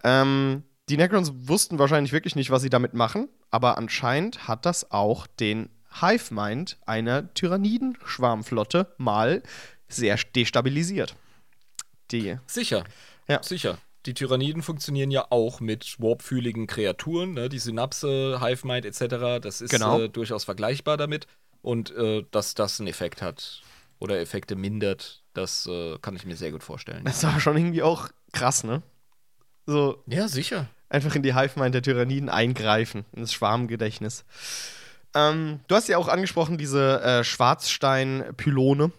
[0.04, 4.92] Ähm, die Necrons wussten wahrscheinlich wirklich nicht, was sie damit machen, aber anscheinend hat das
[4.92, 5.70] auch den
[6.02, 9.42] Hive-Mind einer Tyranniden-Schwarmflotte mal
[9.88, 11.16] sehr destabilisiert.
[12.12, 12.38] Die.
[12.48, 12.84] Sicher.
[13.28, 13.42] Ja.
[13.42, 13.78] Sicher.
[14.06, 17.50] Die Tyranniden funktionieren ja auch mit warpfühligen Kreaturen, ne?
[17.50, 19.42] die Synapse, Hive-Mind etc.
[19.42, 20.02] Das ist Genau.
[20.02, 21.26] äh, durchaus vergleichbar damit.
[21.64, 23.64] Und äh, dass das einen Effekt hat
[23.98, 27.04] oder Effekte mindert, das äh, kann ich mir sehr gut vorstellen.
[27.06, 28.82] Das war schon irgendwie auch krass, ne?
[29.68, 30.68] So Ja, sicher.
[30.90, 34.26] einfach in die Hive-Mind der Tyranniden eingreifen, in das Schwarmgedächtnis.
[35.14, 38.92] Ähm, du hast ja auch angesprochen, diese äh, Schwarzstein-Pylone,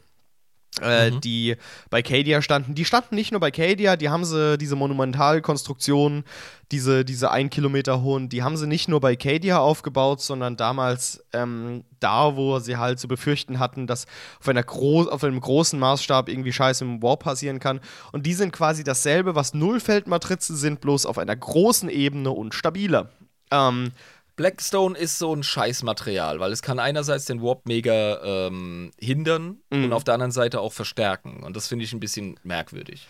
[0.82, 1.20] äh, Mhm.
[1.20, 1.56] die
[1.90, 2.74] bei Cadia standen.
[2.74, 6.24] Die standen nicht nur bei Cadia, die haben sie, diese Monumentalkonstruktionen,
[6.72, 11.24] diese, diese ein Kilometer hohen, die haben sie nicht nur bei Cadia aufgebaut, sondern damals
[11.32, 14.06] ähm, da, wo sie halt zu befürchten hatten, dass
[14.40, 17.80] auf, einer gro auf einem großen Maßstab irgendwie Scheiße im Warp passieren kann.
[18.12, 23.10] Und die sind quasi dasselbe, was Nullfeldmatrizen sind, bloß auf einer großen Ebene und stabiler.
[23.52, 23.92] Ähm,
[24.36, 29.84] Blackstone ist so ein Scheißmaterial, weil es kann einerseits den Warp mega ähm, hindern Mhm.
[29.84, 31.42] und auf der anderen Seite auch verstärken.
[31.42, 33.08] Und das finde ich ein bisschen merkwürdig.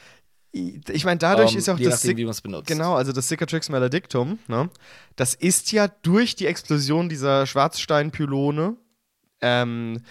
[0.53, 2.69] ich meine, dadurch Ähm, ist auch das nachdem, benutzt.
[2.69, 4.70] Genau, also das Cicatrix Maledictum, ne?
[5.16, 8.77] Das ist ja durch die Explosion dieser Schwarzsteinpylone,
[9.43, 10.03] ähm,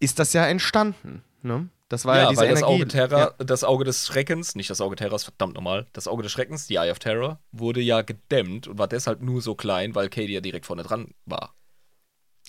[0.00, 1.68] ist das ja entstanden, ne?
[1.92, 2.74] Das war ja, ja, diese weil das Energie.
[2.74, 3.44] Auge, Terra, Ja.
[3.44, 6.76] das Auge des Schreckens, nicht das Auge Terras, verdammt nochmal, das Auge des Schreckens, die
[6.76, 10.40] Eye of Terror, wurde ja gedämmt und war deshalb nur so klein, weil Katie ja
[10.40, 11.54] direkt vorne dran war.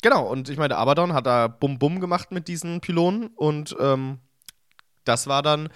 [0.02, 4.20] Genau, und ich meine, Abaddon hat da Bum-Bum gemacht mit diesen Pylonen und ähm,
[5.04, 5.68] das war dann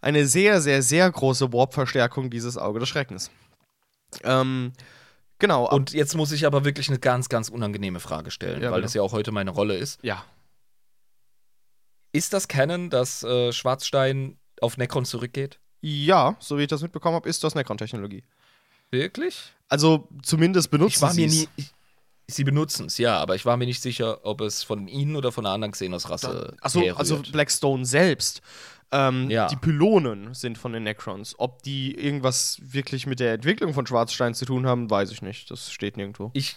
[0.00, 3.30] eine sehr, sehr, sehr große Warp-Verstärkung dieses Auge des Schreckens.
[4.22, 4.72] Ähm,
[5.38, 5.68] genau.
[5.70, 8.82] Und jetzt muss ich aber wirklich eine ganz, ganz unangenehme Frage stellen, Ja, weil bitte.
[8.86, 9.98] das ja auch heute meine Rolle ist.
[10.02, 10.24] ja.
[12.14, 15.58] Ist das Canon, dass äh, Schwarzstein auf Necron zurückgeht?
[15.80, 18.22] Ja, so wie ich das mitbekommen habe, ist das Necron-Technologie.
[18.92, 19.52] Wirklich?
[19.68, 21.48] Also zumindest benutzen Ich war mir nie.
[21.56, 21.72] Ich,
[22.28, 25.32] sie benutzen es, ja, aber ich war mir nicht sicher, ob es von ihnen oder
[25.32, 26.98] von einer anderen Xenos-Rasse Achso, herrührt.
[26.98, 28.40] also Blackstone selbst.
[28.92, 29.48] Ähm, Ja.
[29.48, 31.34] Die Pylonen sind von den Necrons.
[31.38, 35.50] Ob die irgendwas wirklich mit der Entwicklung von Schwarzstein zu tun haben, weiß ich nicht.
[35.50, 36.30] Das steht nirgendwo.
[36.32, 36.56] Ich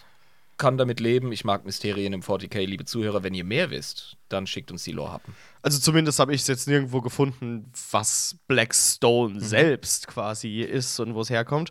[0.58, 1.32] kann damit leben.
[1.32, 3.22] Ich mag Mysterien im 40k, liebe Zuhörer.
[3.22, 5.34] Wenn ihr mehr wisst, dann schickt uns die Lore-Happen.
[5.62, 9.40] Also zumindest habe ich es jetzt nirgendwo gefunden, was Blackstone Mhm.
[9.40, 11.70] selbst quasi ist und wo es herkommt.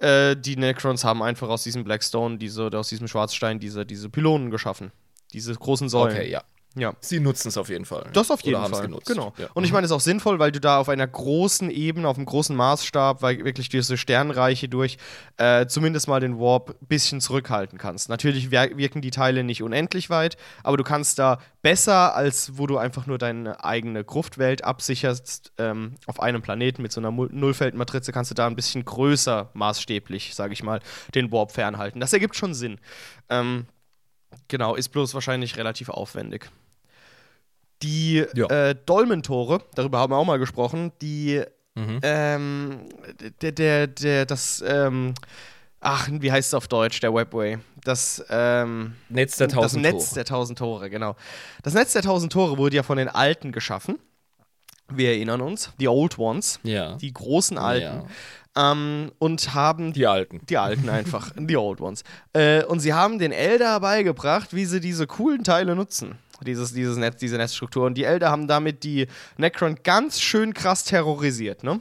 [0.00, 4.50] Äh, die Necrons haben einfach aus diesem Blackstone, diese, aus diesem Schwarzstein, diese, diese Pylonen
[4.50, 4.92] geschaffen.
[5.32, 6.16] Diese großen Säulen.
[6.16, 6.42] Okay, ja.
[6.78, 6.92] Ja.
[7.00, 8.10] Sie nutzen es auf jeden Fall.
[8.12, 8.86] Das auf Oder jeden haben's Fall.
[8.86, 9.06] genutzt.
[9.06, 9.32] Genau.
[9.38, 9.48] Ja.
[9.54, 12.16] Und ich meine, es ist auch sinnvoll, weil du da auf einer großen Ebene, auf
[12.16, 14.98] einem großen Maßstab, weil wirklich diese Sternreiche durch,
[15.38, 18.10] äh, zumindest mal den Warp ein bisschen zurückhalten kannst.
[18.10, 22.66] Natürlich wir wirken die Teile nicht unendlich weit, aber du kannst da besser, als wo
[22.66, 28.12] du einfach nur deine eigene Gruftwelt absicherst, ähm, auf einem Planeten mit so einer Nullfeldmatrize,
[28.12, 30.80] kannst du da ein bisschen größer maßstäblich, sage ich mal,
[31.14, 32.00] den Warp fernhalten.
[32.00, 32.78] Das ergibt schon Sinn.
[33.30, 33.66] Ähm,
[34.48, 36.50] genau, ist bloß wahrscheinlich relativ aufwendig.
[37.82, 38.46] Die Ja.
[38.46, 41.42] äh, Dolmentore, darüber haben wir auch mal gesprochen, die,
[41.74, 42.00] Mhm.
[42.02, 42.80] ähm,
[43.42, 45.12] der, der, der, das, ähm,
[45.80, 47.58] ach, wie heißt es auf Deutsch, der Webway?
[47.84, 50.14] Das, ähm, Netz der das tausend Netz Tore.
[50.14, 51.16] der tausend Tore, genau.
[51.62, 53.98] Das Netz der tausend Tore wurde ja von den Alten geschaffen.
[54.88, 56.94] Wir erinnern uns, die Old Ones, Ja.
[56.96, 58.06] die großen Alten.
[58.58, 60.40] Ähm, und haben Die Alten.
[60.48, 62.04] die Alten einfach, die Old Ones.
[62.32, 66.16] Äh, und sie haben den Elder beigebracht, wie sie diese coolen Teile nutzen.
[66.44, 67.86] Dieses, dieses Netz, diese Netzstruktur.
[67.86, 69.06] Und die Elder haben damit die
[69.36, 71.80] Necron ganz schön krass terrorisiert, ne?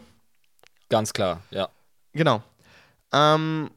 [0.89, 1.69] Ganz klar, ja.
[2.13, 2.43] Genau.
[3.11, 3.71] Ähm,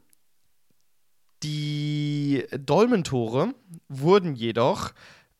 [1.43, 3.53] die Dolmentore
[3.87, 4.91] wurden jedoch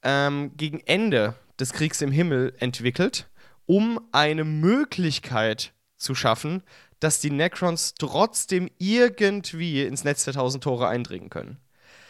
[0.03, 3.29] ähm, gegen Ende des Kriegs im Himmel entwickelt,
[3.65, 6.63] um eine Möglichkeit zu schaffen,
[6.99, 11.57] dass die Necrons trotzdem irgendwie ins Netz der tausend Tore eindringen können.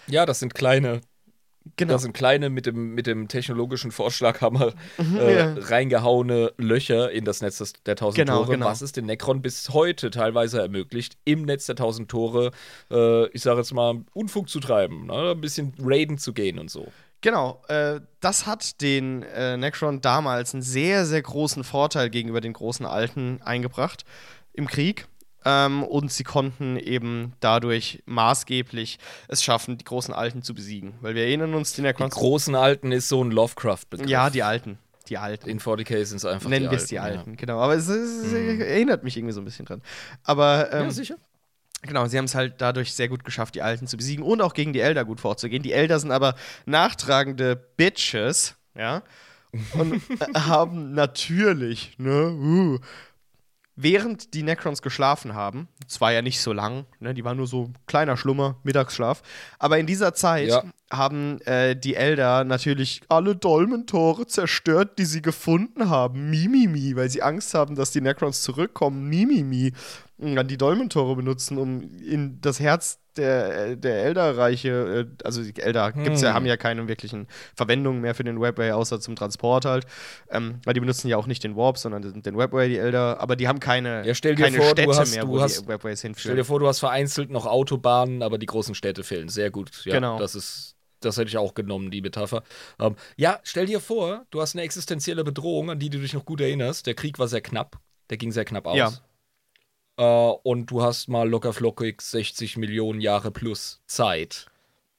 [0.08, 1.02] Ja, das sind kleine,
[1.76, 1.94] Genau.
[1.94, 5.56] das sind kleine mit dem, mit dem technologischen Vorschlaghammer äh, ja.
[5.58, 8.66] reingehauene Löcher in das Netz des, der tausend Genau, Tore, genau.
[8.66, 12.52] was es den Necron bis heute teilweise ermöglicht, im Netz der tausend Tore,
[12.92, 15.32] äh, ich sage jetzt mal, Unfug zu treiben, ne?
[15.32, 16.88] ein bisschen raiden zu gehen und so.
[17.22, 22.54] Genau, äh, das hat den äh, Necron damals einen sehr, sehr großen Vorteil gegenüber den
[22.54, 24.06] großen Alten eingebracht
[24.54, 25.08] im Krieg.
[25.46, 30.96] Ähm, und sie konnten eben dadurch maßgeblich es schaffen, die großen Alten zu besiegen.
[31.02, 32.14] Weil wir erinnern uns, die Die Necrons.
[32.14, 34.10] großen Alten ist so ein Lovecraft-Begriff.
[34.10, 34.80] ja, die Alten.
[35.08, 35.50] Die Alten.
[35.50, 37.04] In 40k sind es einfach Nennen die wir es die ja.
[37.04, 37.60] Alten, genau.
[37.60, 39.82] Aber es, es erinnert mich irgendwie so ein bisschen dran.
[40.24, 41.16] Aber ähm, Ja, sicher.
[41.82, 44.54] Genau, sie haben es halt dadurch sehr gut geschafft, die Alten zu besiegen und auch
[44.54, 45.64] gegen die Elder gut vorzugehen.
[45.64, 46.36] Die Elder sind aber
[46.66, 49.02] nachtragende Bitches, ja,
[49.74, 50.02] und
[50.36, 52.80] haben natürlich, ne, uh,
[53.82, 57.48] während die Necrons geschlafen haben, es war ja nicht so lang, ne, die waren nur
[57.48, 59.22] so ein kleiner Schlummer, Mittagsschlaf,
[59.58, 60.64] aber in dieser Zeit Ja.
[60.92, 66.30] Haben äh, die Elder natürlich alle Dolmentore zerstört, die sie gefunden haben.
[66.32, 69.08] Mimimi, weil sie Angst haben, dass die Necrons zurückkommen.
[69.08, 69.72] Mimimi.
[70.18, 75.62] Und dann die Dolmentore benutzen, um in das Herz der, der Elder-Reiche, äh, also die
[75.62, 76.36] Elder gibt's ja, Hm.
[76.36, 79.86] haben ja keine wirklichen Verwendungen mehr für den Webway, außer zum Transport halt.
[80.30, 83.20] Ähm, weil die benutzen ja auch nicht den Warp, sondern den, den Webway, die Elder,
[83.20, 85.42] aber die haben keine, Ja, stell dir keine vor, du Städte hast- mehr, du wo
[85.42, 86.36] hast- die Webways Stell hinführen.
[86.38, 89.30] dir vor, du hast vereinzelt noch Autobahnen, aber die großen Städte fehlen.
[89.30, 89.70] Sehr gut.
[89.86, 90.18] Ja, Genau.
[90.20, 90.76] Das ist.
[91.02, 92.44] Das hätte ich auch genommen, die Metapher.
[92.80, 96.26] Ähm, ja, stell dir vor, du hast eine existenzielle Bedrohung, an die du dich noch
[96.26, 96.88] gut erinnerst.
[96.88, 97.80] Der Krieg war sehr knapp.
[98.10, 98.78] Der ging sehr knapp aus.
[98.78, 98.92] Ja.
[99.98, 104.48] Äh, und du hast mal locker flockig 60 Millionen Jahre plus Zeit,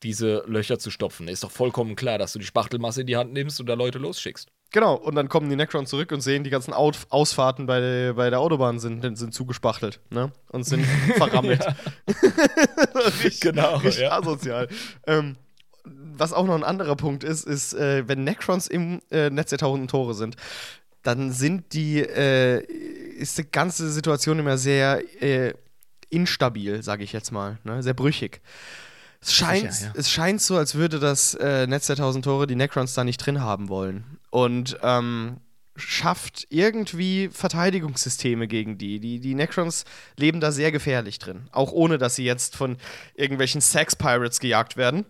[0.03, 1.29] diese Löcher zu stopfen.
[1.29, 3.99] Ist doch vollkommen klar, dass du die Spachtelmasse in die Hand nimmst und da Leute
[3.99, 4.49] losschickst.
[4.73, 8.13] Genau, und dann kommen die Necrons zurück und sehen, die ganzen Out Ausfahrten bei, der-
[8.15, 10.31] bei der Autobahn sind, sind zugespachtelt, ne?
[10.53, 10.87] Und sind
[11.17, 11.67] verrammelt.
[12.95, 14.13] richtig, Genau, Richtig ja.
[14.13, 14.69] asozial.
[15.09, 15.37] Ähm,
[15.85, 19.59] was auch noch ein anderer Punkt ist, ist, äh, wenn Necrons im äh, Netz der
[19.59, 20.37] tausenden Tore sind,
[21.03, 25.55] dann sind die, äh, ist die ganze Situation immer sehr äh,
[26.11, 27.83] instabil, sage ich jetzt mal, ne?
[27.83, 28.41] sehr brüchig.
[29.23, 29.93] Es scheint, Sicher, ja.
[29.97, 33.19] es scheint so, als würde das äh, Netz der tausend Tore die Necrons da nicht
[33.19, 34.19] drin haben wollen.
[34.31, 35.39] Und ähm,
[35.77, 39.01] schafft irgendwie Verteidigungssysteme gegen die.
[39.01, 39.21] die.
[39.21, 39.85] Die Necrons
[40.17, 41.49] leben da sehr gefährlich drin.
[41.53, 42.77] Auch ohne, dass sie jetzt von
[43.15, 45.05] irgendwelchen Sex-Pirates gejagt werden.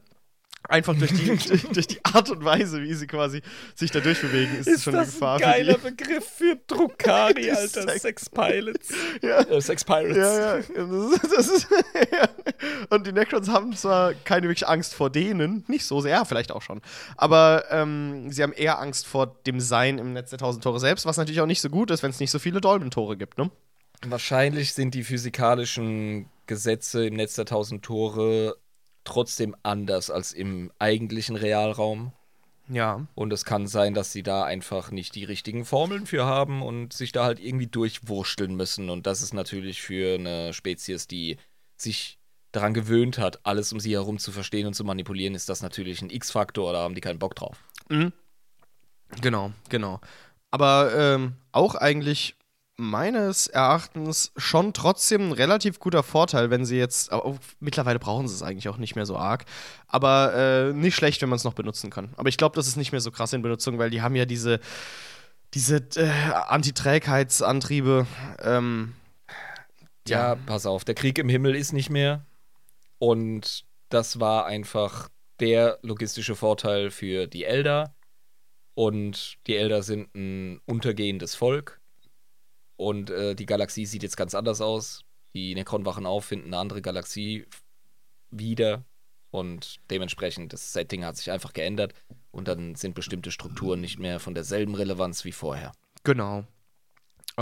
[0.68, 1.24] Einfach durch die,
[1.72, 3.40] durch, die Art und Weise, wie sie quasi
[3.74, 7.50] sich da durchbewegen, ist, Ist schon das eine Gefahr ein geiler für Begriff für Druckari,
[7.50, 7.82] Alter.
[7.82, 8.88] Sex- Sex Pilots.
[9.22, 9.40] Ja.
[9.40, 10.16] Äh, Sex Pirates.
[10.16, 10.62] Ja, ja.
[10.62, 11.68] Das ist, das ist,
[12.12, 12.28] ja.
[12.90, 16.62] Und die Necrons haben zwar keine wirkliche Angst vor denen, nicht so sehr, vielleicht auch
[16.62, 16.80] schon,
[17.16, 21.04] aber ähm, sie haben eher Angst vor dem Sein im Netz der tausend Tore selbst,
[21.06, 23.50] was natürlich auch nicht so gut ist, wenn es nicht so viele Dolmen-Tore gibt, ne?
[24.06, 28.56] Wahrscheinlich sind die physikalischen Gesetze im Netz der tausend Tore
[29.04, 32.12] trotzdem anders als im eigentlichen Realraum.
[32.68, 33.06] Ja.
[33.14, 36.92] Und es kann sein, dass sie da einfach nicht die richtigen Formeln für haben und
[36.92, 38.90] sich da halt irgendwie durchwursteln müssen.
[38.90, 41.36] Und das ist natürlich für eine Spezies, die
[41.76, 42.20] sich
[42.52, 46.02] daran gewöhnt hat, alles um sie herum zu verstehen und zu manipulieren, ist das natürlich
[46.02, 47.62] ein X-Faktor, da haben die keinen Bock drauf.
[47.88, 48.12] Mhm.
[49.20, 50.00] Genau, genau.
[50.50, 52.36] Aber ähm, auch eigentlich
[52.80, 58.34] meines Erachtens schon trotzdem ein relativ guter Vorteil, wenn sie jetzt, auch, mittlerweile brauchen sie
[58.34, 59.44] es eigentlich auch nicht mehr so arg,
[59.86, 62.12] aber äh, nicht schlecht, wenn man es noch benutzen kann.
[62.16, 64.24] Aber ich glaube, das ist nicht mehr so krass in Benutzung, weil die haben ja
[64.24, 64.60] diese,
[65.54, 66.10] diese äh,
[66.48, 68.06] Antiträgheitsantriebe.
[68.42, 68.94] Ähm,
[70.08, 72.24] Ja, pass auf, der Krieg im Himmel ist nicht mehr.
[72.98, 75.08] Und das war einfach
[75.40, 77.94] der logistische Vorteil für die Elder.
[78.74, 81.79] Und die Elder sind ein untergehendes Volk.
[82.80, 85.02] Und äh, die Galaxie sieht jetzt ganz anders aus.
[85.34, 87.46] Die Necron wachen auf, finden eine andere Galaxie
[88.30, 88.86] wieder.
[89.30, 91.92] Und dementsprechend, das Setting hat sich einfach geändert.
[92.30, 95.72] Und dann sind bestimmte Strukturen nicht mehr von derselben Relevanz wie vorher.
[96.04, 96.46] genau.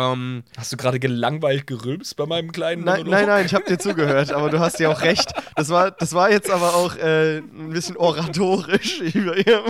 [0.00, 3.10] Ähm, Hast du gerade gelangweilt gerülpst bei meinem kleinen Nein, Monolog?
[3.20, 5.32] nein, nein, ich habe dir zugehört, aber du hast ja auch recht.
[5.56, 9.00] Das war, das war jetzt aber auch äh, ein bisschen oratorisch.
[9.14, 9.62] über ihr.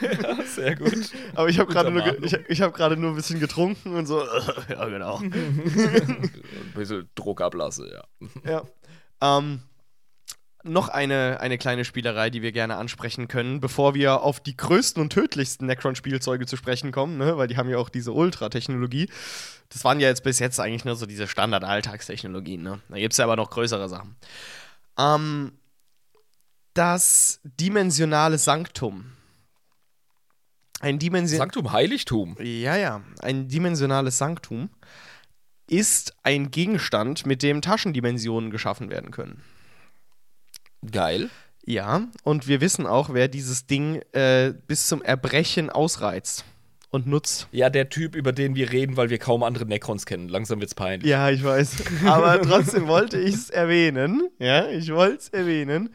[0.00, 0.94] Ja, sehr gut.
[1.34, 4.06] aber ich habe gerade nur, ge- ich, ich hab gerade nur ein bisschen getrunken und
[4.06, 4.22] so.
[4.68, 5.16] ja, genau.
[5.24, 6.30] Ein
[6.74, 8.04] bisschen Druck ablasse, ja.
[8.50, 9.38] Ja.
[9.38, 9.60] Ähm,
[10.64, 15.00] noch eine, eine kleine Spielerei, die wir gerne ansprechen können, bevor wir auf die größten
[15.00, 17.36] und tödlichsten Necron-Spielzeuge zu sprechen kommen, ne?
[17.36, 19.10] weil die haben ja auch diese Ultra-Technologie.
[19.68, 22.62] Das waren ja jetzt bis jetzt eigentlich nur so diese Standard-Alltagstechnologien.
[22.62, 22.80] Ne?
[22.88, 24.16] Da gibt es ja aber noch größere Sachen.
[24.98, 25.52] Ähm,
[26.72, 29.12] das dimensionale Sanktum.
[30.80, 32.36] Ein Dimension Sanktum Heiligtum.
[32.40, 33.02] ja, ja.
[33.20, 34.70] Ein dimensionales Sanktum
[35.66, 39.42] ist ein Gegenstand, mit dem Taschendimensionen geschaffen werden können.
[40.90, 41.30] Geil.
[41.66, 46.44] Ja, und wir wissen auch, wer dieses Ding äh, bis zum Erbrechen ausreizt
[46.90, 47.48] und nutzt.
[47.52, 50.28] Ja, der Typ, über den wir reden, weil wir kaum andere Necrons kennen.
[50.28, 51.10] Langsam wird's peinlich.
[51.10, 51.76] Ja, ich weiß.
[52.06, 54.28] Aber trotzdem wollte ich es erwähnen.
[54.38, 55.94] Ja, ich wollte es erwähnen.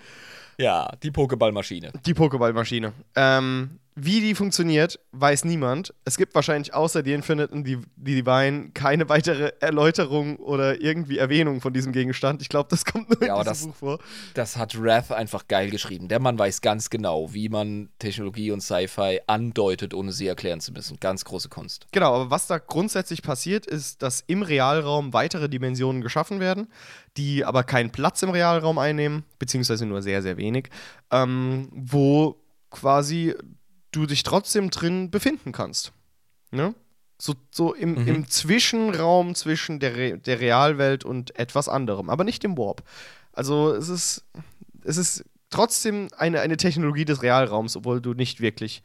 [0.57, 1.94] Ja, die Pokéballmaschine.
[2.06, 2.91] Die Pokéballmaschine.
[3.16, 5.93] Ähm, wie die funktioniert, weiß niemand.
[6.05, 11.17] Es gibt wahrscheinlich außer die Infinite und die, die Divine keine weitere Erläuterung oder irgendwie
[11.17, 12.41] Erwähnung von diesem Gegenstand.
[12.41, 13.99] Ich glaube, das kommt nur Ja, in diesem das- Buch vor.
[14.34, 16.07] Das hat Wrath einfach geil geschrieben.
[16.07, 20.71] Der Mann weiß ganz genau, wie man Technologie und Sci-Fi andeutet, ohne sie erklären zu
[20.71, 20.97] müssen.
[20.99, 21.88] Ganz große Kunst.
[21.91, 26.67] Genau, aber was da grundsätzlich passiert, ist, dass im Realraum weitere Dimensionen geschaffen werden,
[27.17, 30.69] die aber keinen Platz im Realraum einnehmen, beziehungsweise nur sehr, sehr wenig,
[31.11, 32.35] ähm, wo
[32.71, 33.34] quasi
[33.91, 35.91] du dich trotzdem drin befinden kannst.
[36.52, 36.74] Ne?
[37.18, 38.07] So, so im, Mhm.
[38.07, 42.84] im Zwischenraum zwischen der, Re der Realwelt und etwas anderem, aber nicht im Warp.
[43.34, 44.26] Also es ist,
[44.84, 48.84] es ist trotzdem eine, eine Technologie des Realraums, obwohl du nicht wirklich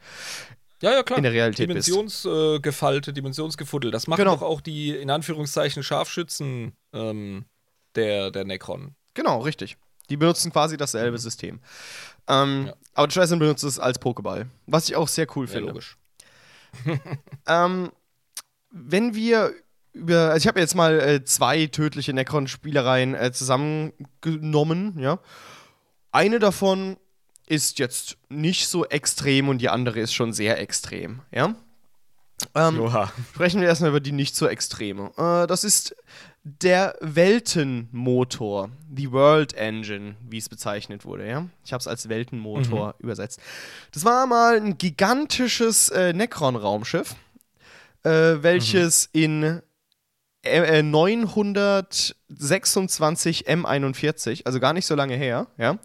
[0.81, 1.17] Ja, ja, klar.
[1.17, 1.87] in der Realität bist.
[1.87, 3.91] Dimensionsgefalte, Dimensionsgefuddel.
[3.91, 4.35] Das machen Genau.
[4.35, 7.45] doch auch die, in Anführungszeichen, Scharfschützen ähm,
[7.95, 8.95] der, der Necron.
[9.13, 9.77] Genau, richtig.
[10.09, 11.61] Die benutzen quasi dasselbe System.
[12.27, 12.73] Ähm, Ja.
[12.93, 15.67] Aber Tristan benutzt es als Pokéball, was ich auch sehr cool Ja, finde.
[15.69, 15.97] logisch.
[17.47, 17.91] Ähm,
[18.71, 19.53] wenn wir
[19.93, 25.19] über, also ich habe jetzt mal äh, zwei tödliche Necron-Spielereien äh, zusammengenommen, ja.
[26.11, 26.97] Eine davon
[27.47, 31.55] ist jetzt nicht so extrem und die andere ist schon sehr extrem, ja.
[32.53, 32.91] Ähm.
[33.33, 35.11] Sprechen wir erstmal über die nicht so extreme.
[35.17, 35.95] Äh, das ist
[36.47, 41.47] der Weltenmotor, die World Engine, wie es bezeichnet wurde, ja.
[41.65, 43.39] Ich habe es als Weltenmotor übersetzt.
[43.91, 47.15] Das war mal ein gigantisches äh, Necron-Raumschiff,
[48.03, 49.63] äh, welches in
[50.43, 55.79] äh, äh, 926 M41, also gar nicht so lange her, ja,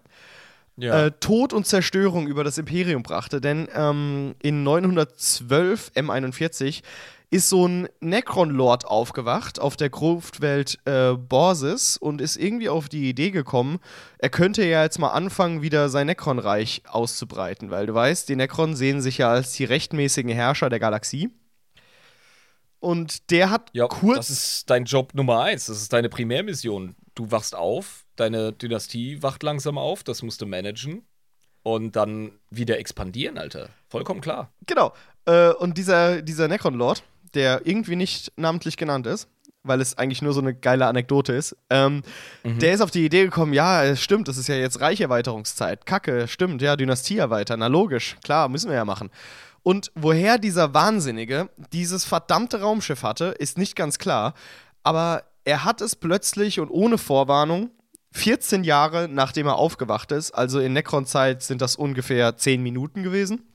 [0.76, 1.06] Ja.
[1.06, 3.40] äh, Tod und Zerstörung über das Imperium brachte.
[3.40, 6.82] Denn ähm, in 912 M41
[7.30, 13.08] ist so ein Necron-Lord aufgewacht auf der Gruftwelt äh, Borsis und ist irgendwie auf die
[13.08, 13.78] Idee gekommen,
[14.18, 18.74] er könnte ja jetzt mal anfangen, wieder sein Necron-Reich auszubreiten, weil du weißt, die Necron
[18.74, 21.30] sehen sich ja als die rechtmäßigen Herrscher der Galaxie.
[22.80, 24.16] Und der hat ja, kurz.
[24.16, 25.66] das ist dein Job Nummer eins.
[25.66, 26.96] Das ist deine Primärmission.
[27.14, 31.04] Du wachst auf, deine Dynastie wacht langsam auf, das musst du managen.
[31.62, 33.68] und dann wieder expandieren, Alter.
[33.88, 34.50] Vollkommen klar.
[34.66, 34.94] Genau.
[35.26, 37.02] Äh, und dieser, dieser Necron-Lord,
[37.34, 39.28] der irgendwie nicht namentlich genannt ist,
[39.62, 42.02] weil es eigentlich nur so eine geile Anekdote ist, ähm,
[42.44, 42.58] mhm.
[42.58, 45.86] der ist auf die Idee gekommen, ja, es stimmt, das ist ja jetzt Reicherweiterungszeit.
[45.86, 49.10] Kacke, stimmt, ja, Dynastie erweitern, na logisch, klar, müssen wir ja machen.
[49.62, 54.34] Und woher dieser Wahnsinnige dieses verdammte Raumschiff hatte, ist nicht ganz klar,
[54.82, 57.70] aber er hat es plötzlich und ohne Vorwarnung
[58.12, 63.46] 14 Jahre nachdem er aufgewacht ist, also in Necron-Zeit sind das ungefähr 10 Minuten gewesen.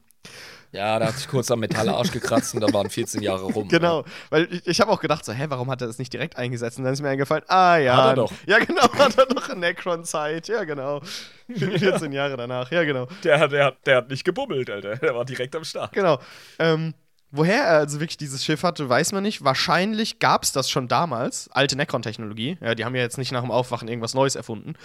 [0.76, 3.68] Ja, da hat sich kurz am Metallarsch gekratzt und da waren 14 Jahre rum.
[3.69, 4.07] Genau, ja.
[4.30, 6.77] weil ich, ich habe auch gedacht, so, hä, warum hat er das nicht direkt eingesetzt?
[6.77, 7.95] Und dann ist mir eingefallen, ah ja.
[7.97, 8.31] Hat er doch.
[8.45, 11.02] Ja, genau, hat er doch in Necron-Zeit, ja, genau.
[11.47, 13.07] 14 Jahre danach, ja, genau.
[13.23, 14.97] Der, der, der hat nicht gebummelt, Alter.
[14.97, 15.93] Der war direkt am Start.
[15.93, 16.19] Genau.
[16.60, 16.93] Ähm,
[17.31, 19.43] Woher er also wirklich dieses Schiff hatte, weiß man nicht.
[19.43, 21.49] Wahrscheinlich gab es das schon damals.
[21.52, 22.57] Alte Necron-Technologie.
[22.61, 24.76] Ja, die haben ja jetzt nicht nach dem Aufwachen irgendwas Neues erfunden.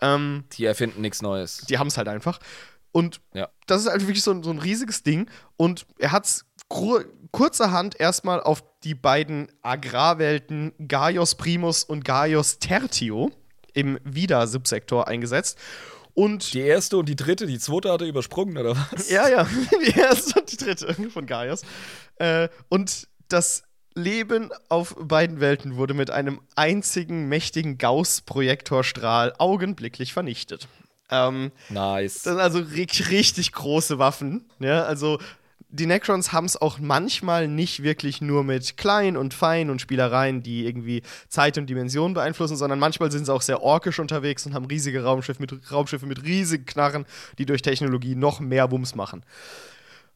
[0.00, 1.62] Ähm, die erfinden nichts Neues.
[1.68, 2.38] Die haben es halt einfach.
[2.96, 3.50] Und ja.
[3.66, 5.28] das ist halt wirklich so, so ein riesiges Ding.
[5.58, 6.46] Und er hat es
[7.30, 13.32] kurzerhand erstmal auf die beiden Agrarwelten Gaios Primus und Gaios Tertio
[13.74, 15.58] im Vida-Subsektor eingesetzt.
[16.14, 19.10] Und die erste und die dritte, die zweite hat er übersprungen, oder was?
[19.10, 19.46] Ja, ja,
[19.86, 21.64] die erste und die dritte von Gaius.
[22.14, 23.64] Äh, und das
[23.94, 30.66] Leben auf beiden Welten wurde mit einem einzigen mächtigen Gauss-Projektorstrahl augenblicklich vernichtet.
[31.10, 32.14] Ähm, nice.
[32.14, 34.44] Das sind also richtig, richtig große Waffen.
[34.58, 35.18] Ja, also
[35.68, 40.42] die Necrons haben es auch manchmal nicht wirklich nur mit klein und fein und Spielereien,
[40.42, 44.54] die irgendwie Zeit und Dimension beeinflussen, sondern manchmal sind sie auch sehr orkisch unterwegs und
[44.54, 47.04] haben riesige Raumschiffe mit, Raumschiffe mit riesigen Knarren,
[47.38, 49.22] die durch Technologie noch mehr Wumms machen.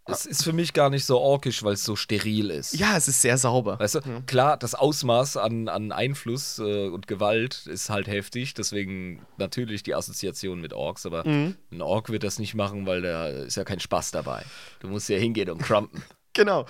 [0.06, 2.74] Es ist für mich gar nicht so orkisch, weil es so steril ist.
[2.74, 3.78] Ja, es ist sehr sauber.
[3.78, 4.20] Weißt du, ja.
[4.26, 9.94] klar, das Ausmaß an, an Einfluss äh, und Gewalt ist halt heftig, deswegen natürlich die
[9.94, 11.56] Assoziation mit Orks, aber mhm.
[11.70, 14.44] ein Ork wird das nicht machen, weil da ist ja kein Spaß dabei.
[14.80, 16.02] Du musst ja hingehen und crumpen.
[16.32, 16.64] Genau.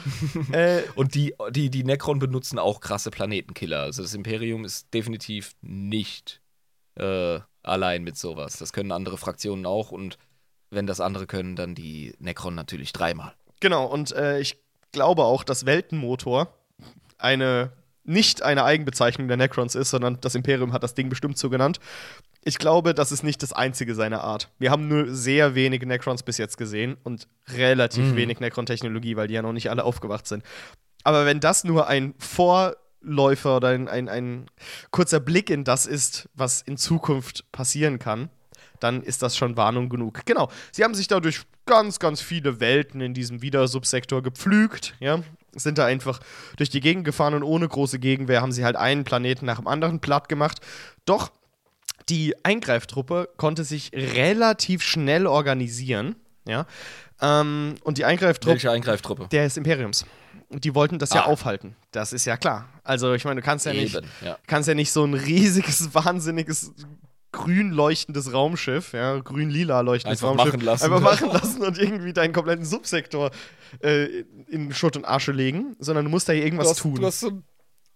[0.52, 3.80] äh, und die, die, die Necron benutzen auch krasse Planetenkiller.
[3.80, 6.40] Also das Imperium ist definitiv nicht
[6.94, 8.56] äh, allein mit sowas.
[8.56, 10.16] Das können andere Fraktionen auch und
[10.70, 13.32] wenn das andere können, dann die Necron natürlich dreimal.
[13.60, 14.56] Genau, und äh, ich
[14.92, 16.54] glaube auch, dass Weltenmotor
[17.18, 17.72] eine
[18.04, 21.78] nicht eine Eigenbezeichnung der Necrons ist, sondern das Imperium hat das Ding bestimmt so genannt.
[22.42, 24.48] Ich glaube, das ist nicht das einzige seiner Art.
[24.58, 28.16] Wir haben nur sehr wenige Necrons bis jetzt gesehen und relativ mhm.
[28.16, 30.42] wenig Necron-Technologie, weil die ja noch nicht alle aufgewacht sind.
[31.04, 34.46] Aber wenn das nur ein Vorläufer oder ein, ein, ein
[34.90, 38.30] kurzer Blick in das ist, was in Zukunft passieren kann,
[38.80, 40.24] dann ist das schon Warnung genug.
[40.26, 40.50] Genau.
[40.72, 45.20] Sie haben sich dadurch ganz, ganz viele Welten in diesem Wiedersubsektor gepflügt, ja.
[45.52, 46.20] Sind da einfach
[46.56, 49.66] durch die Gegend gefahren und ohne große Gegenwehr haben sie halt einen Planeten nach dem
[49.66, 50.60] anderen platt gemacht.
[51.06, 51.32] Doch
[52.08, 56.14] die Eingreiftruppe konnte sich relativ schnell organisieren,
[56.46, 56.66] ja.
[57.20, 58.54] Ähm, und die Eingreiftruppe.
[58.54, 59.28] Welche Eingreiftruppe?
[59.30, 60.06] Der des Imperiums.
[60.48, 61.16] Und die wollten das ah.
[61.16, 61.76] ja aufhalten.
[61.92, 62.68] Das ist ja klar.
[62.82, 64.36] Also, ich meine, du kannst ja Eben, nicht, ja.
[64.46, 66.72] kannst ja nicht so ein riesiges, wahnsinniges
[67.32, 72.12] grün leuchtendes Raumschiff, ja, grün-lila leuchtendes einfach Raumschiff machen lassen, einfach machen lassen und irgendwie
[72.12, 73.30] deinen kompletten Subsektor
[73.82, 76.94] äh, in Schutt und Asche legen, sondern du musst da hier irgendwas du hast, tun.
[76.96, 77.42] Du hast so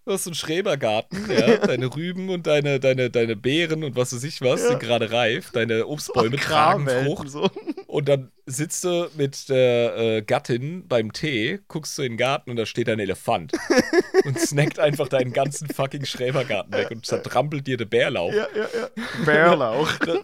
[0.06, 4.14] Du hast so einen Schrebergarten, ja, deine Rüben und deine, deine, deine Beeren und was
[4.14, 4.68] weiß ich was ja.
[4.68, 7.30] sind gerade reif, deine Obstbäume tragen Frucht.
[7.30, 7.50] So.
[7.94, 12.50] Und dann sitzt du mit der äh, Gattin beim Tee, guckst du in den Garten
[12.50, 13.52] und da steht ein Elefant
[14.24, 18.32] und snackt einfach deinen ganzen fucking Schrebergarten weg und zertrampelt dir den Bärlauch.
[18.32, 19.24] Ja, ja, ja.
[19.24, 19.88] Bärlauch.
[20.06, 20.16] da,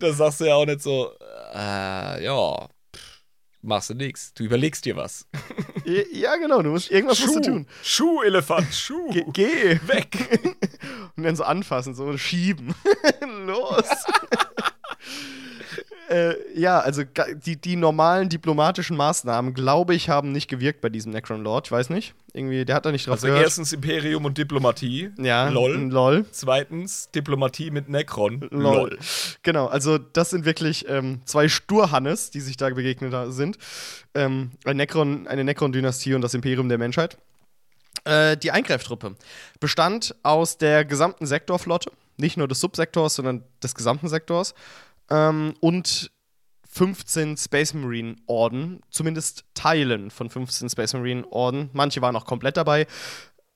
[0.00, 1.12] da sagst du ja auch nicht so,
[1.54, 2.68] äh, ja,
[3.60, 4.34] machst du nichts.
[4.34, 5.28] Du überlegst dir was.
[5.84, 7.66] Ja, genau, du musst irgendwas Schuh, musst du tun.
[7.84, 9.10] Schuh, Elefant, Schuh.
[9.10, 9.78] Ge geh.
[9.86, 10.56] Weg.
[11.16, 12.74] Und dann so anfassen, so schieben.
[13.46, 13.88] Los.
[16.12, 17.02] Äh, ja, also
[17.46, 21.66] die, die normalen diplomatischen Maßnahmen, glaube ich, haben nicht gewirkt bei diesem Necron Lord.
[21.68, 22.14] Ich weiß nicht.
[22.34, 23.42] Irgendwie, der hat da nicht drauf Also gehört.
[23.42, 25.10] erstens Imperium und Diplomatie.
[25.18, 25.48] Ja.
[25.48, 25.74] Lol.
[25.90, 26.24] Lol.
[26.30, 28.40] Zweitens Diplomatie mit Necron.
[28.50, 28.62] Lol.
[28.62, 28.98] Lol.
[29.42, 33.58] Genau, also das sind wirklich ähm, zwei Sturhannes, die sich da begegnet sind.
[34.14, 37.18] Ähm, ein Necron, eine Necron-Dynastie und das Imperium der Menschheit.
[38.04, 39.16] Äh, die Eingreiftruppe
[39.60, 44.54] bestand aus der gesamten Sektorflotte, nicht nur des Subsektors, sondern des gesamten Sektors
[45.12, 46.10] ähm, und
[46.68, 51.68] 15 Space Marine Orden, zumindest Teilen von 15 Space Marine Orden.
[51.74, 52.86] Manche waren auch komplett dabei.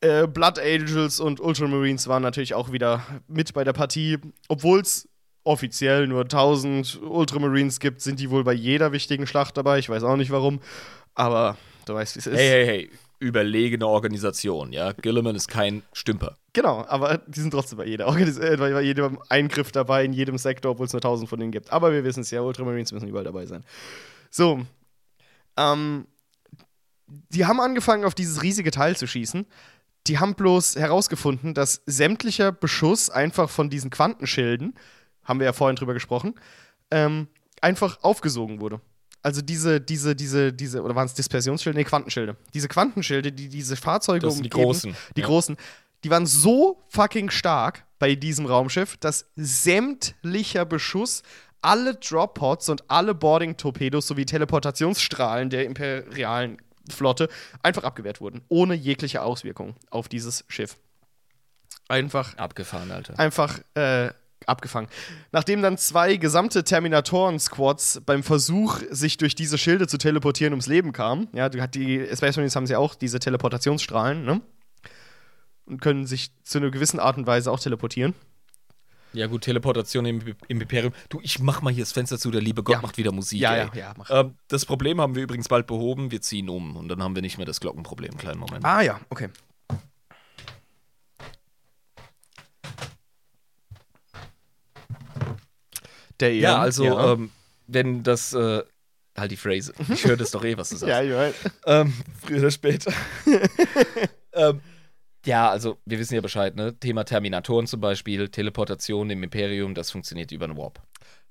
[0.03, 4.19] Äh, Blood Angels und Ultramarines waren natürlich auch wieder mit bei der Partie.
[4.49, 5.09] Obwohl es
[5.45, 9.79] offiziell nur 1000 Ultramarines gibt, sind die wohl bei jeder wichtigen Schlacht dabei.
[9.79, 10.61] Ich weiß auch nicht warum,
[11.15, 11.57] aber
[11.87, 12.37] du weißt, wie es ist.
[12.37, 14.93] Hey, hey, hey, überlegene Organisation, ja.
[14.93, 16.37] Gilliman ist kein Stümper.
[16.53, 20.73] Genau, aber die sind trotzdem bei jeder, äh, bei jedem Eingriff dabei, in jedem Sektor,
[20.73, 21.73] obwohl es nur tausend von denen gibt.
[21.73, 23.65] Aber wir wissen es ja, Ultramarines müssen überall dabei sein.
[24.31, 24.65] So,
[25.57, 26.07] ähm,
[27.07, 29.47] die haben angefangen, auf dieses riesige Teil zu schießen.
[30.07, 34.75] Die haben bloß herausgefunden, dass sämtlicher Beschuss einfach von diesen Quantenschilden,
[35.25, 36.35] haben wir ja vorhin drüber gesprochen,
[36.91, 37.29] ähm,
[37.61, 38.81] einfach aufgesogen wurde.
[39.27, 41.77] Also diese, diese, diese, diese, oder waren es Dispersionsschilde?
[41.77, 42.37] Nee, Quantenschilde.
[42.55, 44.95] Diese Quantenschilde, die diese Fahrzeuge das sind die großen.
[45.17, 45.27] Die ja.
[45.27, 45.57] großen,
[46.05, 51.25] die waren so fucking stark bei diesem Raumschiff, dass sämtlicher Beschuss
[51.61, 56.59] alle Drop-Pods und alle Boarding-Torpedos sowie Teleportationsstrahlen der imperialen
[56.89, 57.29] Flotte
[57.65, 60.77] einfach abgewehrt wurden, ohne jegliche Auswirkung auf dieses Schiff.
[61.89, 63.19] Einfach abgefahren, Alter.
[63.19, 64.11] Einfach äh,
[64.47, 64.89] abgefangen.
[65.33, 70.93] Nachdem dann zwei gesamte Terminatoren-Squads beim Versuch, sich durch diese Schilde zu teleportieren, ums Leben
[70.93, 74.41] kamen, ja, die Space Marines haben sie auch diese Teleportationsstrahlen, ne?
[75.67, 78.15] Und können sich zu einer gewissen Art und Weise auch teleportieren.
[79.13, 80.93] Ja, gut, Teleportation im, im, Imperium.
[81.09, 82.81] Du, ich mach mal hier das Fenster zu, der liebe Gott Ja.
[82.83, 83.41] macht wieder Musik.
[83.41, 83.69] Ja, ey.
[83.73, 84.11] ja, ja, mach.
[84.11, 86.11] Ähm, das Problem haben wir übrigens bald behoben.
[86.11, 88.17] Wir ziehen um und dann haben wir nicht mehr das Glockenproblem.
[88.19, 88.65] Kleinen Moment.
[88.65, 89.31] Ah ja, okay.
[96.21, 97.13] Der ja, Eon, also, ja.
[97.13, 97.31] Ähm,
[97.67, 98.33] wenn das.
[98.33, 98.63] Äh,
[99.17, 99.73] halt die Phrase.
[99.93, 100.91] Ich höre das doch eh, was du sagst.
[100.91, 101.35] ja, ich weiß.
[101.67, 102.93] Ähm, früher oder später.
[104.33, 104.61] ähm,
[105.25, 106.79] ja, also wir wissen ja Bescheid, ne?
[106.79, 110.81] Thema Terminatoren zum Beispiel, Teleportation im Imperium, das funktioniert über einen Warp.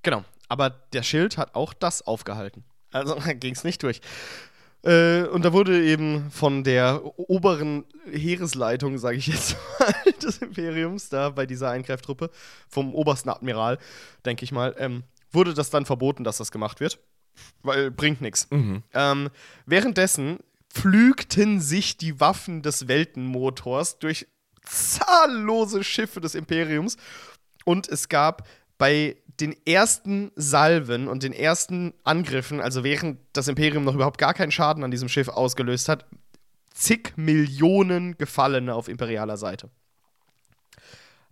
[0.03, 0.26] Genau.
[0.49, 2.64] Aber der Schild hat auch das aufgehalten.
[2.91, 4.02] Also ging es nicht durch.
[4.86, 11.10] Äh, und da wurde eben von der oberen Heeresleitung, sage ich jetzt mal, des Imperiums,
[11.10, 12.30] da bei dieser Eingreiftruppe,
[12.70, 13.80] vom obersten Admiral,
[14.26, 16.99] denke ich mal, ähm, wurde das dann verboten, dass das gemacht wird.
[17.64, 18.48] Weil bringt nichts.
[18.94, 19.30] Ähm,
[19.66, 20.40] währenddessen
[20.70, 24.28] pflügten sich die Waffen des Weltenmotors durch
[24.64, 26.95] zahllose Schiffe des Imperiums
[27.66, 28.48] und es gab
[28.78, 34.34] bei den ersten Salven und den ersten Angriffen, also während das Imperium noch überhaupt gar
[34.34, 36.06] keinen Schaden an diesem Schiff ausgelöst hat,
[36.74, 39.70] zig Millionen Gefallene auf imperialer Seite.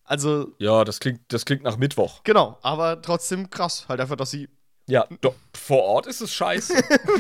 [0.06, 2.22] Also, Ja, das klingt, das klingt nach Mittwoch.
[2.24, 3.86] genau, aber trotzdem krass.
[3.88, 4.50] Halt einfach, dass sie
[4.88, 6.74] Ja, do, vor Ort ist es scheiße.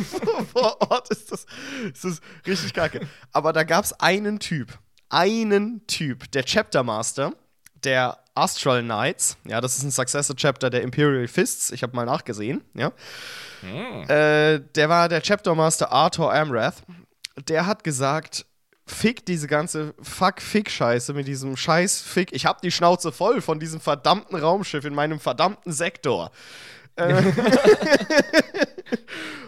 [0.52, 1.45] vor Ort ist das,
[1.94, 3.08] ist das richtig kacke.
[3.32, 4.78] Aber da gab es einen Typ,
[5.10, 7.32] einen Typ, der Chapter Master
[7.84, 9.38] der Astral Knights.
[9.45, 11.72] Ja, das ist ein Successor Chapter der Imperial Fists.
[11.72, 12.64] Ich habe mal nachgesehen.
[12.73, 12.91] Ja.
[14.07, 16.84] Äh, der war der Chapter Master Arthur Amrath.
[17.47, 18.45] Der hat gesagt,
[18.85, 22.34] Fick diese ganze Fuck-Fick-Scheiße mit diesem scheiß Fick.
[22.34, 26.31] Ich hab die Schnauze voll von diesem verdammten Raumschiff in meinem verdammten Sektor.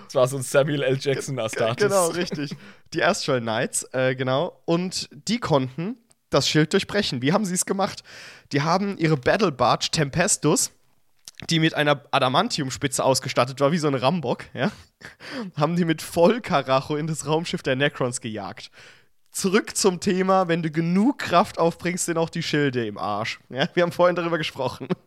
[0.05, 0.97] Das war so ein Samuel L.
[0.99, 1.83] Jackson Astartes.
[1.83, 2.55] Genau, richtig.
[2.93, 4.61] Die Astral Knights, äh, genau.
[4.63, 5.97] Und die konnten
[6.35, 7.21] das Schild durchbrechen.
[7.21, 8.03] Wie haben sie es gemacht?
[8.51, 10.71] Die haben ihre Battle Barge Tempestus,
[11.49, 14.71] die mit einer Adamantiumspitze ausgestattet war, wie so ein Rambock, ja,
[15.55, 18.71] haben die mit Vollkaracho in das Raumschiff der Necrons gejagt.
[19.31, 23.39] Zurück zum Thema, wenn du genug Kraft aufbringst, sind auch die Schilde im Arsch.
[23.49, 24.87] Ja, wir haben vorhin darüber gesprochen.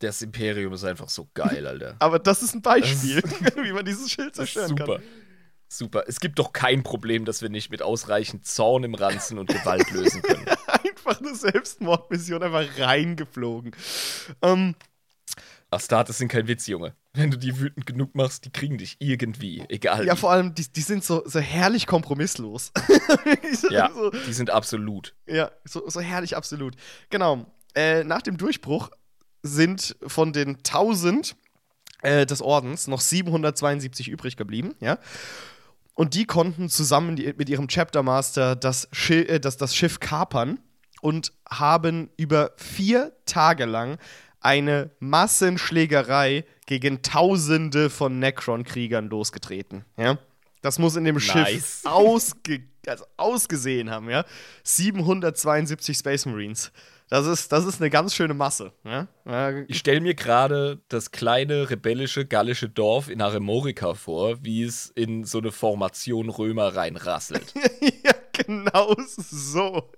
[0.00, 1.96] Das Imperium ist einfach so geil, Alter.
[2.00, 3.22] Aber das ist ein Beispiel,
[3.62, 4.84] wie man dieses Schild zerstören Super.
[4.84, 4.94] kann.
[4.96, 5.08] Super.
[6.06, 9.90] Es gibt doch kein Problem, das wir nicht mit ausreichend Zorn im Ranzen und Gewalt
[9.90, 10.46] lösen können.
[10.66, 13.72] einfach eine Selbstmordmission, einfach reingeflogen.
[14.42, 14.74] Ähm,
[15.70, 16.94] Astartes sind kein Witz, Junge.
[17.12, 19.64] Wenn du die wütend genug machst, die kriegen dich irgendwie.
[19.68, 20.06] Egal.
[20.06, 20.18] ja, wie.
[20.18, 22.72] vor allem, die, die sind so, so herrlich kompromisslos.
[23.70, 25.14] ja so, die sind absolut.
[25.26, 26.74] ja so, so herrlich absolut.
[27.10, 27.46] Genau.
[27.74, 28.90] Äh, nach dem Durchbruch
[29.42, 31.36] sind von den 1000
[32.02, 34.98] äh, des Ordens noch 772 übrig geblieben, ja.
[35.94, 40.60] Und die konnten zusammen mit ihrem Chapter Master das, Schi äh, das, das Schiff kapern
[41.00, 43.98] und haben über vier Tage lang
[44.40, 49.84] eine Massenschlägerei gegen Tausende von Necron-Kriegern losgetreten.
[49.96, 50.18] Ja?
[50.60, 51.24] Das muss in dem Nice.
[51.24, 54.24] Schiff ausge also ausgesehen haben, ja.
[54.62, 56.70] 772 Space Marines.
[57.10, 58.72] Das ist, das ist eine ganz schöne Masse.
[58.82, 59.06] Ja?
[59.26, 64.90] Ja, Ich stelle mir gerade das kleine rebellische gallische Dorf in Aremorica vor, wie es
[64.94, 67.54] in so eine Formation Römer reinrasselt.
[68.04, 69.90] ja, genau so.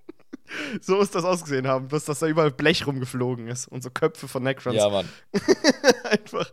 [0.81, 4.29] So ist das ausgesehen haben, bis dass da überall Blech rumgeflogen ist und so Köpfe
[4.29, 4.77] von Necrons.
[4.77, 5.09] ja, Mann.
[6.05, 6.51] Einfach.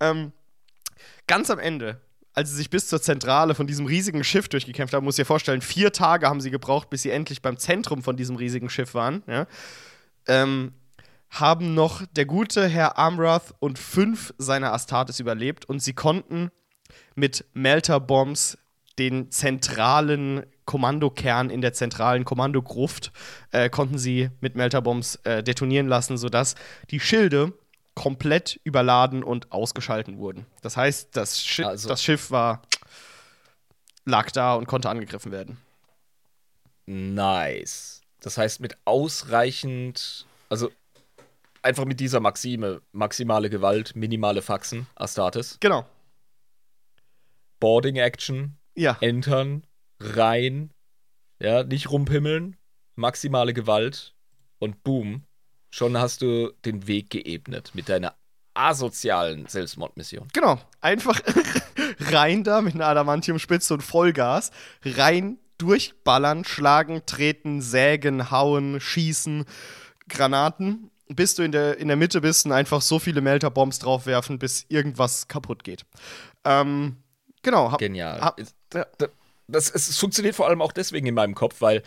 [0.00, 0.32] Ähm,
[1.26, 2.00] ganz am Ende,
[2.34, 5.26] als sie sich bis zur Zentrale von diesem riesigen Schiff durchgekämpft haben, muss ich dir
[5.26, 8.94] vorstellen, vier Tage haben sie gebraucht, bis sie endlich beim Zentrum von diesem riesigen Schiff
[8.94, 9.22] waren.
[9.26, 9.46] Ja?
[10.28, 10.72] Ähm,
[11.30, 16.50] haben noch der gute Herr Amrath und fünf seiner Astartes überlebt und sie konnten
[17.14, 18.56] mit Melter-Bombs
[18.98, 23.12] den zentralen Kommandokern in der zentralen Kommandogruft
[23.52, 26.56] äh, konnten sie mit Melterbombs äh, detonieren lassen, sodass
[26.90, 27.52] die Schilde
[27.94, 30.46] komplett überladen und ausgeschalten wurden.
[30.62, 32.62] Das heißt, das, Schi Also- das Schiff war
[34.04, 35.58] lag da und konnte angegriffen werden.
[36.86, 37.97] Nice.
[38.28, 40.70] Das heißt, mit ausreichend, also
[41.62, 45.86] einfach mit dieser Maxime, maximale Gewalt, minimale Faxen, Astartes, Genau.
[47.58, 48.98] Boarding Action, Ja.
[49.00, 49.62] entern,
[49.98, 50.74] rein,
[51.40, 52.58] ja, nicht rumpimmeln,
[52.96, 54.14] maximale Gewalt.
[54.58, 55.24] Und boom,
[55.70, 58.14] schon hast du den Weg geebnet mit deiner
[58.52, 60.28] asozialen Selbstmordmission.
[60.34, 61.18] Genau, einfach
[62.12, 64.50] rein da mit einer Adamantiumspitze und Vollgas,
[64.84, 69.44] rein durchballern, schlagen, treten, sägen, hauen, schießen,
[70.08, 74.38] Granaten, bis du in der, in der Mitte bist und einfach so viele Melterbombs draufwerfen,
[74.38, 75.84] bis irgendwas kaputt geht.
[76.44, 76.96] Ähm,
[77.42, 78.20] genau, hab, Genial.
[78.20, 78.40] hab,
[78.74, 79.08] ja, da-
[79.50, 81.82] das, es funktioniert vor allem auch deswegen in meinem Kopf, weil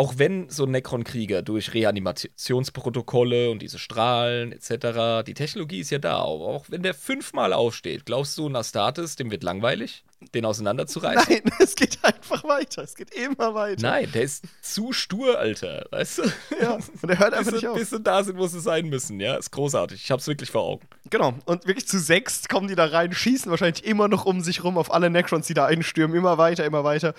[0.00, 5.98] auch wenn so ein Necron-Krieger durch Reanimationsprotokolle und diese Strahlen etc., die Technologie ist ja
[5.98, 10.04] da, aber auch wenn der fünfmal aufsteht, glaubst du, ein Astartes, dem wird langweilig,
[10.34, 11.24] den auseinanderzureißen?
[11.28, 13.82] nein, es geht einfach weiter, es geht immer weiter.
[13.82, 16.22] Nein, der ist zu stur, Alter, weißt du?
[16.62, 17.76] Ja, und er hört einfach nicht auf.
[17.76, 20.00] bis sie da sind, wo sie sein müssen, ja, ist großartig.
[20.04, 20.86] Ich hab's wirklich vor Augen.
[21.10, 24.62] Genau, und wirklich zu sechs kommen die da rein, schießen wahrscheinlich immer noch um sich
[24.62, 27.14] rum auf alle Necrons, die da einstürmen, immer weiter, immer weiter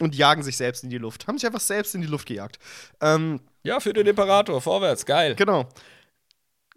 [0.00, 1.26] und jagen sich selbst in die Luft.
[1.26, 2.58] Haben sich einfach selbst in die Luft gejagt.
[3.00, 5.34] Ähm, Ja, für den Imperator, vorwärts, geil.
[5.34, 5.68] genau.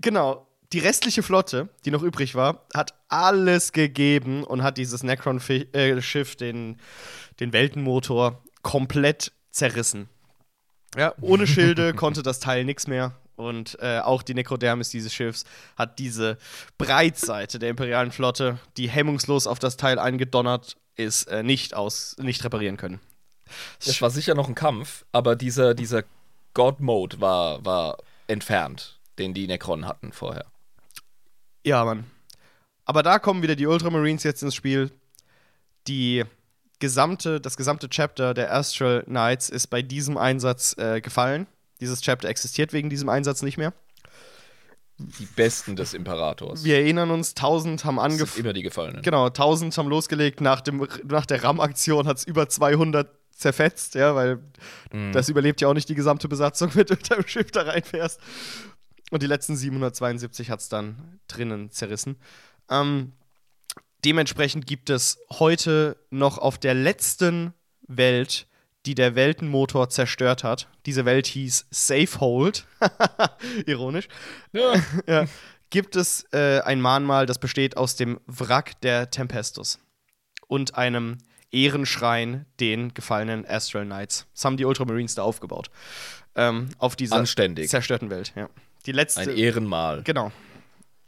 [0.02, 0.48] Genau.
[0.74, 6.82] Die restliche Flotte, die noch übrig war, hat alles gegeben und hat dieses Necron-Schiff, den,
[7.40, 10.10] den Weltenmotor, komplett zerrissen.
[10.98, 13.14] Ja, ohne Schilde konnte das Teil nichts mehr.
[13.36, 15.44] Und äh, auch die Nekrodermis dieses Schiffs
[15.78, 16.38] hat diese
[16.78, 22.44] Breitseite der imperialen Flotte, die hemmungslos auf das Teil eingedonnert ist, äh, nicht, aus, nicht
[22.44, 23.00] reparieren können.
[23.80, 26.04] Es war sicher noch ein Kampf, aber dieser, dieser
[26.54, 27.98] God-Mode war, war
[28.28, 30.46] entfernt, den die Necron hatten vorher.
[31.64, 32.06] Ja, Mann.
[32.86, 34.92] Aber da kommen wieder die Ultramarines jetzt ins Spiel.
[35.88, 36.24] Die
[36.80, 41.48] gesamte, das gesamte Chapter der Astral Knights ist bei diesem Einsatz äh, gefallen.
[41.80, 43.74] Dieses Chapter existiert wegen diesem Einsatz nicht mehr.
[44.98, 46.64] Die Besten des Imperators.
[46.64, 48.40] Wir erinnern uns, 1000 haben angefangen.
[48.46, 49.02] immer die Gefallenen.
[49.02, 50.40] Genau, 1000 haben losgelegt.
[50.40, 54.40] Nach, dem, nach der RAM-Aktion hat es über 200 zerfetzt, ja, weil
[54.94, 55.12] Mhm.
[55.12, 58.20] das überlebt ja auch nicht die gesamte Besatzung, wenn du mit deinem Schiff da reinfährst.
[59.12, 62.16] Und die letzten 772 hat es dann drinnen zerrissen.
[62.70, 63.12] Ähm,
[64.06, 67.54] dementsprechend gibt es heute noch auf der letzten
[67.88, 68.48] Welt,
[68.86, 70.68] die der Weltenmotor zerstört hat.
[70.86, 72.66] Diese Welt hieß Safehold.
[73.66, 74.08] Ironisch
[74.52, 74.74] Ja.
[75.08, 75.26] ja,
[75.70, 79.80] gibt es äh, ein Mahnmal, das besteht aus dem Wrack der Tempestus
[80.48, 81.18] und einem
[81.52, 84.28] Ehrenschrein den gefallenen Astral Knights.
[84.34, 85.70] Das haben die Ultramarines da aufgebaut.
[86.36, 87.70] Ähm, auf dieser Anständig.
[87.70, 88.50] zerstörten Welt, ja.
[88.86, 89.22] Die letzte.
[89.22, 90.04] Ein Ehrenmal.
[90.04, 90.32] Genau.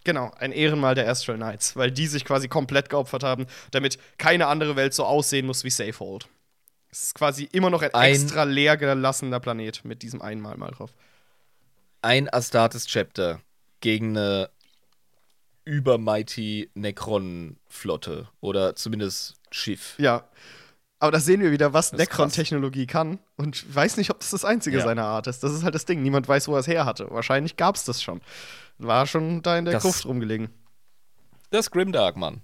[0.04, 4.48] Genau, ein Ehrenmal der Astral Knights, weil die sich quasi komplett geopfert haben, damit keine
[4.48, 6.30] andere Welt so aussehen muss wie Safehold.
[6.90, 10.72] Es ist quasi immer noch ein, Ein- extra leer gelassener Planet mit diesem einmal mal
[10.72, 10.94] drauf.
[12.02, 13.42] Ein Astartes-Chapter
[13.82, 14.50] gegen eine
[15.66, 18.30] übermighty Necron-Flotte.
[18.40, 19.96] Oder zumindest Schiff.
[19.98, 20.28] Ja.
[21.00, 23.20] Aber da sehen wir wieder, was Necron-Technologie kann.
[23.36, 24.84] Und ich weiß nicht, ob das das einzige Ja.
[24.84, 25.44] seiner Art ist.
[25.44, 26.02] Das ist halt das Ding.
[26.02, 27.08] Niemand weiß, wo er es her hatte.
[27.12, 28.22] Wahrscheinlich gab es das schon.
[28.78, 30.50] War schon da in der Das- Gruft rumgelegen.
[31.50, 32.42] Das Grimdark, Mann.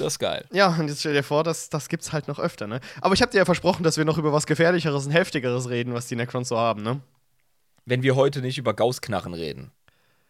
[0.00, 0.46] Das ist geil.
[0.50, 2.80] Ja, und jetzt stell dir vor, das, das gibt's halt noch öfter, ne?
[3.02, 5.92] Aber ich habe dir ja versprochen, dass wir noch über was Gefährlicheres und Heftigeres reden,
[5.92, 7.00] was die Necrons so haben, ne?
[7.84, 9.72] Wenn wir heute nicht über Gaußknarren reden,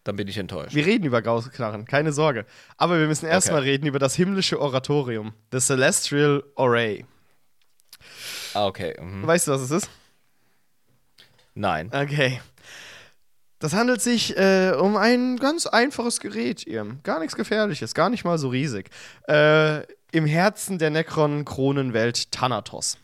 [0.03, 0.75] dann bin ich enttäuscht.
[0.75, 2.47] Wir reden über Gaußknarren, keine Sorge.
[2.79, 7.05] Aber wir müssen erstmal reden über das himmlische Oratorium, the Celestial Array.
[8.55, 8.97] Ah, okay.
[9.01, 9.25] Mhm.
[9.25, 9.91] Weißt du, was es ist?
[11.55, 11.91] Nein.
[11.95, 12.41] Okay.
[13.61, 16.97] Das handelt sich äh, um ein ganz einfaches Gerät, ihr.
[17.03, 18.89] Gar nichts Gefährliches, gar nicht mal so riesig.
[19.29, 19.83] Äh,
[20.13, 22.97] Im Herzen der Necron-Kronenwelt Thanatos.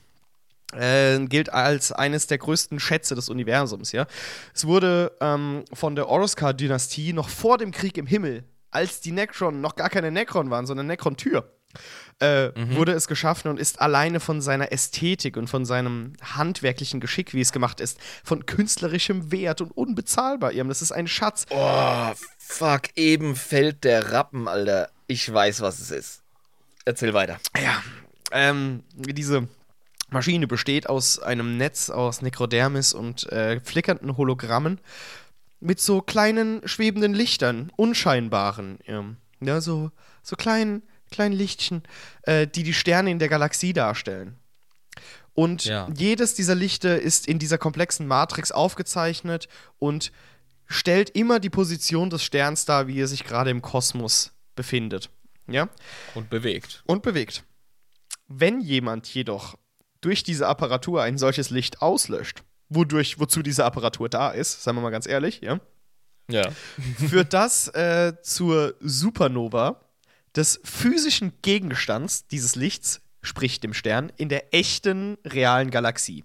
[0.73, 4.07] Äh, gilt als eines der größten Schätze des Universums, ja.
[4.55, 9.61] Es wurde ähm, von der Oroskar-Dynastie noch vor dem Krieg im Himmel, als die Necron
[9.61, 11.53] noch gar keine Necron waren, sondern Necron-Tür,
[12.19, 17.35] äh, wurde es geschaffen und ist alleine von seiner Ästhetik und von seinem handwerklichen Geschick,
[17.35, 20.53] wie es gemacht ist, von künstlerischem Wert und unbezahlbar.
[20.53, 20.69] Ihrem.
[20.69, 21.47] Das ist ein Schatz.
[21.51, 24.91] Oh, fuck, eben fällt der Rappen, Alter.
[25.07, 26.23] Ich weiß, was es ist.
[26.85, 27.39] Erzähl weiter.
[27.61, 27.83] Ja,
[28.33, 29.49] ähm, diese
[30.11, 34.81] Maschine besteht aus einem Netz aus Nekrodermis und äh, flickernden Hologrammen
[35.61, 39.91] mit so kleinen schwebenden Lichtern, unscheinbaren, ähm, ja, so,
[40.23, 41.83] so kleinen, kleinen Lichtchen,
[42.23, 44.37] äh, die die Sterne in der Galaxie darstellen.
[45.35, 45.89] Und Ja.
[45.95, 50.11] jedes dieser Lichte ist in dieser komplexen Matrix aufgezeichnet und
[50.67, 55.11] stellt immer die Position des Sterns dar, wie er sich gerade im Kosmos befindet.
[55.47, 55.69] Ja?
[56.15, 56.83] Und bewegt.
[56.87, 57.45] Und bewegt.
[58.29, 59.57] Wenn jemand jedoch
[60.01, 64.83] durch diese Apparatur ein solches Licht auslöscht, wodurch, wozu diese Apparatur da ist, sagen wir
[64.83, 65.61] mal ganz ehrlich, ja,
[66.29, 66.51] Ja.
[67.09, 69.81] führt das äh, zur Supernova
[70.37, 76.25] des physischen Gegenstands dieses Lichts, sprich dem Stern, in der echten, realen Galaxie.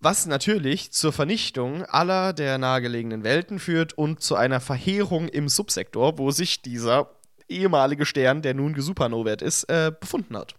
[0.00, 6.18] Was natürlich zur Vernichtung aller der nahegelegenen Welten führt und zu einer Verheerung im Subsektor,
[6.18, 7.10] wo sich dieser
[7.48, 10.54] ehemalige Stern, der nun gesupernovet ist, äh, befunden hat.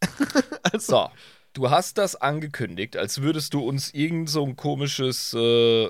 [0.78, 1.10] So,
[1.52, 5.88] du hast das angekündigt, als würdest du uns irgend so ein komisches äh,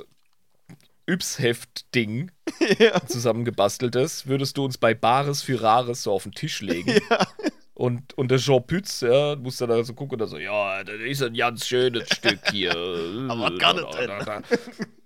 [1.07, 2.31] Yps-Heft-Ding
[2.79, 3.05] ja.
[3.07, 7.01] zusammengebasteltes, würdest du uns bei Bares für Rares so auf den Tisch legen.
[7.75, 10.85] Und, und der Jean Pütz, ja, muss dann da so gucken und da so, ja,
[10.85, 12.77] das ist ein ganz schönes Stück hier.
[13.29, 14.09] Aber kann das denn?
[14.09, 14.43] Da, da,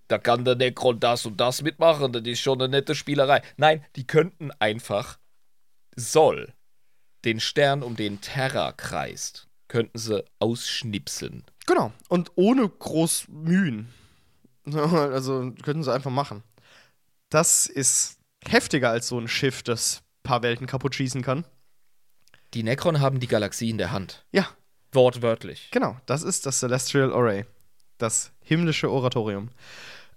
[0.08, 3.40] da kann der Necron das und das mitmachen, das ist schon eine nette Spielerei.
[3.56, 5.18] Nein, die könnten einfach,
[5.94, 6.52] soll,
[7.24, 11.44] den Stern, um den Terra kreist, könnten sie ausschnipseln.
[11.66, 11.92] Genau.
[12.08, 13.92] Und ohne groß Mühen.
[14.72, 16.42] Also könnten sie einfach machen.
[17.30, 21.44] Das ist heftiger als so ein Schiff, das ein paar Welten kaputt schießen kann.
[22.54, 24.24] Die Necron haben die Galaxie in der Hand.
[24.32, 24.48] Ja,
[24.92, 25.68] Wortwörtlich.
[25.72, 25.96] genau.
[26.06, 27.44] Das ist das Celestial Array.
[27.98, 29.50] Das himmlische Oratorium.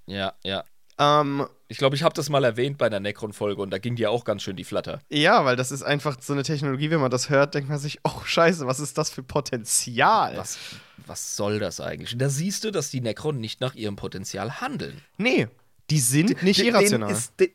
[0.06, 0.64] Ja, ja.
[1.00, 4.10] Ähm, Ich glaube, ich habe das mal erwähnt bei einer Necron-Folge und da ging dir
[4.12, 5.02] auch ganz schön die Flatter.
[5.10, 8.00] ja, weil das ist einfach so eine Technologie, wenn man das hört, denkt man sich,
[8.04, 10.36] oh scheiße, was ist das für Potenzial?
[10.38, 10.58] Was,
[11.06, 12.12] was soll das eigentlich?
[12.14, 15.02] Und da siehst du, dass die Necron nicht nach ihrem Potenzial handeln.
[15.18, 15.48] Nee,
[15.90, 17.08] die sind nicht Den- irrational.
[17.10, 17.54] Denen ist, de-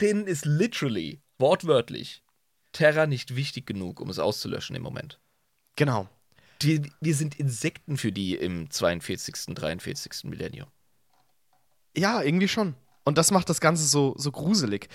[0.00, 2.22] denen ist literally, wortwörtlich,
[2.72, 5.18] Terra nicht wichtig genug, um es auszulöschen im Moment.
[5.76, 6.08] genau.
[6.62, 10.24] Die, wir sind Insekten für die im 42., 43.
[10.24, 10.68] Millennium.
[11.96, 12.74] Ja, irgendwie schon.
[13.04, 14.88] Und das macht das Ganze so, so gruselig.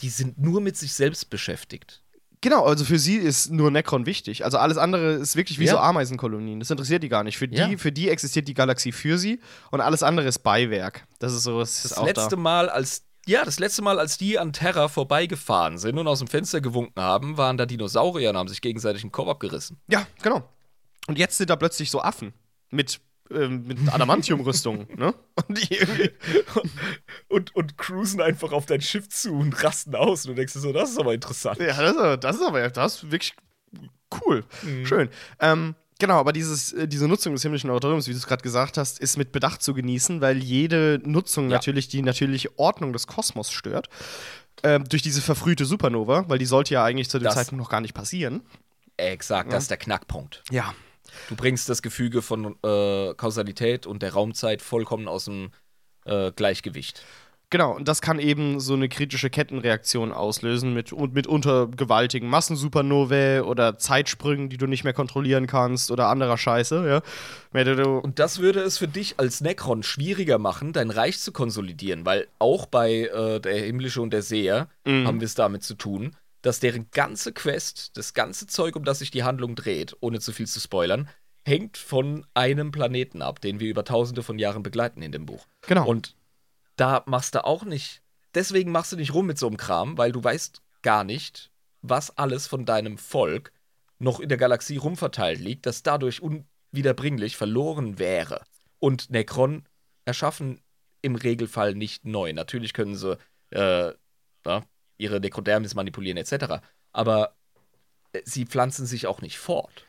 [0.00, 2.00] Die sind nur mit sich selbst beschäftigt.
[2.40, 4.44] Genau, also für sie ist nur Necron wichtig.
[4.44, 5.72] Also alles andere ist wirklich wie Ja.
[5.72, 6.60] so Ameisenkolonien.
[6.60, 7.38] Das interessiert die gar nicht.
[7.38, 7.70] Für die, Ja.
[7.78, 9.40] für die existiert die Galaxie für sie
[9.70, 11.06] und alles andere ist Beiwerk.
[11.20, 12.36] Das ist so, das ist Das auch letzte da.
[12.36, 16.28] Mal, als ja, das letzte Mal, als die an Terra vorbeigefahren sind und aus dem
[16.28, 19.78] Fenster gewunken haben, waren da Dinosaurier und haben sich gegenseitig den Kopf abgerissen.
[19.88, 20.46] Ja, genau.
[21.06, 22.34] Und jetzt sind da plötzlich so Affen
[22.70, 23.00] mit,
[23.30, 25.14] mit Adamantium-Rüstungen, ne?
[25.48, 25.58] Und.
[27.28, 30.24] Und, und cruisen einfach auf dein Schiff zu und rasten aus.
[30.24, 31.58] Und du denkst dir so, das ist aber interessant.
[31.58, 33.34] Ja, das ist aber, das ist, aber das ist wirklich
[34.24, 34.44] cool.
[34.84, 35.08] Schön.
[35.40, 38.78] Ähm, genau, aber dieses, äh, diese Nutzung des himmlischen Oratoriums, wie du es gerade gesagt
[38.78, 41.56] hast, ist mit Bedacht zu genießen, weil jede Nutzung Ja.
[41.56, 43.88] natürlich die natürliche Ordnung des Kosmos stört.
[44.62, 47.70] Ähm, durch diese verfrühte Supernova, weil die sollte ja eigentlich zu dem Das- Zeitpunkt noch
[47.70, 48.42] gar nicht passieren.
[48.96, 50.44] Exakt, das ist der Knackpunkt.
[50.52, 50.72] Ja.
[51.28, 55.50] Du bringst das Gefüge von äh, Kausalität und der Raumzeit vollkommen aus dem
[56.04, 57.02] äh, Gleichgewicht.
[57.50, 63.42] Genau, und das kann eben so eine kritische Kettenreaktion auslösen mit und mitunter gewaltigen Massensupernovae
[63.44, 67.02] oder Zeitsprüngen, die du nicht mehr kontrollieren kannst oder anderer Scheiße, ja.
[68.00, 72.26] Und das würde es für dich als Necron schwieriger machen, dein Reich zu konsolidieren, weil
[72.40, 75.06] auch bei äh, der Himmlische und der Seher Mhm.
[75.06, 78.98] haben wir es damit zu tun, dass deren ganze Quest, das ganze Zeug, um das
[78.98, 81.08] sich die Handlung dreht, ohne zu viel zu spoilern,
[81.46, 85.46] hängt von einem Planeten ab, den wir über tausende von Jahren begleiten in dem Buch.
[85.66, 85.86] Genau.
[85.86, 86.16] Und
[86.76, 88.02] da machst du auch nicht,
[88.34, 91.50] deswegen machst du nicht rum mit so einem Kram, weil du weißt gar nicht,
[91.80, 93.50] was alles von deinem Volk
[93.98, 98.44] noch in der Galaxie rumverteilt liegt, das dadurch unwiederbringlich verloren wäre.
[98.80, 99.64] Und Necron
[100.04, 100.60] erschaffen
[101.00, 102.34] im Regelfall nicht neu.
[102.34, 103.16] Natürlich können sie
[103.50, 103.94] äh,
[104.44, 104.62] ja,
[104.96, 106.62] ihre Nekrodermis manipulieren etc.
[106.92, 107.34] Aber
[108.12, 109.86] äh, sie pflanzen sich auch nicht fort.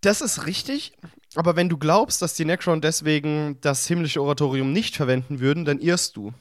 [0.00, 0.92] Das ist richtig,
[1.34, 5.80] aber wenn du glaubst, dass die Necron deswegen das himmlische Oratorium nicht verwenden würden, dann
[5.80, 6.32] irrst du.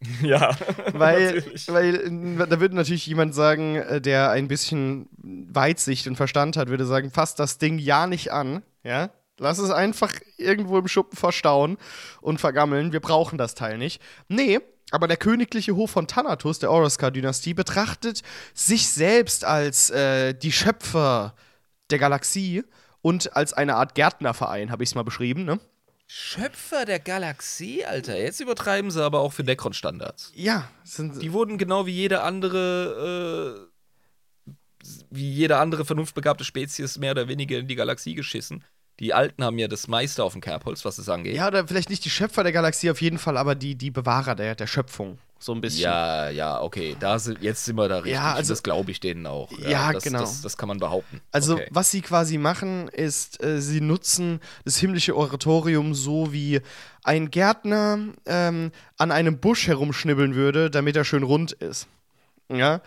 [0.22, 0.54] Ja,
[0.92, 6.58] Weil, weil äh, da würde natürlich jemand sagen, äh, der ein bisschen Weitsicht und Verstand
[6.58, 9.10] hat, würde sagen, fass das Ding ja nicht an, ja?
[9.38, 11.78] Lass es einfach irgendwo im Schuppen verstauen
[12.20, 12.92] und vergammeln.
[12.92, 14.00] Wir brauchen das Teil nicht.
[14.28, 14.60] Nee,
[14.94, 18.22] aber der königliche Hof von Thanatos, der Oroskar-Dynastie, betrachtet
[18.54, 21.34] sich selbst als äh, die Schöpfer
[21.90, 22.62] der Galaxie
[23.02, 25.58] und als eine Art Gärtnerverein, habe ich es mal beschrieben, ne?
[26.06, 28.16] Schöpfer der Galaxie, Alter.
[28.16, 30.32] Jetzt übertreiben sie aber auch für Necron-Standards.
[30.36, 33.66] Ja, sind, Die wurden genau wie jede andere,
[34.46, 34.52] äh,
[35.10, 38.62] wie jede andere vernunftbegabte Spezies mehr oder weniger in die Galaxie geschissen.
[39.00, 41.34] Die Alten haben ja das meiste auf dem Kerbholz, was es angeht.
[41.34, 44.34] Ja, oder vielleicht nicht die Schöpfer der Galaxie auf jeden Fall, aber die, die Bewahrer
[44.36, 45.18] der, der Schöpfung.
[45.40, 45.82] so ein bisschen.
[45.82, 46.96] Ja, ja, okay.
[47.00, 48.14] Da sind, jetzt sind wir da richtig.
[48.14, 49.50] Ja, also- das glaube ich denen auch.
[49.58, 50.20] Ja, das, genau.
[50.20, 51.20] Das, das kann man behaupten.
[51.32, 51.66] Also, okay.
[51.70, 56.60] was sie quasi machen, ist, äh, sie nutzen das himmlische Oratorium so, wie
[57.02, 61.88] ein Gärtner ähm, an einem Busch herumschnibbeln würde, damit er schön rund ist.
[62.48, 62.80] Ja.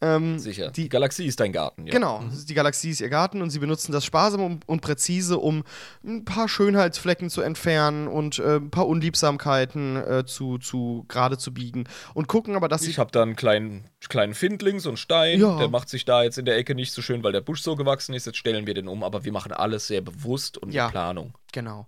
[0.00, 0.70] Ähm, Sicher.
[0.70, 1.92] die- Die Galaxie ist dein Garten, ja.
[1.92, 5.64] Genau, die Galaxie ist ihr Garten und sie benutzen das sparsam und, und präzise, um
[6.04, 11.52] ein paar Schönheitsflecken zu entfernen und äh, ein paar Unliebsamkeiten äh, zu, zu gerade zu
[11.52, 11.84] biegen
[12.14, 15.40] und gucken aber, dass sie Ich habe da einen kleinen, kleinen Findling, so einen Stein.
[15.40, 15.58] Ja.
[15.58, 17.74] Der macht sich da jetzt in der Ecke nicht so schön, weil der Busch so
[17.74, 18.24] gewachsen ist.
[18.26, 20.84] Jetzt stellen wir den um, aber wir machen alles sehr bewusst und Ja.
[20.84, 21.34] mit Planung.
[21.52, 21.86] Genau.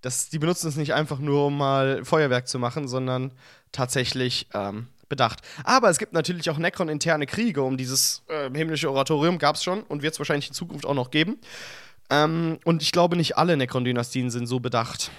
[0.00, 3.32] Das, die benutzen es nicht einfach nur, um mal Feuerwerk zu machen, sondern
[3.72, 5.40] tatsächlich ähm, bedacht.
[5.64, 9.82] Aber es gibt natürlich auch Necron-interne Kriege um dieses äh, himmlische Oratorium, gab es schon
[9.84, 11.38] und wird es wahrscheinlich in Zukunft auch noch geben.
[12.10, 15.10] Ähm, und ich glaube, nicht alle Necron-Dynastien sind so bedacht.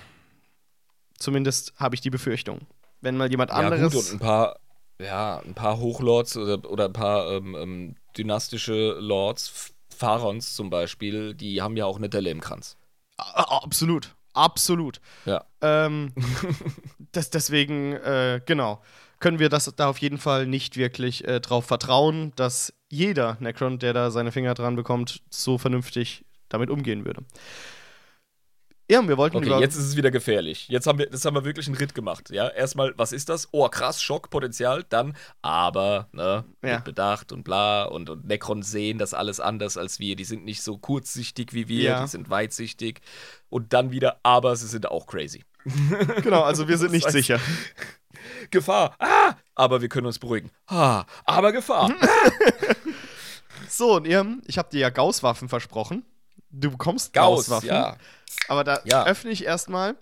[1.18, 2.62] Zumindest habe ich die Befürchtung.
[3.02, 3.94] Wenn mal jemand Ja, anderes.
[3.94, 4.60] gut, und ein paar,
[5.00, 11.34] ja, ein paar Hochlords oder, oder ein paar ähm, ähm, dynastische Lords, Pharaons zum Beispiel,
[11.34, 12.78] die haben ja auch eine Delle im Kranz.
[13.18, 14.16] Absolut.
[14.34, 15.02] Absolut.
[15.26, 15.44] Ja.
[15.62, 16.14] Ähm,
[17.12, 18.82] das, deswegen, äh, genau,
[19.20, 23.78] können wir das da auf jeden Fall nicht wirklich äh, drauf vertrauen, dass jeder Necron,
[23.80, 27.24] der da seine Finger dran bekommt, so vernünftig damit umgehen würde.
[28.92, 30.68] Ja, wir wollten Okay, jetzt ist es wieder gefährlich.
[30.68, 32.32] Jetzt haben wir, das haben wir wirklich einen Ritt gemacht.
[32.32, 33.48] Ja, erstmal, was ist das?
[33.52, 34.84] Oh, krass, Schock, Potenzial.
[34.90, 36.78] Dann, aber, ne, Ja.
[36.78, 37.84] mit Bedacht und bla.
[37.84, 40.16] Und, und Necron sehen das alles anders als wir.
[40.16, 42.02] Die sind nicht so kurzsichtig wie wir, Ja.
[42.02, 43.02] die sind weitsichtig.
[43.50, 45.44] Und dann wieder, aber sie sind auch crazy.
[46.24, 47.40] genau, also wir sind nicht Das heißt- sicher.
[48.52, 50.52] Gefahr, ah, aber wir können uns beruhigen.
[50.68, 51.94] Ah, aber Gefahr.
[53.68, 56.06] So, und ihr, ich habe dir ja Gauss-Waffen versprochen.
[56.50, 57.68] Du bekommst Gauss, Gauss-Waffen.
[57.70, 57.98] ja.
[58.48, 59.06] Aber da Ja.
[59.06, 59.96] öffne ich erstmal,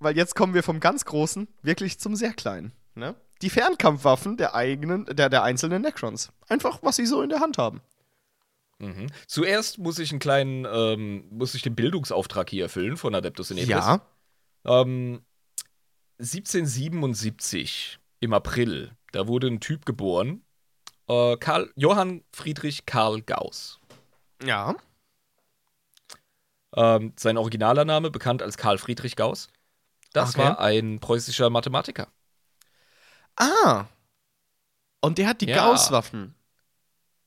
[0.00, 2.72] weil jetzt kommen wir vom ganz Großen wirklich zum sehr Kleinen.
[2.94, 3.14] Ne?
[3.42, 6.32] Die Fernkampfwaffen der eigenen, der, der einzelnen Necrons.
[6.48, 7.82] Einfach, was sie so in der Hand haben.
[8.78, 9.06] Mhm.
[9.28, 13.58] Zuerst muss ich einen kleinen, ähm, muss ich den Bildungsauftrag hier erfüllen von Adeptus in
[13.58, 14.00] Ja.
[14.64, 15.22] Ähm,
[16.18, 20.42] 1777 im April, da wurde ein Typ geboren,
[21.08, 23.78] äh, Karl, Johann Friedrich Karl Gauss.
[24.42, 24.74] Ja.
[26.76, 29.48] Ähm, sein originaler Name, bekannt als Karl Friedrich Gauss.
[30.12, 30.44] Das Okay.
[30.44, 32.08] war ein preußischer Mathematiker.
[33.36, 33.86] Ah.
[35.00, 35.56] Und der hat die Ja.
[35.56, 36.34] Gauss-Waffen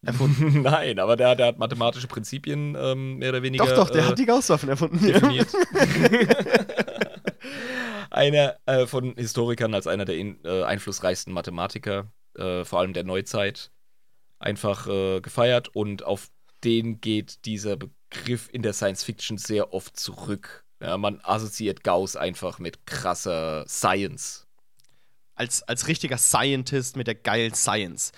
[0.06, 0.62] erfunden.
[0.64, 3.66] Nein, aber der, der hat mathematische Prinzipien ähm, mehr oder weniger.
[3.66, 5.00] doch, doch, der äh, hat die Gauss-Waffen erfunden.
[5.06, 5.50] definiert.
[8.18, 13.04] einer äh, von Historikern als einer der in, äh, einflussreichsten Mathematiker, äh, vor allem der
[13.04, 13.72] Neuzeit,
[14.40, 16.28] einfach äh, gefeiert und auf
[16.64, 20.66] den geht dieser Begriff in der Science Fiction sehr oft zurück.
[20.82, 24.48] Ja, man assoziiert Gauss einfach mit krasser Science.
[25.36, 28.12] als, als richtiger Scientist mit der geilen Science.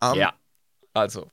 [0.00, 0.34] Ähm, ja.
[0.94, 1.30] Also,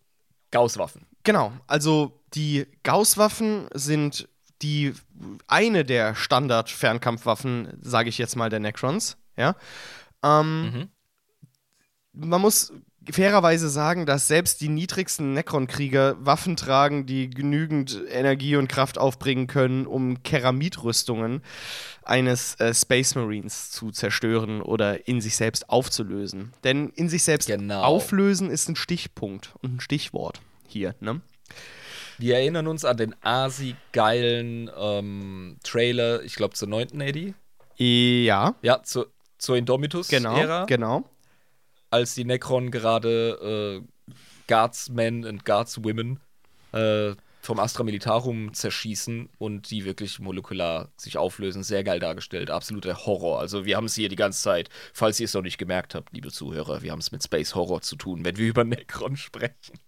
[0.52, 1.06] Gauss-Waffen.
[1.24, 4.28] Genau, also die Gauss-Waffen sind
[4.62, 4.94] die
[5.48, 9.18] eine der Standard-Fernkampfwaffen, sage ich jetzt mal, der Necrons.
[9.38, 9.56] Ja.
[10.24, 10.90] Ähm, Mhm.
[12.18, 12.72] Man muss
[13.12, 19.48] fairerweise sagen, dass selbst die niedrigsten Necron-Krieger Waffen tragen, die genügend Energie und Kraft aufbringen
[19.48, 21.42] können, um Keramidrüstungen
[22.04, 26.54] eines äh, Space Marines zu zerstören oder in sich selbst aufzulösen.
[26.64, 27.84] Denn in sich selbst Genau.
[27.84, 31.20] auflösen ist ein Stichpunkt und ein Stichwort hier, ne?
[32.18, 37.02] Wir erinnern uns an den asi-geilen ähm, Trailer, ich glaube zur 9.
[37.02, 37.34] Eddie.
[37.78, 40.66] Ja, Ja, zur, zur genau, Indomitus-Ära.
[40.66, 41.04] genau.
[41.90, 44.12] als die Necron gerade äh,
[44.48, 46.20] Guardsmen und Guardswomen
[46.72, 51.64] äh, vom Astra Militarum zerschießen und die wirklich molekular sich auflösen.
[51.64, 52.50] Sehr geil dargestellt.
[52.50, 53.40] Absoluter Horror.
[53.40, 56.12] Also wir haben es hier die ganze Zeit, falls ihr es noch nicht gemerkt habt,
[56.14, 59.80] liebe Zuhörer, wir haben es mit Space Horror zu tun, wenn wir über Necron sprechen.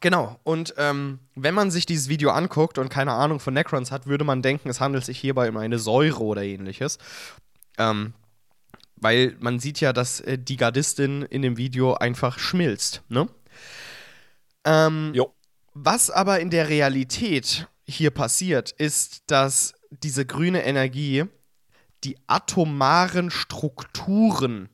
[0.00, 0.38] Genau.
[0.44, 4.24] Und ähm, wenn man sich dieses Video anguckt und keine Ahnung von Necrons hat, würde
[4.24, 6.98] man denken, es handelt sich hierbei um eine Säure oder ähnliches.
[7.78, 8.14] Ähm,
[8.96, 13.28] weil man sieht ja, dass äh, die Gardistin in dem Video einfach schmilzt, ne?
[14.64, 15.32] Ähm, Jo.
[15.74, 21.24] was aber in der Realität hier passiert, ist, dass diese grüne Energie
[22.04, 24.68] die atomaren Strukturen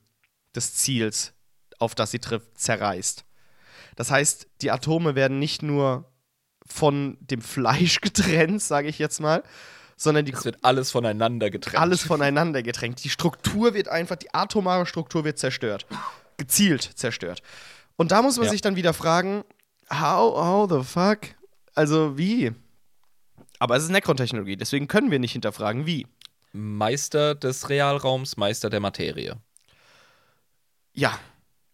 [0.55, 1.32] des Ziels,
[1.78, 3.24] auf das sie trifft, zerreißt.
[3.96, 6.10] Das heißt, die Atome werden nicht nur
[6.66, 9.42] von dem Fleisch getrennt, sage ich jetzt mal,
[9.96, 11.78] sondern die Es wird alles voneinander getrennt.
[11.80, 13.04] alles voneinander getrennt.
[13.04, 15.86] Die Struktur wird einfach, die atomare Struktur wird zerstört.
[16.36, 17.42] Gezielt zerstört.
[17.96, 18.50] Und da muss man Ja.
[18.50, 19.44] sich dann wieder fragen,
[19.90, 21.18] how, how the fuck?
[21.74, 22.52] Also wie?
[23.60, 26.06] Aber es ist Necron-Technologie, deswegen können wir nicht hinterfragen, wie.
[26.52, 29.36] Meister des Realraums, Meister der Materie.
[30.92, 31.18] Ja.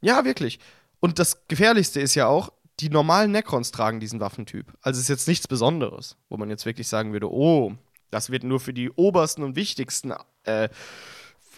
[0.00, 0.58] Ja, wirklich.
[1.00, 4.72] Und das Gefährlichste ist ja auch, die normalen Necrons tragen diesen Waffentyp.
[4.80, 7.74] Also es ist jetzt nichts Besonderes, wo man jetzt wirklich sagen würde, oh,
[8.10, 10.14] das wird nur für die obersten und wichtigsten
[10.44, 10.68] äh,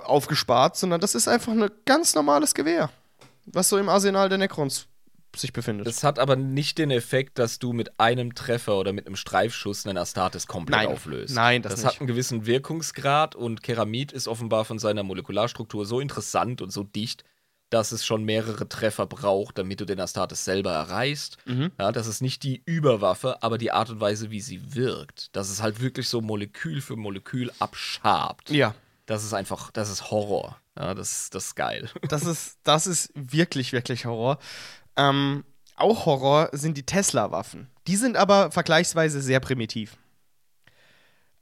[0.00, 2.90] aufgespart, sondern das ist einfach ein ganz normales Gewehr,
[3.46, 4.86] was so im Arsenal der Necrons
[5.36, 5.86] sich befindet.
[5.86, 9.86] Das hat aber nicht den Effekt, dass du mit einem Treffer oder mit einem Streifschuss
[9.86, 10.88] einen Astartes komplett Nein.
[10.88, 11.34] auflöst.
[11.34, 16.00] Nein, das das hat einen gewissen Wirkungsgrad und Keramid ist offenbar von seiner Molekularstruktur so
[16.00, 17.24] interessant und so dicht,
[17.72, 21.38] dass es schon mehrere Treffer braucht, damit du den Astartes selber erreichst.
[21.46, 21.72] Mhm.
[21.78, 25.34] Ja, das ist nicht die Überwaffe, aber die Art und Weise, wie sie wirkt.
[25.34, 28.50] Dass es halt wirklich so Molekül für Molekül abschabt.
[28.50, 28.74] ja,
[29.06, 30.58] Das ist einfach, das ist Horror.
[30.78, 31.88] Ja, das, das ist geil.
[32.08, 34.38] das ist, das ist wirklich, wirklich Horror.
[34.96, 35.44] Ähm,
[35.76, 37.68] auch Horror sind die Tesla-Waffen.
[37.86, 39.96] Die sind aber vergleichsweise sehr primitiv.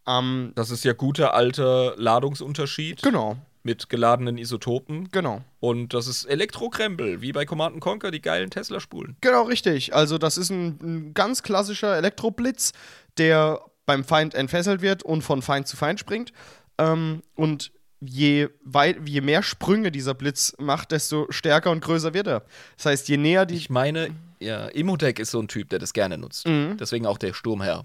[0.06, 5.08] Ähm, Das ist ja guter alter Ladungsunterschied genau, mit geladenen Isotopen.
[5.12, 5.42] genau.
[5.60, 9.16] Und das ist Elektrokrempel, wie bei Command Conquer, die geilen Tesla-Spulen.
[9.20, 9.94] Genau, richtig.
[9.94, 12.72] Also, das ist ein, ein ganz klassischer Elektroblitz,
[13.18, 16.32] der beim Feind entfesselt wird und von Feind zu Feind springt.
[16.78, 22.26] Ähm, und je, weit, je mehr Sprünge dieser Blitz macht, desto stärker und größer wird
[22.26, 22.44] er.
[22.76, 23.56] Das heißt, je näher die.
[23.56, 26.48] Ich meine, ja, Imhotech ist so ein Typ, der das gerne nutzt.
[26.48, 26.76] Mhm.
[26.78, 27.84] Deswegen auch der Sturmherr.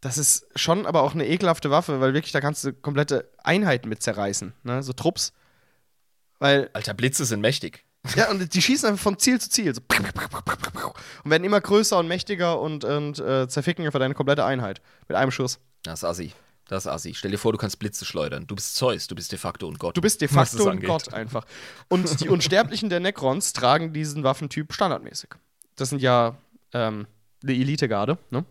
[0.00, 3.88] Das ist schon aber auch eine ekelhafte Waffe, weil wirklich da kannst du komplette Einheiten
[3.88, 4.82] mit zerreißen, ne?
[4.82, 5.32] So Trupps.
[6.38, 7.84] Weil, Alter, Blitze sind mächtig.
[8.16, 9.74] ja, und die schießen einfach von Ziel zu Ziel.
[9.74, 9.82] So
[11.22, 14.80] und werden immer größer und mächtiger und, und äh, zerficken einfach deine komplette Einheit.
[15.06, 15.58] Mit einem Schuss.
[15.82, 16.32] Das ist Assi.
[16.66, 17.14] Das ist Assi.
[17.14, 18.46] Stell dir vor, du kannst Blitze schleudern.
[18.46, 19.98] Du bist Zeus, du bist de facto ein Gott.
[19.98, 20.88] Du bist de facto angeht.
[20.88, 21.44] Gott einfach.
[21.88, 25.30] Und die Unsterblichen der Necrons tragen diesen Waffentyp standardmäßig.
[25.76, 26.36] Das sind ja
[26.72, 27.06] ähm,
[27.42, 28.46] eine Elitegarde, ne?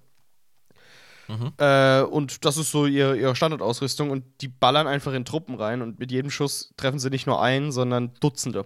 [1.30, 1.54] Mhm.
[1.58, 5.84] Äh, und das ist so ihr, ihre Standardausrüstung und die ballern einfach in Truppen rein
[5.84, 8.66] und mit jedem Schuss treffen sie nicht nur einen, sondern Dutzende.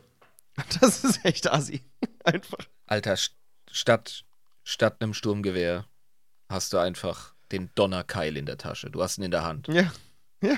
[0.80, 1.82] Das ist echt assi.
[2.24, 2.60] Einfach.
[2.86, 3.36] Alter, st
[3.72, 4.24] statt,
[4.64, 5.88] statt einem Sturmgewehr
[6.48, 8.92] hast du einfach den Donnerkeil in der Tasche.
[8.92, 9.68] Du hast ihn in der Hand.
[9.68, 9.92] Ja.
[10.44, 10.58] Ja.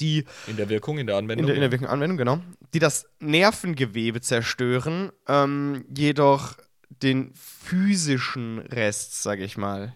[0.00, 1.46] die In der Wirkung, in der in Anwendung.
[1.46, 2.40] der, in der wirklichen Anwendung, genau,
[2.74, 6.56] die das Nervengewebe zerstören, ähm, jedoch
[7.02, 9.94] den physischen Rest, sage ich mal,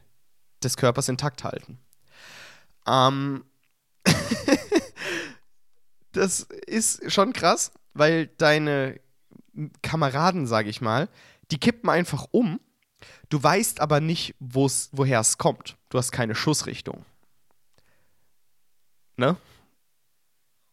[0.63, 1.79] des Körpers intakt halten.
[2.87, 3.45] Ähm,
[6.13, 9.01] das ist schon krass, weil deine
[9.83, 11.09] Kameraden, sage ich mal,
[11.51, 12.61] die kippen einfach um.
[13.29, 15.77] Du weißt aber nicht, woher es kommt.
[15.89, 17.05] Du hast keine Schussrichtung.
[19.17, 19.37] Ne?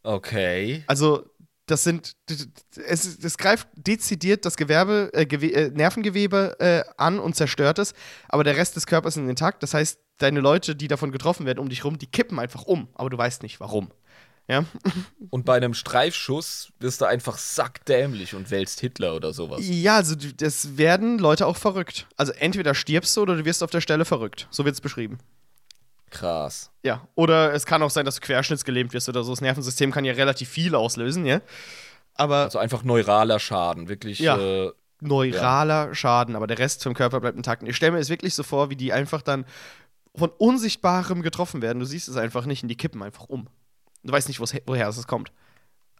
[0.03, 0.83] Okay.
[0.87, 1.25] Also,
[1.65, 2.13] das sind.
[2.75, 7.93] Es, es greift dezidiert das Gewerbe, äh, Gewe äh, Nervengewebe äh, an und zerstört es,
[8.27, 9.61] aber der Rest des Körpers ist intakt.
[9.63, 12.87] Das heißt, deine Leute, die davon getroffen werden um dich rum, die kippen einfach um,
[12.95, 13.91] aber du weißt nicht warum.
[14.49, 14.65] Ja?
[15.29, 19.61] Und bei einem Streifschuss wirst du einfach sackdämlich und wählst Hitler oder sowas.
[19.61, 22.07] Ja, also das werden Leute auch verrückt.
[22.17, 24.47] Also entweder stirbst du oder du wirst auf der Stelle verrückt.
[24.49, 25.19] So wird es beschrieben.
[26.09, 26.71] Krass.
[26.83, 27.07] Ja.
[27.15, 29.31] Oder es kann auch sein, dass du querschnittsgelähmt wirst oder so.
[29.31, 31.41] Das Nervensystem kann ja relativ viel auslösen, ja.
[32.15, 34.19] Aber Also einfach neuraler Schaden, wirklich.
[34.19, 34.37] Ja.
[34.37, 34.71] Äh,
[35.01, 37.63] neuraler Schaden, aber der Rest vom Körper bleibt intakt.
[37.63, 39.45] Ich stelle mir es wirklich so vor, wie die einfach dann
[40.15, 41.79] von Unsichtbarem getroffen werden.
[41.79, 43.47] Du siehst es einfach nicht und die kippen einfach um.
[44.03, 45.31] Du weißt nicht, woher es kommt.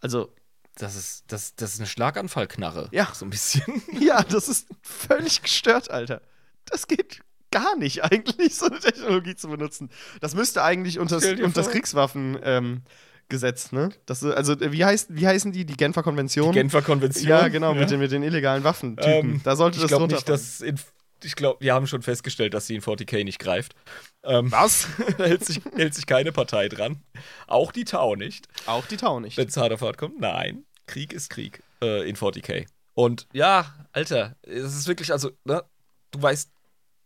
[0.00, 0.32] Also,
[0.76, 2.88] das, ist, das, das ist eine Schlaganfallknarre.
[2.92, 3.08] Ja.
[3.12, 3.82] So ein bisschen.
[4.00, 6.22] ja, das ist völlig gestört, Alter.
[6.66, 7.20] Das geht
[7.50, 9.90] gar nicht eigentlich, so eine Technologie zu benutzen.
[10.20, 11.70] Das müsste eigentlich unter, das.
[11.70, 12.82] Kriegswaffengesetz, ähm,
[13.28, 13.90] Gesetz, ne?
[14.06, 15.64] Das, also, wie, heißt, wie heißen die?
[15.64, 16.52] Die Genfer Konvention?
[16.52, 17.28] Genfer Konvention.
[17.28, 19.30] ja, genau, Mit, den, mit den illegalen Waffentypen.
[19.30, 20.76] Ähm, da sollte ich das drunter nicht, dass in,
[21.24, 23.74] ich glaube, wir haben schon festgestellt, dass sie in 40k nicht greift.
[24.22, 24.88] Ähm, Was?
[25.18, 27.02] da hält sich, hält sich keine Partei dran.
[27.46, 28.48] Auch die Tau nicht.
[28.66, 29.36] Auch die Tau nicht.
[29.36, 30.20] Wenn es hart auf hart kommt.
[30.20, 32.66] Nein, Krieg ist Krieg äh, in 40k.
[32.94, 35.62] Und ja, Alter, es ist wirklich, also, ne,
[36.10, 36.50] du weißt,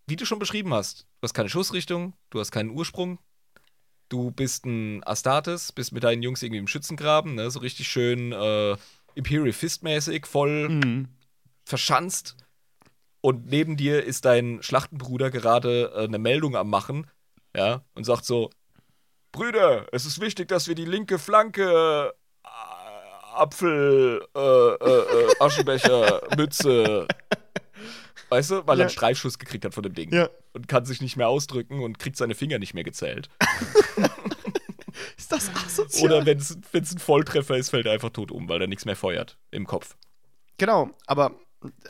[0.06, 3.18] wie du schon beschrieben hast, du hast keine Schussrichtung, du hast keinen Ursprung,
[4.08, 8.32] du bist ein Astartes, bist mit deinen Jungs irgendwie im Schützengraben, ne, so richtig schön
[8.32, 8.76] äh,
[9.14, 11.08] Imperial Fist-mäßig, voll Mhm.
[11.64, 12.36] verschanzt.
[13.20, 17.06] Und neben dir ist dein Schlachtenbruder gerade äh, eine Meldung am Machen,
[17.56, 18.50] ja, und sagt so:
[19.32, 22.12] Brüder, es ist wichtig, dass wir die linke Flanke
[22.44, 22.48] äh,
[23.34, 24.74] Apfel, äh, äh,
[25.30, 27.08] äh, Aschenbecher, Mütze.
[28.34, 28.82] Weißt du, weil er Ja.
[28.86, 30.12] einen Streifschuss gekriegt hat von dem Ding.
[30.12, 30.28] Ja.
[30.54, 33.28] Und kann sich nicht mehr ausdrücken und kriegt seine Finger nicht mehr gezählt.
[35.16, 36.12] Ist das asozial?
[36.12, 38.96] Oder wenn es ein Volltreffer ist, fällt er einfach tot um, weil er nichts mehr
[38.96, 39.96] feuert im Kopf.
[40.58, 41.32] Genau, aber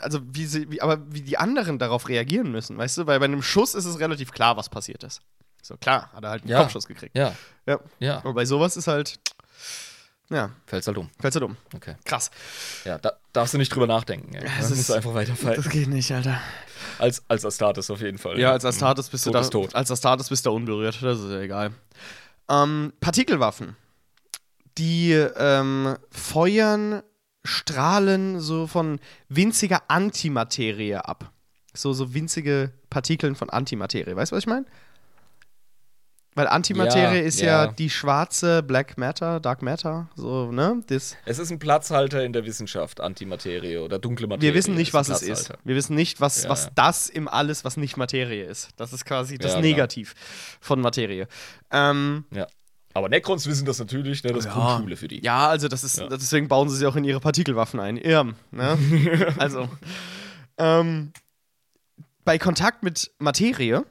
[0.01, 3.07] also wie sie, wie, aber wie die anderen darauf reagieren müssen, weißt du?
[3.07, 5.21] Weil bei einem Schuss ist es relativ klar, was passiert ist.
[5.63, 6.61] So klar, hat er halt einen Ja.
[6.61, 7.17] Kopfschuss gekriegt.
[7.17, 7.35] Ja.
[7.67, 7.81] Ja.
[7.99, 8.19] Ja.
[8.19, 9.19] Aber bei sowas ist halt,
[10.31, 11.11] ja, Fällt's halt um.
[11.21, 11.57] fällst du dumm.
[11.75, 11.97] Okay.
[12.05, 12.31] Krass.
[12.85, 14.35] Ja, da darfst du nicht drüber nachdenken.
[14.37, 15.63] Es Das ist- musst du einfach weiterfallen.
[15.71, 16.41] geht nicht, Alter.
[16.99, 18.39] Als, als Astartes auf jeden Fall.
[18.39, 19.75] Ja, als Astartes bist du Tot da, tot.
[19.75, 21.03] als Astartes bist du unberührt.
[21.03, 21.73] Das ist ja egal.
[22.49, 23.77] Ähm, Partikelwaffen,
[24.79, 27.03] die ähm, feuern
[27.45, 31.31] Strahlen so von winziger Antimaterie ab.
[31.75, 34.15] So, so winzige Partikeln von Antimaterie.
[34.17, 34.65] Weißt du, was ich meine?
[36.37, 37.65] Weil Antimaterie Ja, ist ja.
[37.67, 37.73] ja.
[37.73, 40.83] die schwarze Black Matter, Dark Matter, so, ne?
[40.89, 44.49] Das, Es ist ein Platzhalter in der Wissenschaft, Antimaterie oder dunkle Materie.
[44.53, 45.53] wir wissen nicht, was es ist.
[45.63, 46.71] Wir wissen nicht, was, Ja, was ja.
[46.75, 48.71] das im Alles, was nicht Materie ist.
[48.77, 49.61] Das ist quasi das Ja.
[49.61, 50.15] Negativ
[50.61, 51.29] von Materie.
[51.71, 52.47] Ähm, Ja.
[52.97, 54.33] Aber Necrons wissen das natürlich, ne?
[54.33, 55.21] Das ist Grundschule für die.
[55.25, 56.09] Ja, also das ist, Ja.
[56.09, 57.97] deswegen bauen sie sie auch in ihre Partikelwaffen ein.
[57.97, 58.77] Irm, ne?
[59.39, 59.69] also,
[60.59, 61.13] ähm,
[62.25, 63.85] bei Kontakt mit Materie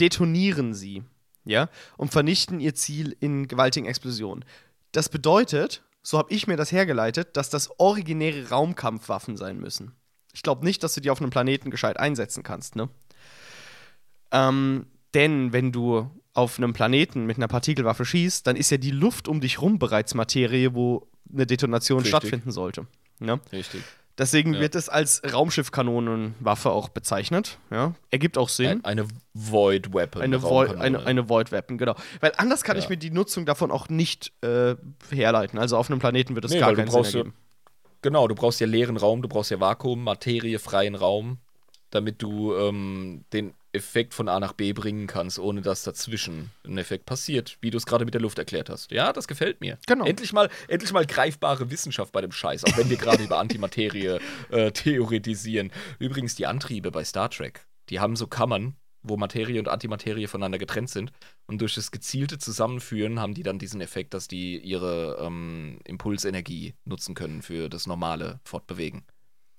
[0.00, 1.02] detonieren sie,
[1.44, 4.44] ja, und vernichten ihr Ziel in gewaltigen Explosionen.
[4.92, 9.92] Das bedeutet, so habe ich mir das hergeleitet, dass das originäre Raumkampfwaffen sein müssen.
[10.32, 12.88] Ich glaube nicht, dass du die auf einem Planeten gescheit einsetzen kannst, ne?
[14.32, 18.92] Ähm, denn wenn du auf einem Planeten mit einer Partikelwaffe schießt, dann ist ja die
[18.92, 22.10] Luft um dich rum bereits Materie, wo eine Detonation Richtig.
[22.10, 22.86] stattfinden sollte.
[23.18, 23.40] Ne?
[23.52, 23.82] Richtig.
[24.20, 24.60] Deswegen Ja.
[24.60, 27.58] wird es als Raumschiffkanonenwaffe auch bezeichnet.
[27.70, 27.94] Ja?
[28.10, 28.68] Ergibt auch Sinn.
[28.68, 30.20] Ein, eine Void Weapon.
[30.20, 30.80] Eine, Raumkanone.
[30.84, 31.94] eine, eine Void Weapon, genau.
[32.20, 32.82] Weil anders kann Ja.
[32.82, 34.76] ich mir die Nutzung davon auch nicht äh,
[35.10, 35.58] herleiten.
[35.58, 37.34] Also auf einem Planeten wird es Nee, gar keinen Sinn ergeben.
[38.02, 41.38] Genau, du brauchst ja leeren Raum, du brauchst ja Vakuum, materiefreien Raum,
[41.90, 46.78] damit du ähm, den Effekt von A nach B bringen kannst, ohne dass dazwischen ein
[46.78, 48.90] Effekt passiert, wie du es gerade mit der Luft erklärt hast.
[48.90, 49.78] Ja, das gefällt mir.
[49.86, 50.04] Genau.
[50.04, 54.18] Endlich mal, endlich mal greifbare Wissenschaft bei dem Scheiß, auch wenn wir gerade über Antimaterie
[54.50, 55.70] äh, theoretisieren.
[55.98, 60.58] Übrigens, die Antriebe bei Star Trek, die haben so Kammern, wo Materie und Antimaterie voneinander
[60.58, 61.12] getrennt sind.
[61.46, 66.74] Und durch das gezielte Zusammenführen haben die dann diesen Effekt, dass die ihre ähm, Impulsenergie
[66.84, 69.04] nutzen können für das normale Fortbewegen.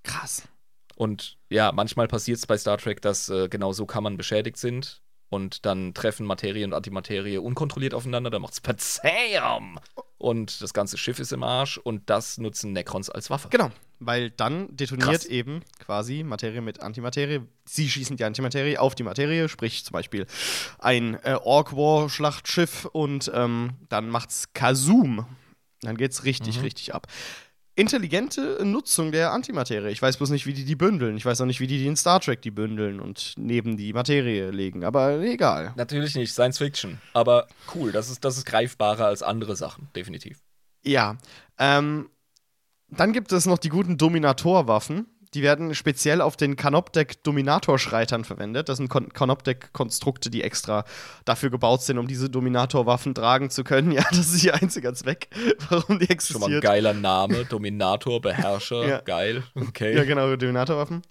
[0.04, 0.48] Krass.
[0.96, 5.02] Und ja, manchmal passiert es bei Star Trek, dass äh, genau so Kammern beschädigt sind.
[5.30, 9.80] Und dann treffen Materie und Antimaterie unkontrolliert aufeinander, dann macht's Pazam!
[10.18, 13.48] Und das ganze Schiff ist im Arsch und das nutzen Necrons als Waffe.
[13.50, 15.26] Genau, weil dann detoniert Krass.
[15.26, 17.42] eben quasi Materie mit Antimaterie.
[17.64, 20.28] Sie schießen die Antimaterie auf die Materie, sprich zum Beispiel
[20.80, 25.26] ein äh, Orc-War-Schlachtschiff und ähm, dann macht's Kasum.
[25.82, 26.64] Dann geht's richtig, Mhm.
[26.64, 27.08] richtig ab.
[27.82, 29.90] Intelligente Nutzung der Antimaterie.
[29.90, 31.18] Ich weiß bloß nicht, wie die die bündeln.
[31.18, 33.92] Ich weiß auch nicht, wie die die in Star Trek die bündeln und neben die
[33.92, 34.84] Materie legen.
[34.84, 35.74] Aber egal.
[35.76, 37.02] Natürlich nicht, Science Fiction.
[37.14, 40.40] Aber cool, das ist, das ist greifbarer als andere Sachen, definitiv.
[40.84, 41.18] Ja.
[41.58, 42.10] Ähm,
[42.90, 45.08] dann gibt es noch die guten Dominatorwaffen.
[45.34, 48.68] Die werden speziell auf den Canoptek-Dominatorschreitern verwendet.
[48.68, 50.84] Das sind Kon Canoptek-Konstrukte, die extra
[51.24, 53.92] dafür gebaut sind, um diese Dominatorwaffen tragen zu können.
[54.02, 55.28] Ja, das ist ihr einziger Zweck,
[55.70, 59.02] warum die Schon mal ein geiler Name, Dominator, Beherrscher, Ja.
[59.02, 59.44] geil.
[59.56, 59.96] Okay.
[59.96, 61.02] Ja, genau, Dominatorwaffen.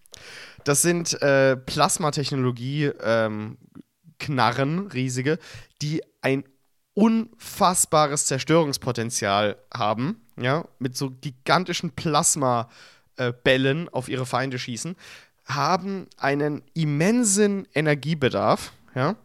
[0.65, 3.57] Das sind äh, Plasmatechnologie ähm,
[4.19, 5.39] Knarren, riesige,
[5.81, 6.45] die ein
[6.95, 11.95] unfassbares Zerstörungspotenzial haben, ja, mit so gigantischen
[13.21, 14.97] Plasmabällen auf ihre Feinde schießen,
[15.47, 19.17] haben einen immensen Energiebedarf, ja.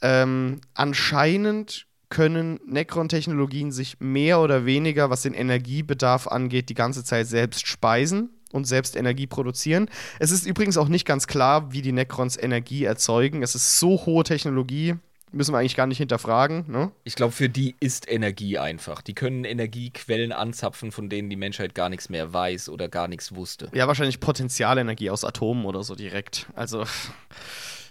[0.00, 7.26] Ähm, anscheinend können Necron-Technologien sich mehr oder weniger, was den Energiebedarf angeht, die ganze Zeit
[7.26, 9.88] selbst speisen und selbst Energie produzieren.
[10.18, 13.42] Es ist übrigens auch nicht ganz klar, wie die Necrons Energie erzeugen.
[13.42, 14.96] Es ist so hohe Technologie,
[15.32, 16.64] müssen wir eigentlich gar nicht hinterfragen.
[16.68, 16.92] Ne?
[17.04, 19.02] Ich glaube, für die ist Energie einfach.
[19.02, 23.34] Die können Energiequellen anzapfen, von denen die Menschheit gar nichts mehr weiß oder gar nichts
[23.34, 23.68] wusste.
[23.72, 26.46] Ja, wahrscheinlich Potenzialenergie aus Atomen oder so direkt.
[26.54, 26.84] Also,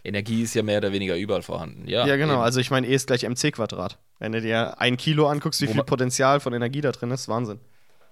[0.03, 1.87] Energie ist ja mehr oder weniger überall vorhanden.
[1.87, 2.33] Ja, ja, genau.
[2.33, 2.41] eben.
[2.41, 3.97] Also, ich meine, E ist gleich mc Quadrat.
[4.19, 7.27] Wenn du dir ein Kilo anguckst, wie Wo viel Potenzial von Energie da drin ist,
[7.27, 7.59] Wahnsinn.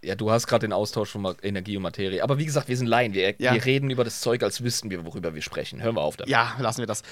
[0.03, 2.23] Ja, du hast gerade den Austausch von Energie und Materie.
[2.23, 3.13] Aber wie gesagt, wir sind Laien.
[3.13, 3.53] Wir, Ja.
[3.53, 5.81] wir reden über das Zeug, als wüssten wir, worüber wir sprechen.
[5.81, 6.29] Hören wir auf damit.
[6.29, 7.03] Ja, lassen wir das.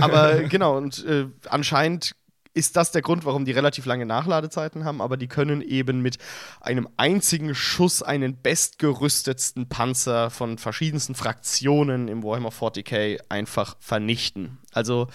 [0.00, 2.14] Aber genau, und äh, anscheinend
[2.56, 6.18] ist das der Grund, warum die relativ lange Nachladezeiten haben, aber die können eben mit
[6.60, 14.58] einem einzigen Schuss einen bestgerüstetsten Panzer von verschiedensten Fraktionen im Warhammer 40k einfach vernichten.
[14.72, 15.08] Also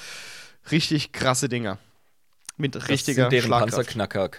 [0.71, 1.77] richtig krasse Dinger.
[2.57, 3.75] Mit Das richtiger sind deren Schlagkraft.
[3.75, 4.29] Panzerknacker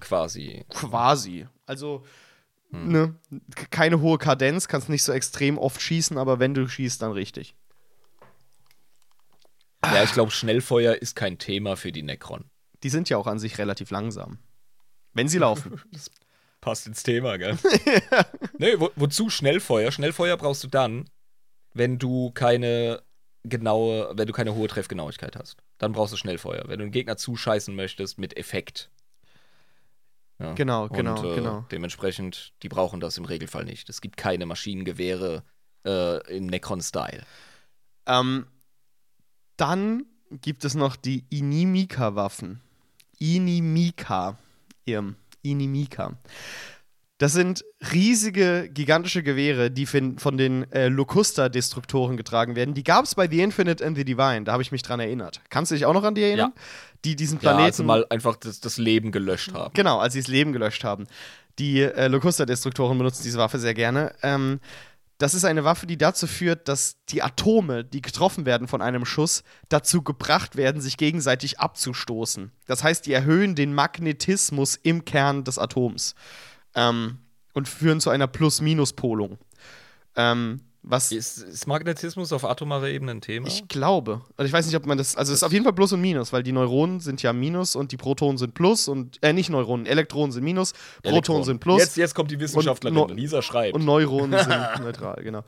[0.00, 0.64] quasi.
[0.70, 1.46] Quasi.
[1.66, 2.04] Also,
[2.70, 3.14] ne,
[3.70, 7.54] keine hohe Kadenz, kannst nicht so extrem oft schießen, aber wenn du schießt, dann richtig.
[9.84, 12.44] Ja, ich glaube, Schnellfeuer ist kein Thema für die Necron.
[12.82, 14.38] Die sind ja auch an sich relativ langsam.
[15.12, 15.80] Wenn sie laufen.
[15.92, 16.10] Das
[16.60, 17.56] passt ins Thema, gell?
[18.58, 19.92] nee, wo, wozu Schnellfeuer?
[19.92, 21.08] Schnellfeuer brauchst du dann,
[21.72, 23.02] wenn du keine
[23.44, 25.56] genaue, wenn du keine hohe Treffgenauigkeit hast.
[25.78, 26.64] Dann brauchst du Schnellfeuer.
[26.66, 28.90] Wenn du einen Gegner zuscheißen möchtest mit Effekt.
[30.38, 30.52] Ja.
[30.54, 31.64] Genau, genau, Und, äh, genau.
[31.70, 33.88] Dementsprechend, die brauchen das im Regelfall nicht.
[33.88, 35.42] Es gibt keine Maschinengewehre
[35.84, 37.24] äh, im Necron-Style.
[38.06, 38.46] Ähm,
[39.56, 42.60] dann gibt es noch die Inimika-Waffen.
[43.18, 44.38] Inimika.
[45.42, 46.16] Inimika.
[47.18, 52.74] Das sind riesige, gigantische Gewehre, die von den äh, Locusta-Destruktoren getragen werden.
[52.74, 55.40] Die gab es bei The Infinite and the Divine, da habe ich mich dran erinnert.
[55.50, 56.52] Kannst du dich auch noch an die erinnern?
[57.04, 57.64] Die diesen Ja, Planeten.
[57.64, 59.74] also mal einfach das, das Leben gelöscht haben.
[59.74, 61.08] Genau, als sie das Leben gelöscht haben.
[61.58, 64.14] Die äh, Locusta-Destruktoren benutzen diese Waffe sehr gerne.
[64.22, 64.60] Ähm,
[65.18, 69.04] das ist eine Waffe, die dazu führt, dass die Atome, die getroffen werden von einem
[69.04, 72.52] Schuss, dazu gebracht werden, sich gegenseitig abzustoßen.
[72.66, 76.14] Das heißt, die erhöhen den Magnetismus im Kern des Atoms
[76.78, 77.18] ähm,
[77.54, 79.38] und führen zu einer Plus-Minus-Polung.
[80.16, 83.46] Ähm, was Ist, ist Magnetismus auf atomarer Ebene ein Thema?
[83.48, 84.22] ich glaube.
[84.36, 85.16] Also ich weiß nicht, ob man das.
[85.16, 87.76] Also es ist auf jeden Fall Plus und Minus, weil die Neuronen sind ja Minus
[87.76, 90.72] und die Protonen sind Plus und äh, nicht Neuronen, Elektronen sind Minus,
[91.02, 91.44] Protonen Elektron.
[91.44, 92.96] sind Plus Jetzt, jetzt kommt die Wissenschaftlerin.
[92.96, 93.74] Und Lisa schreibt.
[93.74, 94.48] und Neuronen sind
[94.80, 95.42] neutral, genau.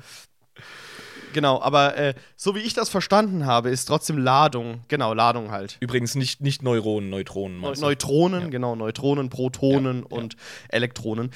[1.32, 5.76] Genau, aber äh, so wie ich das verstanden habe, ist trotzdem Ladung, genau, Ladung halt.
[5.80, 7.62] Übrigens nicht, nicht Neuronen, Neutronen.
[7.62, 7.80] Du?
[7.80, 8.48] Neutronen, Ja.
[8.48, 10.36] genau, Neutronen, Protonen Ja, und
[10.68, 11.30] Elektronen.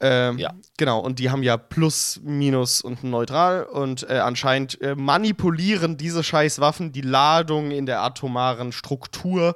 [0.00, 0.54] Ähm, Ja.
[0.76, 6.22] Genau, und die haben ja Plus, Minus und Neutral und äh, anscheinend äh, manipulieren diese
[6.22, 9.54] scheiß Waffen die Ladung in der atomaren Struktur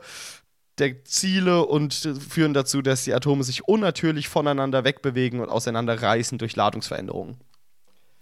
[0.78, 6.39] der Ziele und äh, führen dazu, dass die Atome sich unnatürlich voneinander wegbewegen und auseinanderreißen
[6.39, 7.36] durch Ladungsveränderungen.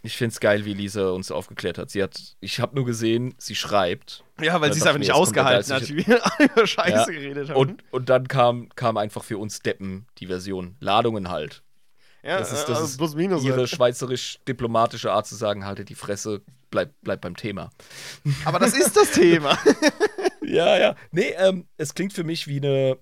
[0.06, 1.90] Ich find's geil, wie Lisa uns aufgeklärt hat.
[1.90, 4.22] Sie hat, ich habe nur gesehen, sie schreibt.
[4.40, 7.18] Ja, weil sie es einfach ich nicht ausgehalten hat, wie wir über Scheiße Ja.
[7.18, 7.56] geredet haben.
[7.56, 10.76] Und, und dann kam, kam einfach für uns Deppen die Version.
[10.80, 11.62] Ladungen halt.
[12.22, 13.42] ja, Das ist, das ist plus minus.
[13.44, 13.68] ihre halt.
[13.68, 17.70] schweizerisch-diplomatische Art zu sagen, halte die Fresse, bleib, bleib beim Thema.
[18.44, 19.58] Aber das ist das Thema.
[20.48, 20.94] Ja, ja.
[21.10, 22.98] Nee, ähm, es klingt für mich wie eine,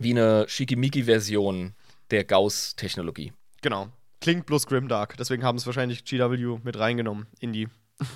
[0.00, 1.74] wie eine Schickimicki-Version
[2.10, 3.34] der Gauss-Technologie.
[3.60, 3.88] genau.
[4.22, 5.16] Klingt plus Grimdark.
[5.18, 7.68] Deswegen haben es wahrscheinlich GW mit reingenommen in die.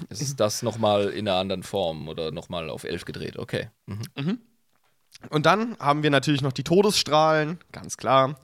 [0.08, 3.38] Ist das nochmal in einer anderen Form oder nochmal auf 11 gedreht.
[3.38, 3.68] Okay.
[3.86, 4.40] Mhm.
[5.30, 8.38] Und dann haben wir natürlich noch die Todesstrahlen, ganz klar.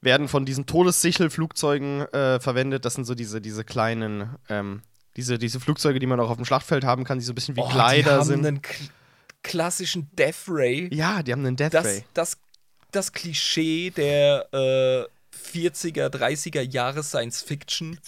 [0.00, 2.84] Werden von diesen Todessichelflugzeugen äh, verwendet.
[2.84, 4.82] Das sind so diese, diese kleinen, ähm,
[5.16, 7.56] diese, diese Flugzeuge, die man auch auf dem Schlachtfeld haben kann, die so ein bisschen
[7.56, 8.46] wie Oh, die Kleider haben sind.
[8.46, 8.88] einen kl
[9.42, 10.88] klassischen Death Ray.
[10.94, 12.04] Ja, die haben einen Death das, Ray.
[12.14, 12.38] das,
[12.92, 17.98] das Klischee der äh, 40er, 30er Jahre Science Fiction,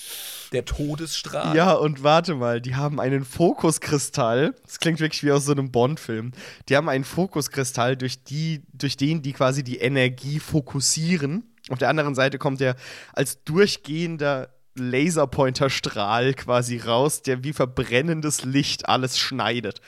[0.53, 1.57] der Todesstrahl.
[1.57, 4.55] Ja, und warte mal, die haben einen Fokuskristall.
[4.65, 6.33] Das klingt wirklich wie aus so einem Bond-Film.
[6.69, 11.45] Die haben einen Fokuskristall, durch, die, durch den die quasi die Energie fokussieren.
[11.71, 12.77] Auf der anderen Seite kommt der
[13.13, 19.81] als durchgehender Laserpointerstrahl quasi raus, der wie verbrennendes Licht alles schneidet.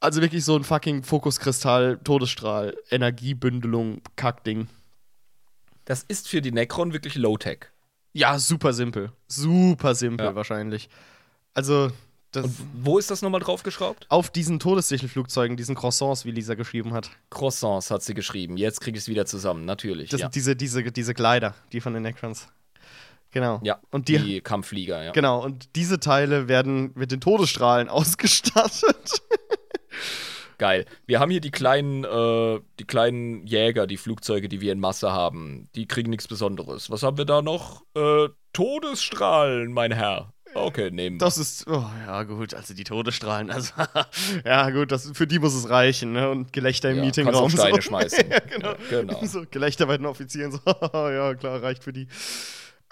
[0.00, 4.68] Also wirklich so ein fucking Fokuskristall, Todesstrahl, Energiebündelung, Kackding.
[5.84, 7.66] Das ist für die Necron wirklich Low-Tech.
[8.12, 9.12] Ja, super simpel.
[9.26, 10.34] Super simpel Ja.
[10.34, 10.88] wahrscheinlich.
[11.52, 11.90] Also,
[12.32, 12.46] das.
[12.46, 14.06] Und wo ist das nochmal draufgeschraubt?
[14.08, 17.10] auf diesen Todessichelflugzeugen, diesen Croissants, wie Lisa geschrieben hat.
[17.30, 18.56] Croissants hat sie geschrieben.
[18.56, 20.10] Jetzt kriege ich es wieder zusammen, natürlich.
[20.10, 20.26] Das ja.
[20.26, 22.48] sind diese, diese, diese Kleider, die von den Necrons.
[23.30, 23.58] Genau.
[23.64, 25.10] ja, Und die, die, Kampfflieger, ja.
[25.10, 29.23] genau, und diese Teile werden mit den Todesstrahlen ausgestattet.
[30.58, 30.84] Geil.
[31.06, 35.12] Wir haben hier die kleinen, äh, die kleinen Jäger, die Flugzeuge, die wir in Masse
[35.12, 35.68] haben.
[35.74, 36.90] Die kriegen nichts Besonderes.
[36.90, 37.82] Was haben wir da noch?
[37.96, 40.32] Äh, Todesstrahlen, mein Herr.
[40.56, 41.18] Okay, nehmen wir.
[41.26, 43.72] Das ist, oh ja, gut, also die Todesstrahlen, also,
[44.44, 46.30] ja, gut, das, für die muss es reichen, ne?
[46.30, 47.48] Und Gelächter im Ja, Meetingraum.
[47.48, 47.80] kannst Steine so.
[47.88, 48.30] schmeißen.
[48.30, 48.74] ja, genau.
[48.90, 49.24] Ja, genau.
[49.26, 50.60] So, Gelächter bei den Offizieren, so,
[50.92, 52.06] ja, klar, reicht für die.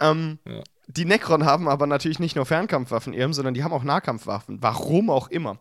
[0.01, 0.62] Ähm, Ja.
[0.89, 4.60] Die Necron haben aber natürlich nicht nur Fernkampfwaffen, Irm, sondern die haben auch Nahkampfwaffen.
[4.60, 5.59] Warum auch immer.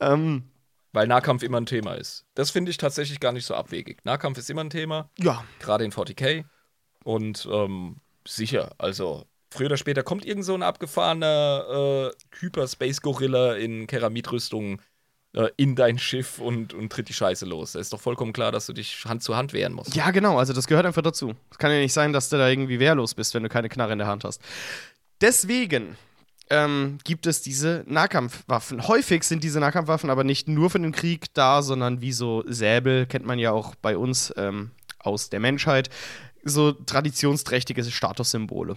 [0.00, 0.42] Ähm,
[0.92, 2.24] Weil Nahkampf immer ein Thema ist.
[2.34, 4.04] Das finde ich tatsächlich gar nicht so abwegig.
[4.04, 6.44] Nahkampf ist immer ein Thema, ja, gerade in 40k.
[7.04, 7.96] Und ähm,
[8.26, 14.80] sicher, also früher oder später kommt irgend so ein abgefahrener äh, Hyper-Space-Gorilla in Keramitrüstung
[15.34, 17.72] äh, in dein Schiff und, und tritt die Scheiße los.
[17.72, 19.94] Da ist doch vollkommen klar, dass du dich Hand zu Hand wehren musst.
[19.94, 21.34] Ja, genau, also das gehört einfach dazu.
[21.50, 23.92] Es kann ja nicht sein, dass du da irgendwie wehrlos bist, wenn du keine Knarre
[23.92, 24.40] in der Hand hast.
[25.20, 25.96] Deswegen
[26.50, 28.86] ähm, gibt es diese Nahkampfwaffen.
[28.88, 33.06] Häufig sind diese Nahkampfwaffen aber nicht nur für den Krieg da, sondern wie so Säbel,
[33.06, 35.90] kennt man ja auch bei uns ähm, aus der Menschheit.
[36.44, 38.76] So traditionsträchtige Statussymbole.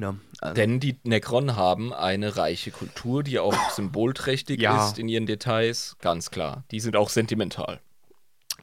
[0.00, 4.86] Ja, also, Denn die Necron haben eine reiche Kultur, die auch symbolträchtig Ja.
[4.86, 6.62] ist in ihren Details, ganz klar.
[6.70, 7.80] Die sind auch sentimental.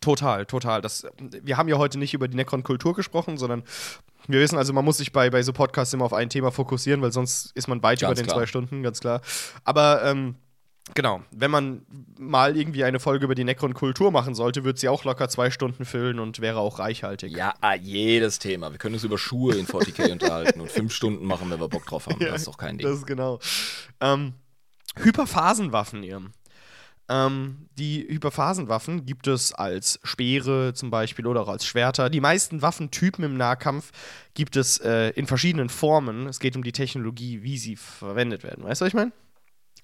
[0.06, 0.82] Total, total.
[0.82, 3.64] Das, wir haben ja heute nicht über die Necron-Kultur gesprochen, sondern
[4.28, 7.02] wir wissen also, man muss sich bei, bei so Podcasts immer auf ein Thema fokussieren,
[7.02, 8.38] weil sonst ist man weit Ganz über den klar.
[8.38, 9.22] zwei Stunden, ganz klar.
[9.64, 10.36] Aber ähm,
[10.94, 11.86] genau, wenn man
[12.20, 15.86] mal irgendwie eine Folge über die Necron-Kultur machen sollte, wird sie auch locker zwei Stunden
[15.86, 17.36] füllen und wäre auch reichhaltig.
[17.36, 18.72] Ja, ah, jedes Thema.
[18.72, 21.86] Wir können uns über Schuhe in 40k unterhalten und fünf Stunden machen, wenn wir Bock
[21.86, 22.20] drauf haben.
[22.20, 22.88] das ist doch kein Ding.
[22.90, 23.40] Das ist genau.
[24.02, 24.34] Ähm,
[24.98, 26.22] Hyperphasenwaffen, ihr.
[27.08, 32.10] Ähm, die Hyperphasenwaffen gibt es als Speere zum Beispiel oder auch als Schwerter.
[32.10, 33.92] Die meisten Waffentypen im Nahkampf
[34.34, 36.26] gibt es äh, in verschiedenen Formen.
[36.28, 38.64] Es geht um die Technologie, wie sie verwendet werden.
[38.64, 39.12] Weißt du, was ich meine?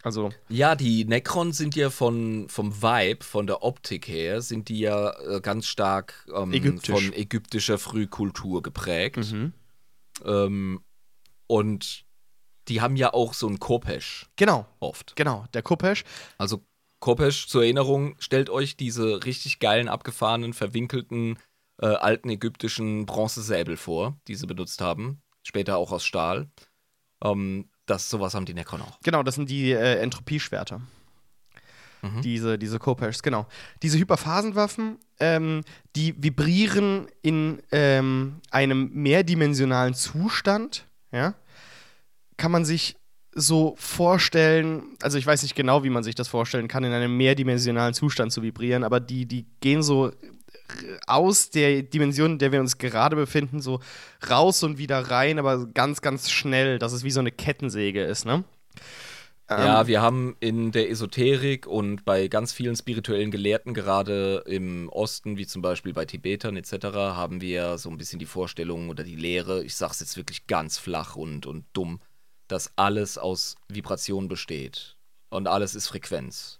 [0.03, 4.80] Also, Ja, die Necron sind ja von, vom Vibe, von der Optik her, sind die
[4.80, 6.95] ja äh, ganz stark ähm, Ägyptisch.
[6.95, 9.34] von ägyptischer Frühkultur geprägt.
[10.26, 10.81] Ähm,
[11.45, 12.06] und
[12.68, 15.15] die haben ja auch so ein Kopesh genau, oft.
[15.15, 15.45] genau.
[15.53, 16.03] Der Kopesh.
[16.38, 16.64] Also
[17.01, 21.37] Kopesh zur Erinnerung, stellt euch diese richtig geilen, abgefahrenen, verwinkelten,
[21.81, 25.21] äh, alten ägyptischen Bronzesäbel vor, die sie benutzt haben.
[25.43, 26.47] Später auch aus Stahl.
[27.23, 28.99] Ähm, das, sowas haben die Necron auch.
[29.03, 30.79] Genau, das sind die äh, Entropieschwerter.
[32.03, 32.21] Mhm.
[32.21, 33.47] Diese, diese Kopeshs, genau.
[33.81, 35.63] Diese Hyperphasenwaffen, ähm,
[35.95, 41.33] die vibrieren in ähm, einem mehrdimensionalen Zustand, ja.
[42.37, 42.95] Kann man sich
[43.33, 47.15] so vorstellen, also ich weiß nicht genau, wie man sich das vorstellen kann, in einem
[47.15, 50.11] mehrdimensionalen Zustand zu vibrieren, aber die, die gehen so
[51.07, 53.79] aus der Dimension, in der wir uns gerade befinden, so
[54.29, 58.25] raus und wieder rein, aber ganz, ganz schnell, dass es wie so eine Kettensäge ist,
[58.25, 58.43] ne?
[59.49, 65.37] Ja, wir haben in der Esoterik und bei ganz vielen spirituellen Gelehrten, gerade im Osten,
[65.37, 69.17] wie zum Beispiel bei Tibetern etc., haben wir so ein bisschen die Vorstellung oder die
[69.17, 71.99] Lehre, ich sag's jetzt wirklich ganz flach und, und dumm,
[72.51, 74.95] dass alles aus Vibration besteht.
[75.29, 76.59] Und alles ist Frequenz.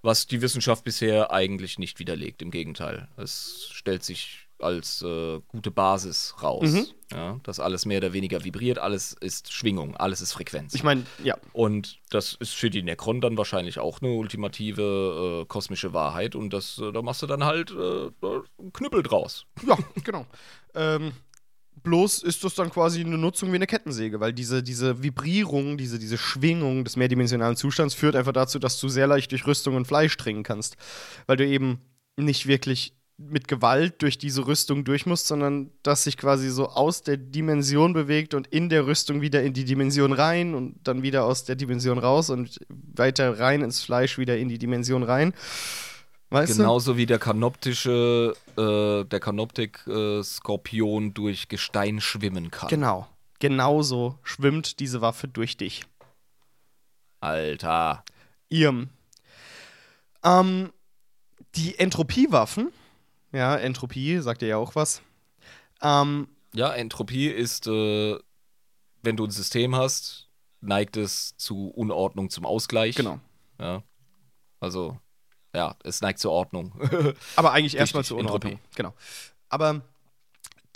[0.00, 3.08] Was die Wissenschaft bisher eigentlich nicht widerlegt, im Gegenteil.
[3.16, 6.86] Es stellt sich als äh, gute Basis raus, Mhm.
[7.12, 10.72] ja, dass alles mehr oder weniger vibriert, alles ist Schwingung, alles ist Frequenz.
[10.74, 15.46] Ich meine, ja, Und das ist für die Necron dann wahrscheinlich auch eine ultimative äh,
[15.46, 19.46] kosmische Wahrheit und das, äh, da machst du dann halt äh, einen Knüppel draus.
[19.66, 20.26] Ja, genau.
[20.74, 21.12] ähm,
[21.82, 25.98] bloß ist das dann quasi eine Nutzung wie eine Kettensäge, weil diese, diese Vibrierung, diese,
[25.98, 29.86] diese Schwingung des mehrdimensionalen Zustands führt einfach dazu, dass du sehr leicht durch Rüstung und
[29.86, 30.76] Fleisch dringen kannst.
[31.26, 31.80] Weil du eben
[32.16, 37.02] nicht wirklich mit Gewalt durch diese Rüstung durch musst, sondern dass sich quasi so aus
[37.02, 41.24] der Dimension bewegt und in der Rüstung wieder in die Dimension rein und dann wieder
[41.24, 45.34] aus der Dimension raus und weiter rein ins Fleisch wieder in die Dimension rein.
[46.32, 46.56] Weißt du?
[46.58, 52.68] Genauso wie der kanoptische, äh, der Kanoptik-Skorpion durch Gestein schwimmen kann.
[52.68, 53.06] Genau.
[53.38, 55.82] Genauso schwimmt diese Waffe durch dich.
[57.20, 58.04] Alter.
[58.48, 58.88] Irm.
[60.24, 60.72] Ähm,
[61.54, 62.72] die Entropiewaffen,
[63.32, 65.02] ja, Entropie, sagt ihr ja auch was.
[65.82, 68.18] Ähm, Ja, Entropie ist, äh,
[69.02, 70.28] wenn du ein System hast,
[70.60, 72.94] neigt es zu Unordnung zum Ausgleich.
[72.94, 73.18] genau.
[73.58, 73.82] Ja.
[74.60, 74.98] Also,
[75.54, 76.72] ja, es neigt zur Ordnung.
[77.36, 78.58] Aber eigentlich erstmal zur Unordnung.
[78.74, 78.94] Genau.
[79.48, 79.82] Aber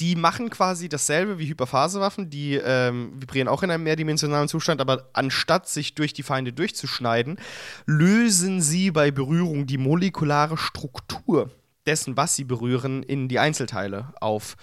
[0.00, 2.28] die machen quasi dasselbe wie Hyperphasewaffen.
[2.28, 7.38] Die ähm, vibrieren auch in einem mehrdimensionalen Zustand, aber anstatt sich durch die Feinde durchzuschneiden,
[7.86, 11.50] lösen sie bei Berührung die molekulare Struktur
[11.86, 14.56] dessen, was sie berühren, in die Einzelteile auf.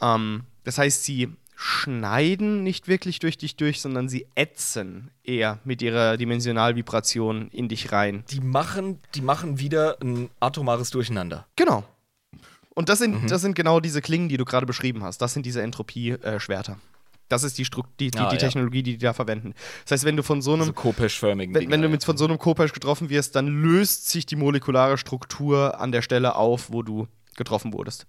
[0.00, 5.82] Ähm, das heißt, sie schneiden nicht wirklich durch dich durch, sondern sie ätzen eher mit
[5.82, 8.22] ihrer Dimensionalvibration in dich rein.
[8.30, 11.48] die machen, die machen wieder ein atomares Durcheinander.
[11.56, 11.82] Genau.
[12.76, 13.26] Und das sind, Mhm.
[13.26, 15.18] das sind genau diese Klingen, die du gerade beschrieben hast.
[15.18, 16.78] Das sind diese Entropie-Schwerter.
[17.28, 18.40] das ist die, Strukt die, die, Ah, die ja.
[18.40, 19.52] Technologie, die die da verwenden.
[19.84, 22.24] Das heißt, wenn du von so einem, So Kopesh-förmigen wenn, wenn du mit von so
[22.24, 26.82] einem Kopesh getroffen wirst, dann löst sich die molekulare Struktur an der Stelle auf, wo
[26.84, 28.06] du getroffen wurdest.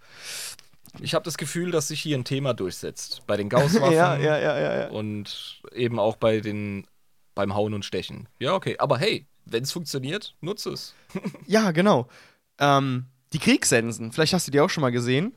[1.00, 3.24] Ich habe das Gefühl, dass sich hier ein Thema durchsetzt.
[3.28, 6.86] Bei den Gausswaffen ja, ja, ja, ja, und eben auch bei den
[7.36, 8.28] beim Hauen und Stechen.
[8.40, 8.76] Ja, okay.
[8.80, 10.94] Aber hey, wenn es funktioniert, nutze es.
[11.48, 12.08] Ja, genau.
[12.60, 15.34] Ähm, die Kriegssensen, vielleicht hast du die auch schon mal gesehen.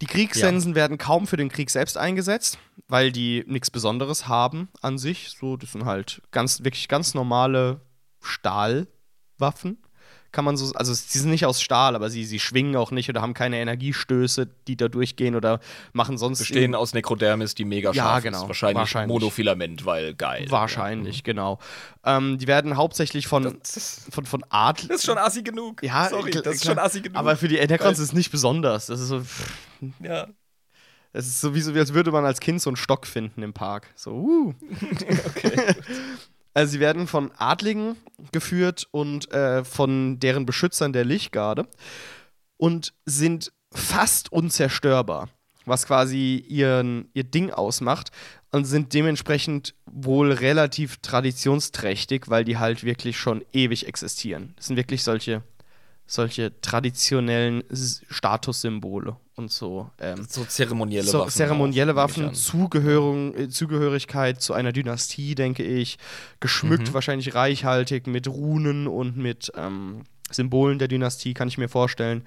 [0.00, 2.58] Die Kriegssensen werden kaum für den Krieg selbst eingesetzt,
[2.88, 5.30] weil die nichts Besonderes haben an sich.
[5.30, 7.80] So, das sind halt ganz, wirklich ganz normale
[8.20, 9.78] Stahlwaffen.
[10.32, 13.08] Kann man so, also sie sind nicht aus Stahl, aber sie, sie schwingen auch nicht
[13.08, 15.60] oder haben keine Energiestöße, die da durchgehen oder
[15.92, 16.38] machen sonst.
[16.38, 18.42] Bestehen aus Nekrodermis, die mega Ja, scharf genau.
[18.42, 18.48] ist.
[18.48, 19.12] Wahrscheinlich, Wahrscheinlich.
[19.12, 20.46] Monofilament, weil geil.
[20.48, 21.58] Wahrscheinlich, genau.
[22.04, 24.88] Ähm, die werden hauptsächlich von, Das ist, von, von Adl.
[24.88, 25.82] das ist schon assi genug.
[25.82, 26.74] Ja, Sorry, klar, das ist klar.
[26.76, 27.16] schon assi genug.
[27.18, 28.86] Aber für die Necrons ist es nicht besonders.
[28.86, 29.22] Das ist so.
[30.02, 30.26] ja.
[31.14, 33.88] Es ist so wie als würde man als Kind so einen Stock finden im Park.
[33.94, 34.54] So, uh.
[35.26, 35.74] Okay.
[36.54, 37.96] Also sie werden von Adligen
[38.30, 41.66] geführt und äh, von deren Beschützern der Lichtgarde
[42.56, 45.28] und sind fast unzerstörbar,
[45.64, 48.10] was quasi ihren, ihr Ding ausmacht
[48.50, 54.52] und sind dementsprechend wohl relativ traditionsträchtig, weil die halt wirklich schon ewig existieren.
[54.56, 55.42] Das sind wirklich solche,
[56.06, 57.62] solche traditionellen
[58.10, 59.90] Statussymbole und so.
[59.98, 61.30] Ähm, So zeremonielle so, Waffen.
[61.30, 62.34] zeremonielle auch, Waffen.
[62.34, 65.98] Zugehörung, äh, Zugehörigkeit zu einer Dynastie, denke ich.
[66.40, 66.94] Geschmückt Mhm.
[66.94, 72.22] wahrscheinlich reichhaltig mit Runen und mit ähm, Symbolen der Dynastie, kann ich mir vorstellen.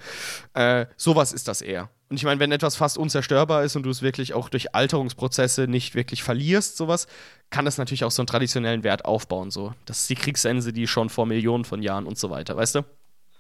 [0.54, 1.90] Äh, sowas ist das eher.
[2.10, 5.68] Und ich meine, wenn etwas fast unzerstörbar ist und du es wirklich auch durch Alterungsprozesse
[5.68, 7.08] nicht wirklich verlierst, sowas,
[7.50, 9.50] kann das natürlich auch so einen traditionellen Wert aufbauen.
[9.50, 9.74] So.
[9.86, 12.82] Das ist die Kriegssense, die schon vor Millionen von Jahren und so weiter, weißt du?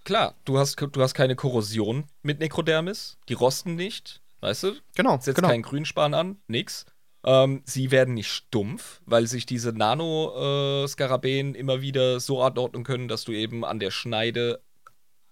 [0.06, 3.18] Klar, du hast, du hast keine Korrosion mit Nekrodermis.
[3.28, 4.74] Die rosten nicht, weißt du?
[4.96, 5.50] Genau, Setzt genau.
[5.50, 6.86] keinen Grünspan an, nix.
[7.26, 13.24] Ähm, sie werden nicht stumpf, weil sich diese Nano-Skarabäen immer wieder so anordnen können, dass
[13.24, 14.62] du eben an der Schneide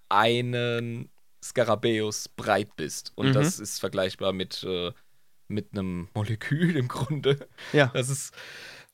[0.10, 1.10] einen
[1.44, 3.12] Skarabäus breit bist.
[3.16, 3.34] Und Mhm.
[3.34, 4.92] das ist vergleichbar mit, äh,
[5.48, 7.48] mit einem Molekül im Grunde.
[7.74, 7.92] Ja.
[7.94, 8.34] Das ist.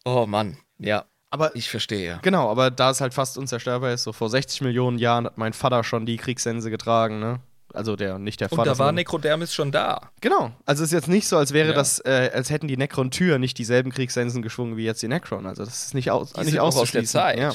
[0.06, 2.20] Oh Mann, ja, Aber ich verstehe.
[2.24, 5.54] Genau, aber da es halt fast unzerstörbar ist, so vor 60 Millionen Jahren hat mein
[5.54, 7.40] Vater schon die Kriegssense getragen, ne?
[7.72, 8.66] Also der, nicht der Und Vater.
[8.72, 10.10] da war sondern- Nekrodermis schon da.
[10.22, 10.52] Genau.
[10.66, 11.76] Also es ist jetzt nicht so, als wäre Ja.
[11.76, 15.46] das, äh, als hätten die Necron-Tür nicht dieselben Kriegssensen geschwungen wie jetzt die Necron.
[15.46, 17.20] Also das ist nicht, aus, Die nicht sind aus der auszuschließen.
[17.20, 17.38] Zeit.
[17.38, 17.54] Ja.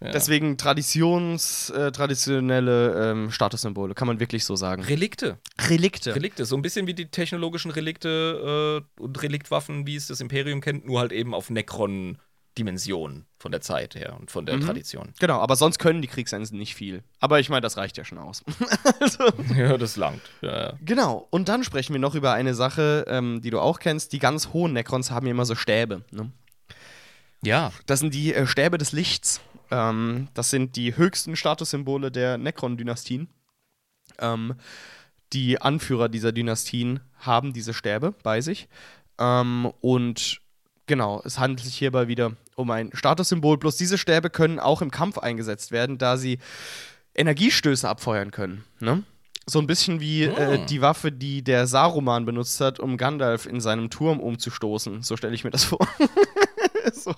[0.00, 0.10] Ja.
[0.12, 4.82] Deswegen Traditions, äh, traditionelle ähm, Statussymbole, kann man wirklich so sagen.
[4.82, 5.38] Relikte.
[5.68, 6.14] Relikte.
[6.14, 10.60] Relikte, so ein bisschen wie die technologischen Relikte äh, und Reliktwaffen, wie es das Imperium
[10.60, 11.50] kennt, nur halt eben auf
[12.56, 14.62] Necron-Dimensionen von der Zeit her und von der Mhm.
[14.62, 15.12] Tradition.
[15.18, 17.02] Genau, aber sonst können die Kriegssensen nicht viel.
[17.20, 18.42] Aber ich meine, das reicht ja schon aus.
[19.00, 19.24] also,
[19.56, 20.22] Ja, das langt.
[20.40, 20.72] Ja, ja.
[20.84, 24.12] Genau, und dann sprechen wir noch über eine Sache, ähm, die du auch kennst.
[24.12, 26.04] Die ganz hohen Necrons haben ja immer so Stäbe.
[26.10, 26.30] Ne?
[27.42, 27.72] ja.
[27.86, 29.40] Das sind die äh, Stäbe des Lichts.
[29.70, 33.28] Ähm, das sind die höchsten Statussymbole der Necron-Dynastien.
[34.18, 34.54] Ähm,
[35.32, 38.68] die Anführer dieser Dynastien haben diese Stäbe bei sich.
[39.18, 40.41] Ähm, und
[40.92, 43.56] genau, es handelt sich hierbei wieder um ein Statussymbol.
[43.56, 46.38] Bloß diese Stäbe können auch im Kampf eingesetzt werden, da sie
[47.14, 48.62] Energiestöße abfeuern können.
[48.78, 49.04] Ne?
[49.46, 50.66] So ein bisschen wie äh, Ah.
[50.66, 55.02] die Waffe, die der Saruman benutzt hat, um Gandalf in seinem Turm umzustoßen.
[55.02, 55.80] So stelle ich mir das vor.
[56.92, 57.14] so.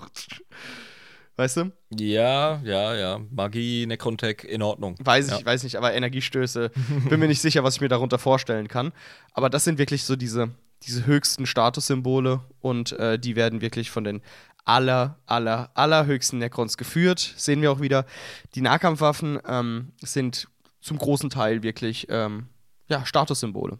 [1.36, 1.72] Weißt du?
[1.90, 3.20] Ja, ja, ja.
[3.32, 4.94] Magie, Necrontech, in Ordnung.
[5.00, 5.44] Weiß ich, Ja.
[5.44, 6.70] weiß nicht, aber Energiestöße,
[7.08, 8.92] bin mir nicht sicher, was ich mir darunter vorstellen kann.
[9.32, 10.50] Aber das sind wirklich so diese,
[10.86, 14.22] diese höchsten Statussymbole und äh, die werden wirklich von den
[14.64, 17.34] aller, aller, allerhöchsten Necrons geführt.
[17.36, 18.06] Sehen wir auch wieder.
[18.54, 20.48] Die Nahkampfwaffen ähm, sind
[20.80, 22.48] zum großen Teil wirklich ähm,
[22.88, 23.78] ja, Statussymbole.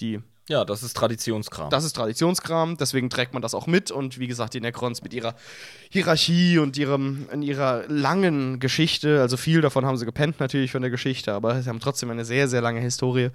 [0.00, 1.70] Die Ja, das ist Traditionskram.
[1.70, 3.90] das ist Traditionskram, deswegen trägt man das auch mit.
[3.90, 5.34] Und wie gesagt, die Necrons mit ihrer
[5.90, 10.82] Hierarchie und ihrem, in ihrer langen Geschichte, also viel davon haben sie gepennt natürlich von
[10.82, 13.30] der Geschichte, aber sie haben trotzdem eine sehr, sehr lange Historie.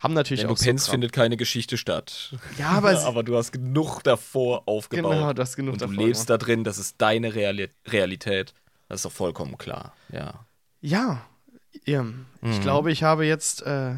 [0.00, 0.94] Haben natürlich Wenn auch du pennst, so Kram.
[0.94, 2.34] findet keine Geschichte statt.
[2.58, 5.12] Ja, aber, sie- aber du hast genug davor aufgebaut.
[5.12, 6.04] genau, das ist genug und du davon.
[6.04, 8.52] lebst da drin, das ist deine Reali Realität.
[8.88, 9.92] Das ist doch vollkommen klar.
[10.10, 10.46] Ja.
[10.80, 11.20] Ja,
[11.84, 12.04] ja
[12.42, 12.60] ich Mhm.
[12.62, 13.94] glaube, ich habe jetzt äh,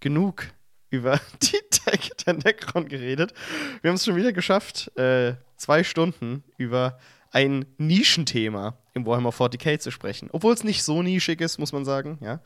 [0.00, 0.48] genug
[0.92, 3.32] über die Tech der Necron geredet.
[3.80, 6.98] Wir haben es schon wieder geschafft, äh, zwei Stunden über
[7.30, 10.28] ein Nischenthema im Warhammer 40k zu sprechen.
[10.32, 12.18] Obwohl es nicht so nischig ist, muss man sagen.
[12.20, 12.42] Ja,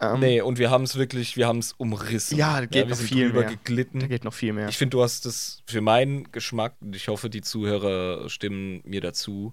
[0.00, 2.38] ähm, Nee, und wir haben es wirklich, wir haben es umrissen.
[2.38, 3.44] Ja, da geht wir noch viel mehr.
[3.44, 4.00] geglitten.
[4.00, 4.68] da geht noch viel mehr.
[4.68, 9.02] Ich finde, du hast das für meinen Geschmack, und ich hoffe, die Zuhörer stimmen mir
[9.02, 9.52] dazu,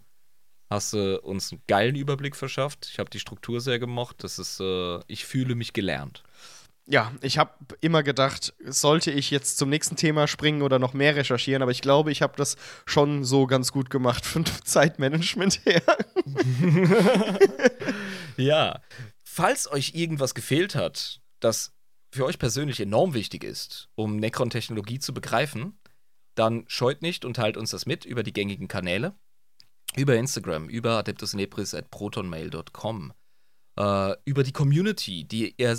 [0.70, 2.88] hast du uns einen geilen Überblick verschafft.
[2.90, 4.24] Ich habe die Struktur sehr gemocht.
[4.24, 6.24] Das ist, äh, ich fühle mich gelernt.
[6.88, 11.16] Ja, ich habe immer gedacht, sollte ich jetzt zum nächsten Thema springen oder noch mehr
[11.16, 15.82] recherchieren, aber ich glaube, ich habe das schon so ganz gut gemacht von Zeitmanagement her.
[18.38, 18.82] Ja.
[19.24, 21.74] Falls euch irgendwas gefehlt hat, das
[22.12, 25.80] für euch persönlich enorm wichtig ist, um Necron-Technologie zu begreifen,
[26.36, 29.16] dann scheut nicht und teilt uns das mit über die gängigen Kanäle.
[29.95, 33.14] Über Instagram, über adeptusnepris at protonmail.com.
[33.78, 35.78] Äh, über die Community, die ihr,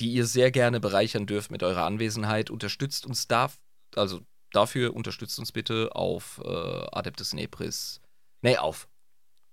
[0.00, 2.50] die ihr sehr gerne bereichern dürft mit eurer Anwesenheit.
[2.50, 3.50] Unterstützt uns da,
[3.94, 4.20] also
[4.52, 6.48] dafür unterstützt uns bitte auf äh,
[6.92, 8.00] Adeptus Nepris.
[8.42, 8.88] Nee, auf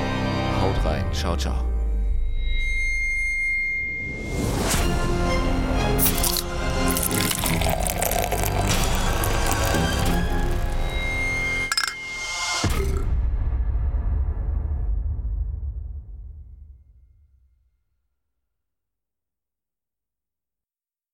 [0.60, 1.04] haut rein.
[1.12, 1.67] Ciao, ciao.